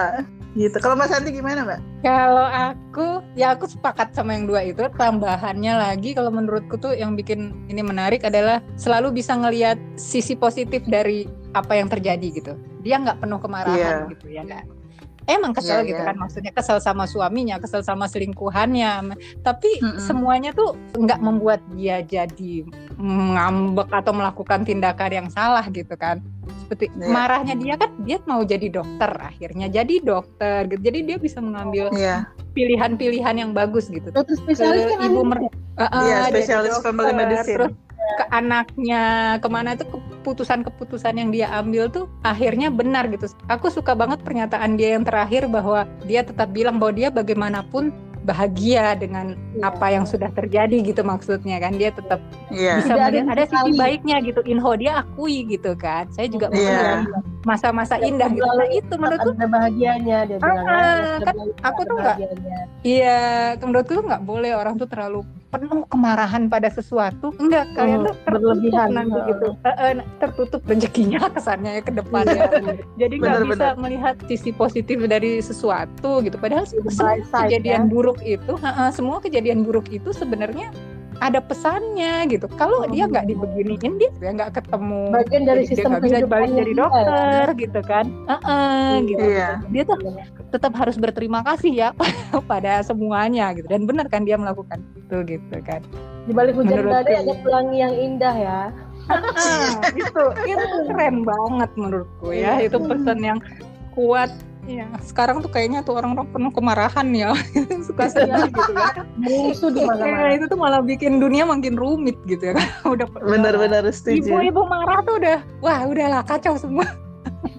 gitu. 0.56 0.76
Kalau 0.82 0.98
Mas 0.98 1.08
Santi 1.08 1.32
gimana 1.32 1.64
Mbak? 1.64 1.80
Kalau 2.04 2.46
aku 2.50 3.24
ya 3.38 3.56
aku 3.56 3.64
sepakat 3.64 4.12
sama 4.12 4.36
yang 4.36 4.44
dua 4.44 4.60
itu. 4.68 4.84
Tambahannya 5.00 5.72
lagi 5.72 6.12
kalau 6.12 6.28
menurutku 6.28 6.76
tuh 6.76 6.92
yang 6.92 7.16
bikin 7.16 7.56
ini 7.72 7.80
menarik 7.80 8.28
adalah 8.28 8.60
selalu 8.76 9.24
bisa 9.24 9.32
ngelihat 9.32 9.80
sisi 9.96 10.36
positif 10.36 10.84
dari 10.84 11.24
apa 11.56 11.80
yang 11.80 11.88
terjadi 11.88 12.28
gitu. 12.28 12.52
Dia 12.84 13.00
nggak 13.00 13.24
penuh 13.24 13.40
kemarahan 13.40 13.80
yeah. 14.04 14.12
gitu 14.12 14.28
ya 14.28 14.44
kan 14.44 14.77
emang 15.28 15.52
kesel 15.52 15.84
yeah, 15.84 15.88
gitu 15.94 16.00
yeah. 16.00 16.08
kan 16.08 16.16
maksudnya 16.16 16.52
kesel 16.56 16.80
sama 16.80 17.04
suaminya 17.04 17.60
kesel 17.60 17.84
sama 17.84 18.08
selingkuhannya 18.08 19.14
tapi 19.44 19.70
mm 19.78 19.84
-hmm. 19.84 20.00
semuanya 20.00 20.50
tuh 20.56 20.74
nggak 20.96 21.20
membuat 21.20 21.60
dia 21.76 22.00
jadi 22.00 22.64
ngambek 22.98 23.92
atau 23.92 24.12
melakukan 24.16 24.64
tindakan 24.64 25.12
yang 25.12 25.28
salah 25.28 25.62
gitu 25.68 25.92
kan 25.94 26.18
seperti 26.64 26.88
yeah. 26.96 27.12
marahnya 27.12 27.54
dia 27.60 27.74
kan 27.76 27.92
dia 28.02 28.18
mau 28.24 28.40
jadi 28.40 28.72
dokter 28.72 29.12
akhirnya 29.20 29.68
jadi 29.68 29.94
dokter 30.00 30.64
gitu 30.72 30.80
jadi 30.80 30.98
dia 31.04 31.16
bisa 31.20 31.38
mengambil 31.44 31.92
yeah. 31.92 32.24
pilihan-pilihan 32.56 33.36
yang 33.36 33.50
bagus 33.52 33.92
gitu 33.92 34.08
spesialis 34.32 34.88
kan 34.88 34.98
ibu 35.04 35.22
mer 35.22 35.44
uh, 35.76 35.88
yeah, 36.08 36.26
spesialis 36.32 36.80
family 36.80 37.12
medicine 37.12 37.68
terus 37.68 37.87
ke 38.16 38.24
anaknya 38.32 39.36
ke 39.42 39.48
mana 39.52 39.76
itu 39.76 39.84
keputusan-keputusan 39.84 41.14
yang 41.20 41.30
dia 41.34 41.52
ambil 41.52 41.92
tuh 41.92 42.06
akhirnya 42.24 42.72
benar 42.72 43.10
gitu. 43.12 43.28
Aku 43.52 43.68
suka 43.68 43.92
banget 43.92 44.24
pernyataan 44.24 44.80
dia 44.80 44.96
yang 44.96 45.04
terakhir 45.04 45.50
bahwa 45.50 45.84
dia 46.08 46.24
tetap 46.24 46.50
bilang 46.54 46.80
bahwa 46.80 46.96
dia 46.96 47.08
bagaimanapun 47.12 47.92
bahagia 48.28 48.92
dengan 48.92 49.32
yeah. 49.56 49.72
apa 49.72 49.88
yang 49.88 50.04
sudah 50.04 50.28
terjadi 50.36 50.84
gitu 50.84 51.00
maksudnya 51.00 51.56
kan 51.56 51.72
dia 51.80 51.88
tetap 51.88 52.20
yeah. 52.52 52.76
bisa 52.84 52.92
melihat 52.92 53.26
ada 53.32 53.44
sisi 53.48 53.72
baiknya 53.80 54.20
gitu 54.20 54.44
Inho 54.44 54.76
dia 54.76 55.00
akui 55.00 55.48
gitu 55.48 55.72
kan 55.72 56.04
saya 56.12 56.28
juga 56.28 56.52
yeah. 56.52 57.08
masa-masa 57.48 57.96
indah 58.04 58.28
gitu. 58.28 58.44
Nah 58.44 58.68
itu 58.68 58.94
menurutku 59.00 59.32
ada 59.32 59.48
bahagianya 59.48 60.18
dia 60.28 60.36
bilang 60.36 60.66
Ah, 60.68 61.16
kan 61.24 61.34
ada 61.40 61.64
aku 61.64 61.80
tuh 61.88 61.96
nggak-. 61.96 62.18
Iya, 62.84 63.20
menurutku 63.56 63.92
tuh 63.96 64.04
nggak 64.04 64.22
boleh 64.28 64.52
orang 64.52 64.74
tuh 64.76 64.88
terlalu 64.90 65.24
penuh 65.48 65.88
kemarahan 65.88 66.46
pada 66.46 66.68
sesuatu. 66.68 67.32
Enggak, 67.40 67.72
kalian 67.72 68.04
Hmm, 68.04 68.06
tuh 68.06 68.16
tertutup 68.20 68.56
berlebihan. 68.60 68.88
nanti 68.92 69.18
gitu. 69.32 69.46
Eh, 69.64 69.92
tertutup 70.20 70.60
rezekinya 70.68 71.20
kesannya 71.32 71.70
ya 71.78 71.82
ke 71.82 71.92
depannya. 71.96 72.44
Jadi 73.00 73.14
nggak 73.16 73.38
bisa 73.48 73.66
melihat 73.80 74.14
sisi 74.28 74.50
positif 74.52 75.00
dari 75.08 75.40
sesuatu 75.40 76.20
gitu. 76.20 76.36
Padahal 76.36 76.68
semua 76.68 76.92
side, 76.92 77.48
kejadian 77.48 77.88
ya. 77.88 77.90
buruk 77.90 78.18
itu, 78.20 78.52
heeh, 78.60 78.88
semua 78.92 79.18
kejadian 79.18 79.64
buruk 79.64 79.88
itu 79.88 80.12
sebenarnya 80.12 80.68
ada 81.18 81.42
pesannya 81.42 82.26
gitu. 82.30 82.46
Kalau 82.54 82.86
Hmm. 82.86 82.92
dia 82.94 83.04
nggak 83.10 83.26
dibeginiin 83.26 83.92
dia 83.98 84.10
ya 84.22 84.30
nggak 84.34 84.50
ketemu. 84.62 85.02
bagian 85.10 85.42
dari 85.46 85.62
dia 85.66 85.70
sistem 85.74 85.90
nggak 85.90 86.02
bisa 86.06 86.26
balik 86.30 86.50
jadi 86.54 86.72
dia, 86.72 86.80
dokter 86.80 87.46
gitu 87.58 87.80
kan. 87.82 88.04
Heeh, 88.30 88.86
gitu. 89.06 89.24
Iya. 89.26 89.48
Dia 89.68 89.82
tuh 89.82 89.98
tetap 90.48 90.72
harus 90.80 90.96
berterima 90.96 91.44
kasih 91.44 91.72
ya 91.76 91.88
pada 92.50 92.80
semuanya 92.80 93.52
gitu 93.52 93.68
dan 93.68 93.84
benar 93.84 94.08
kan 94.08 94.24
dia 94.24 94.40
melakukan 94.40 94.80
itu 94.96 95.16
gitu 95.36 95.56
kan 95.60 95.84
di 96.24 96.32
balik 96.32 96.56
hujan 96.56 96.88
badai 96.88 97.20
ada 97.20 97.34
pelangi 97.44 97.76
yang 97.84 97.92
indah 97.92 98.34
ya 98.36 98.60
itu 99.92 100.22
itu 100.44 100.64
keren 100.88 101.24
banget 101.24 101.70
menurutku 101.76 102.32
ya 102.32 102.60
itu 102.64 102.76
pesan 102.80 103.18
yang 103.20 103.38
kuat 103.92 104.32
ya 104.68 104.84
sekarang 105.00 105.40
tuh 105.40 105.48
kayaknya 105.48 105.80
tuh 105.80 105.96
orang-orang 105.96 106.28
penuh 106.28 106.52
kemarahan 106.52 107.08
ya 107.16 107.32
suka 107.88 108.12
sedih 108.12 108.52
gitu 108.52 108.72
ya 108.76 108.90
musuh 109.16 109.72
di 109.72 109.80
Ya, 109.80 109.88
mana-mana 109.88 110.30
itu 110.36 110.44
tuh 110.44 110.58
malah 110.60 110.84
bikin 110.84 111.16
dunia 111.16 111.48
makin 111.48 111.72
rumit 111.74 112.20
gitu 112.28 112.52
ya 112.52 112.60
kan 112.60 112.68
udah 112.94 113.08
Benar-benar 113.16 113.88
setuju. 113.88 114.28
ibu-ibu 114.28 114.68
marah 114.68 115.00
tuh 115.08 115.16
udah 115.16 115.40
wah 115.64 115.88
udahlah 115.88 116.20
kacau 116.22 116.60
semua 116.60 116.84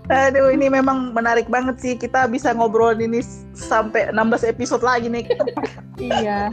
Aduh, 0.10 0.49
ini 0.49 0.66
memang 0.74 1.14
menarik 1.14 1.45
banget 1.45 1.78
sih. 1.78 1.93
Kita 1.93 2.26
bisa 2.26 2.49
ngobrolin 2.49 3.14
ini 3.14 3.22
sampai 3.53 4.10
16 4.10 4.41
episode 4.49 4.82
lagi 4.82 5.05
nih. 5.05 5.30
iya 6.01 6.49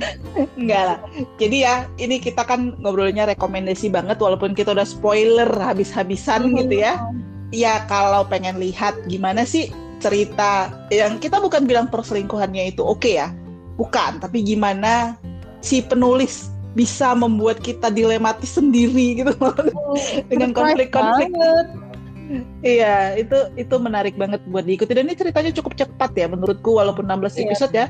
Enggak 0.60 0.82
lah. 0.84 0.98
Jadi 1.40 1.64
ya, 1.64 1.88
ini 1.96 2.20
kita 2.20 2.44
kan 2.44 2.76
ngobrolnya 2.84 3.24
rekomendasi 3.24 3.88
banget 3.88 4.20
walaupun 4.20 4.52
kita 4.52 4.76
udah 4.76 4.84
spoiler 4.84 5.48
habis-habisan 5.56 6.52
gitu 6.52 6.84
ya. 6.84 7.00
Ya 7.48 7.80
kalau 7.88 8.28
pengen 8.28 8.60
lihat 8.60 8.92
gimana 9.08 9.48
sih 9.48 9.72
cerita 10.02 10.70
yang 10.92 11.16
kita 11.16 11.40
bukan 11.40 11.64
bilang 11.64 11.86
perselingkuhannya 11.88 12.74
itu 12.74 12.82
oke 12.84 13.08
ya. 13.08 13.32
Bukan, 13.76 14.24
tapi 14.24 14.40
gimana 14.40 15.20
si 15.60 15.84
penulis 15.84 16.48
bisa 16.76 17.16
membuat 17.16 17.60
kita 17.64 17.88
dilematis 17.88 18.56
sendiri 18.56 19.24
gitu 19.24 19.32
dengan 20.30 20.52
konflik-konflik 20.52 21.32
Iya, 22.60 23.14
itu 23.14 23.38
itu 23.54 23.74
menarik 23.78 24.18
banget 24.18 24.42
buat 24.50 24.66
diikuti 24.66 24.90
dan 24.98 25.06
ini 25.06 25.14
ceritanya 25.14 25.54
cukup 25.54 25.78
cepat 25.78 26.10
ya 26.18 26.26
menurutku 26.26 26.74
walaupun 26.74 27.06
16 27.06 27.38
Iya. 27.38 27.42
episode 27.46 27.74
ya. 27.74 27.86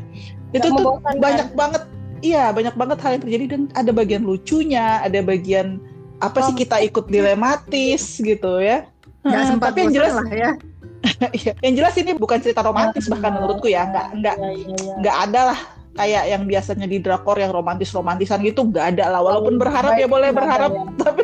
Itu 0.53 0.69
tuh 0.77 1.01
banyak 1.01 1.57
banget 1.57 1.83
iya, 2.21 2.53
banyak 2.53 2.77
banget 2.77 2.99
hal 3.01 3.17
yang 3.17 3.23
terjadi 3.25 3.45
dan 3.57 3.63
ada 3.73 3.91
bagian 3.97 4.23
lucunya, 4.29 5.01
ada 5.01 5.25
bagian 5.25 5.81
apa 6.21 6.49
sih 6.49 6.55
kita 6.57 6.85
ikut 6.85 7.09
dilematis 7.09 8.21
gitu 8.21 8.61
ya. 8.61 8.85
Nggak 9.27 9.43
Hmm, 9.43 9.51
sempat 9.53 9.69
tapi 9.71 9.79
yang 9.83 9.93
jelas 9.93 10.13
lah 10.15 10.27
ya 10.31 10.51
iya, 11.39 11.53
yang 11.63 11.75
jelas 11.77 11.95
ini 11.97 12.13
bukan 12.15 12.39
cerita 12.39 12.63
romantis 12.63 13.07
bahkan 13.07 13.31
Iya. 13.31 13.37
menurutku 13.37 13.67
ya, 13.67 13.83
nggak 13.87 14.07
nggak 14.17 14.37
Iya, 14.37 14.51
iya, 14.75 14.93
nggak 14.99 15.17
ada 15.29 15.41
lah 15.53 15.59
kayak 15.95 16.25
yang 16.29 16.43
biasanya 16.45 16.85
di 16.85 16.99
drakor 16.99 17.37
yang 17.37 17.51
romantis 17.51 17.89
romantisan 17.91 18.43
gitu 18.43 18.65
nggak 18.65 18.97
ada 18.97 19.11
lah 19.11 19.21
walaupun 19.21 19.57
berharap 19.57 19.97
ya 19.97 20.05
boleh 20.05 20.29
berharap 20.31 20.71
ya. 20.71 20.83
tapi 21.05 21.23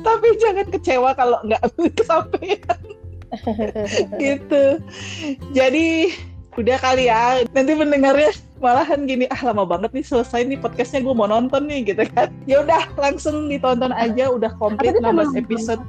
tapi 0.00 0.26
jangan 0.38 0.66
kecewa 0.70 1.10
kalau 1.12 1.38
nggak 1.42 1.60
kesampaian 1.98 2.78
gitu. 4.16 4.64
Jadi 5.52 6.14
udah 6.56 6.78
kali 6.78 7.10
ya. 7.10 7.42
Nanti 7.52 7.72
mendengarnya 7.74 8.32
malahan 8.56 9.04
gini 9.04 9.28
ah 9.28 9.40
lama 9.44 9.68
banget 9.68 9.92
nih 9.92 10.06
selesai 10.06 10.48
nih 10.48 10.56
podcastnya 10.56 11.04
gue 11.04 11.12
mau 11.12 11.28
nonton 11.28 11.68
nih 11.68 11.92
gitu 11.92 12.06
kan. 12.14 12.32
Ya 12.46 12.62
udah 12.64 12.88
langsung 12.96 13.50
ditonton 13.50 13.92
aja 13.92 14.30
udah 14.32 14.54
komplit 14.56 14.96
Atau 14.96 15.02
dia 15.02 15.10
sambil 15.12 15.26
16 15.36 15.42
episode. 15.44 15.82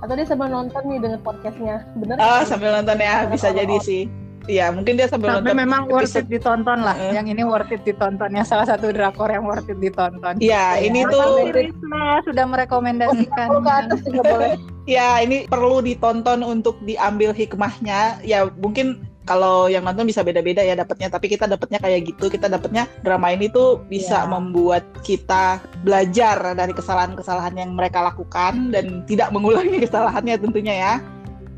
Atau 0.00 0.12
dia 0.12 0.24
sambil 0.24 0.48
nonton 0.48 0.82
nih 0.82 0.98
dengan 0.98 1.20
podcastnya 1.20 1.84
bener 1.94 2.16
Ah 2.16 2.40
sih? 2.40 2.50
sambil 2.50 2.72
nonton 2.72 2.96
ya 2.96 3.24
bisa 3.26 3.48
jadi 3.50 3.76
sih. 3.78 4.04
Iya 4.42 4.72
mungkin 4.72 4.96
dia 4.96 5.04
sambil 5.04 5.36
sampai 5.36 5.52
nonton. 5.52 5.60
memang 5.60 5.82
worth 5.86 6.16
it 6.16 6.26
ditonton 6.26 6.80
lah 6.80 6.96
Eh. 6.96 7.12
yang 7.12 7.28
ini 7.28 7.44
worth 7.44 7.68
it 7.68 7.84
ditonton 7.84 8.32
yang 8.32 8.42
salah 8.42 8.64
satu 8.64 8.88
drakor 8.88 9.28
yang 9.28 9.44
worth 9.44 9.68
it 9.68 9.76
ditonton 9.76 10.40
Iya 10.40 10.80
ini 10.80 11.04
Terima 11.04 11.12
tuh 11.12 11.52
Risma 11.52 12.04
sudah 12.24 12.44
merekomendasikan 12.48 13.46
kalau 13.46 13.60
ke 13.60 13.70
atas 13.70 14.00
juga 14.02 14.22
boleh 14.26 14.52
ya 14.90 15.20
ini 15.20 15.44
perlu 15.44 15.78
ditonton 15.80 16.40
untuk 16.40 16.80
diambil 16.80 17.30
hikmahnya. 17.30 18.18
Ya 18.22 18.48
mungkin 18.50 19.04
kalau 19.30 19.70
yang 19.70 19.86
nonton 19.86 20.10
bisa 20.10 20.26
beda-beda 20.26 20.58
ya 20.58 20.74
dapatnya, 20.74 21.06
tapi 21.06 21.30
kita 21.30 21.46
dapatnya 21.46 21.78
kayak 21.78 22.10
gitu. 22.10 22.26
Kita 22.26 22.50
dapatnya 22.50 22.90
drama 23.06 23.30
ini 23.30 23.46
tuh 23.46 23.78
bisa 23.86 24.26
Ya. 24.26 24.26
membuat 24.26 24.82
kita 25.06 25.62
belajar 25.86 26.58
dari 26.58 26.74
kesalahan-kesalahan 26.74 27.54
yang 27.54 27.70
mereka 27.78 28.02
lakukan 28.02 28.74
dan 28.74 29.06
tidak 29.06 29.30
mengulangi 29.30 29.78
kesalahannya 29.86 30.34
tentunya 30.34 30.74
ya. 30.74 30.94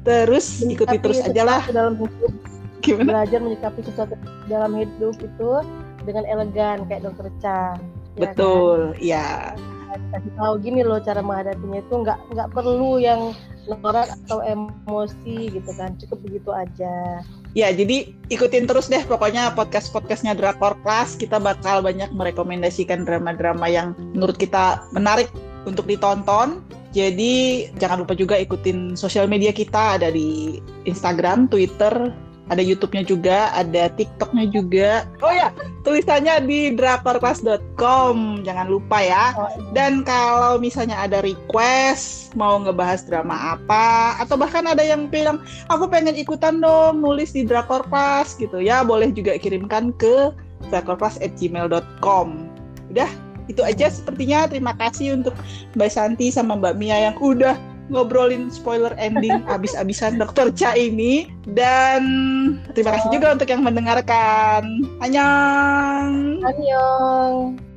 Terus 0.04 0.60
ikuti 0.60 1.00
Menyikapi 1.00 1.00
terus 1.00 1.18
aja 1.24 1.42
lah 1.48 1.62
dalam 1.72 1.96
hidup 1.96 2.32
gimana? 2.84 3.24
belajar 3.24 3.38
menyikapi 3.40 3.80
sesuatu 3.88 4.14
dalam 4.50 4.76
hidup 4.76 5.16
itu 5.16 5.50
dengan 6.04 6.28
elegan 6.28 6.84
kayak 6.90 7.08
dokter 7.08 7.32
Cha 7.40 7.78
ya 8.20 8.36
kan? 8.36 8.36
Betul, 8.36 8.78
ya. 9.00 9.56
kasih 10.12 10.32
tahu 10.36 10.54
gini 10.60 10.80
loh 10.84 11.00
cara 11.04 11.20
menghadapinya 11.20 11.80
itu 11.80 11.94
nggak 12.00 12.18
nggak 12.32 12.48
perlu 12.52 12.96
yang 12.96 13.36
norak 13.68 14.08
atau 14.24 14.40
emosi 14.42 15.52
gitu 15.52 15.70
kan 15.76 15.94
cukup 16.00 16.18
begitu 16.24 16.50
aja 16.50 17.20
Ya, 17.52 17.68
jadi 17.68 18.08
ikutin 18.32 18.64
terus 18.64 18.88
deh 18.88 19.04
pokoknya 19.04 19.52
podcast-podcastnya 19.52 20.32
Drakor 20.32 20.80
Class. 20.80 21.20
Kita 21.20 21.36
bakal 21.36 21.84
banyak 21.84 22.08
merekomendasikan 22.16 23.04
drama-drama 23.04 23.68
yang 23.68 23.92
menurut 24.16 24.40
kita 24.40 24.88
menarik 24.96 25.28
untuk 25.68 25.84
ditonton. 25.84 26.64
Jadi 26.96 27.68
jangan 27.76 28.04
lupa 28.04 28.16
juga 28.16 28.40
ikutin 28.40 28.96
sosial 28.96 29.28
media 29.28 29.52
kita 29.52 30.00
ada 30.00 30.08
di 30.08 30.60
Instagram, 30.88 31.48
Twitter, 31.48 32.12
ada 32.52 32.60
YouTube-nya 32.60 33.02
juga, 33.08 33.48
ada 33.56 33.88
TikTok-nya 33.96 34.44
juga. 34.52 35.08
Oh 35.24 35.32
ya, 35.32 35.48
tulisannya 35.88 36.44
di 36.44 36.76
drakorclass.com. 36.76 38.44
Jangan 38.44 38.68
lupa 38.68 39.00
ya. 39.00 39.32
oh, 39.40 39.48
Dan 39.72 40.04
kalau 40.04 40.60
misalnya 40.60 41.00
ada 41.00 41.24
request 41.24 42.36
mau 42.36 42.60
ngebahas 42.60 43.08
drama 43.08 43.56
apa 43.56 44.20
atau 44.20 44.36
bahkan 44.36 44.68
ada 44.68 44.84
yang 44.84 45.08
bilang 45.08 45.40
aku 45.72 45.88
pengen 45.88 46.16
ikutan 46.16 46.60
dong 46.60 47.00
nulis 47.00 47.32
di 47.32 47.48
Drakor 47.48 47.88
Class 47.88 48.36
gitu 48.36 48.60
ya, 48.60 48.84
boleh 48.84 49.08
juga 49.10 49.40
kirimkan 49.40 49.96
ke 49.96 50.30
drakorclass@gmail.com. 50.68 52.28
Udah, 52.92 53.10
itu 53.48 53.64
aja 53.64 53.88
sepertinya. 53.88 54.46
Terima 54.46 54.76
kasih 54.76 55.16
untuk 55.16 55.34
Mbak 55.74 55.90
Santi 55.90 56.28
sama 56.28 56.54
Mbak 56.60 56.74
Mia 56.76 57.10
yang 57.10 57.16
udah 57.18 57.71
ngobrolin 57.92 58.48
spoiler 58.48 58.96
ending 58.96 59.44
abis-abisan 59.54 60.16
Dokter 60.16 60.50
Cha 60.56 60.74
ini 60.74 61.28
dan 61.52 62.02
terima 62.72 62.96
kasih 62.98 63.12
juga 63.14 63.36
untuk 63.36 63.48
yang 63.52 63.62
mendengarkan. 63.62 64.64
Annyeong. 65.04 66.42
Annyeong 66.42 67.71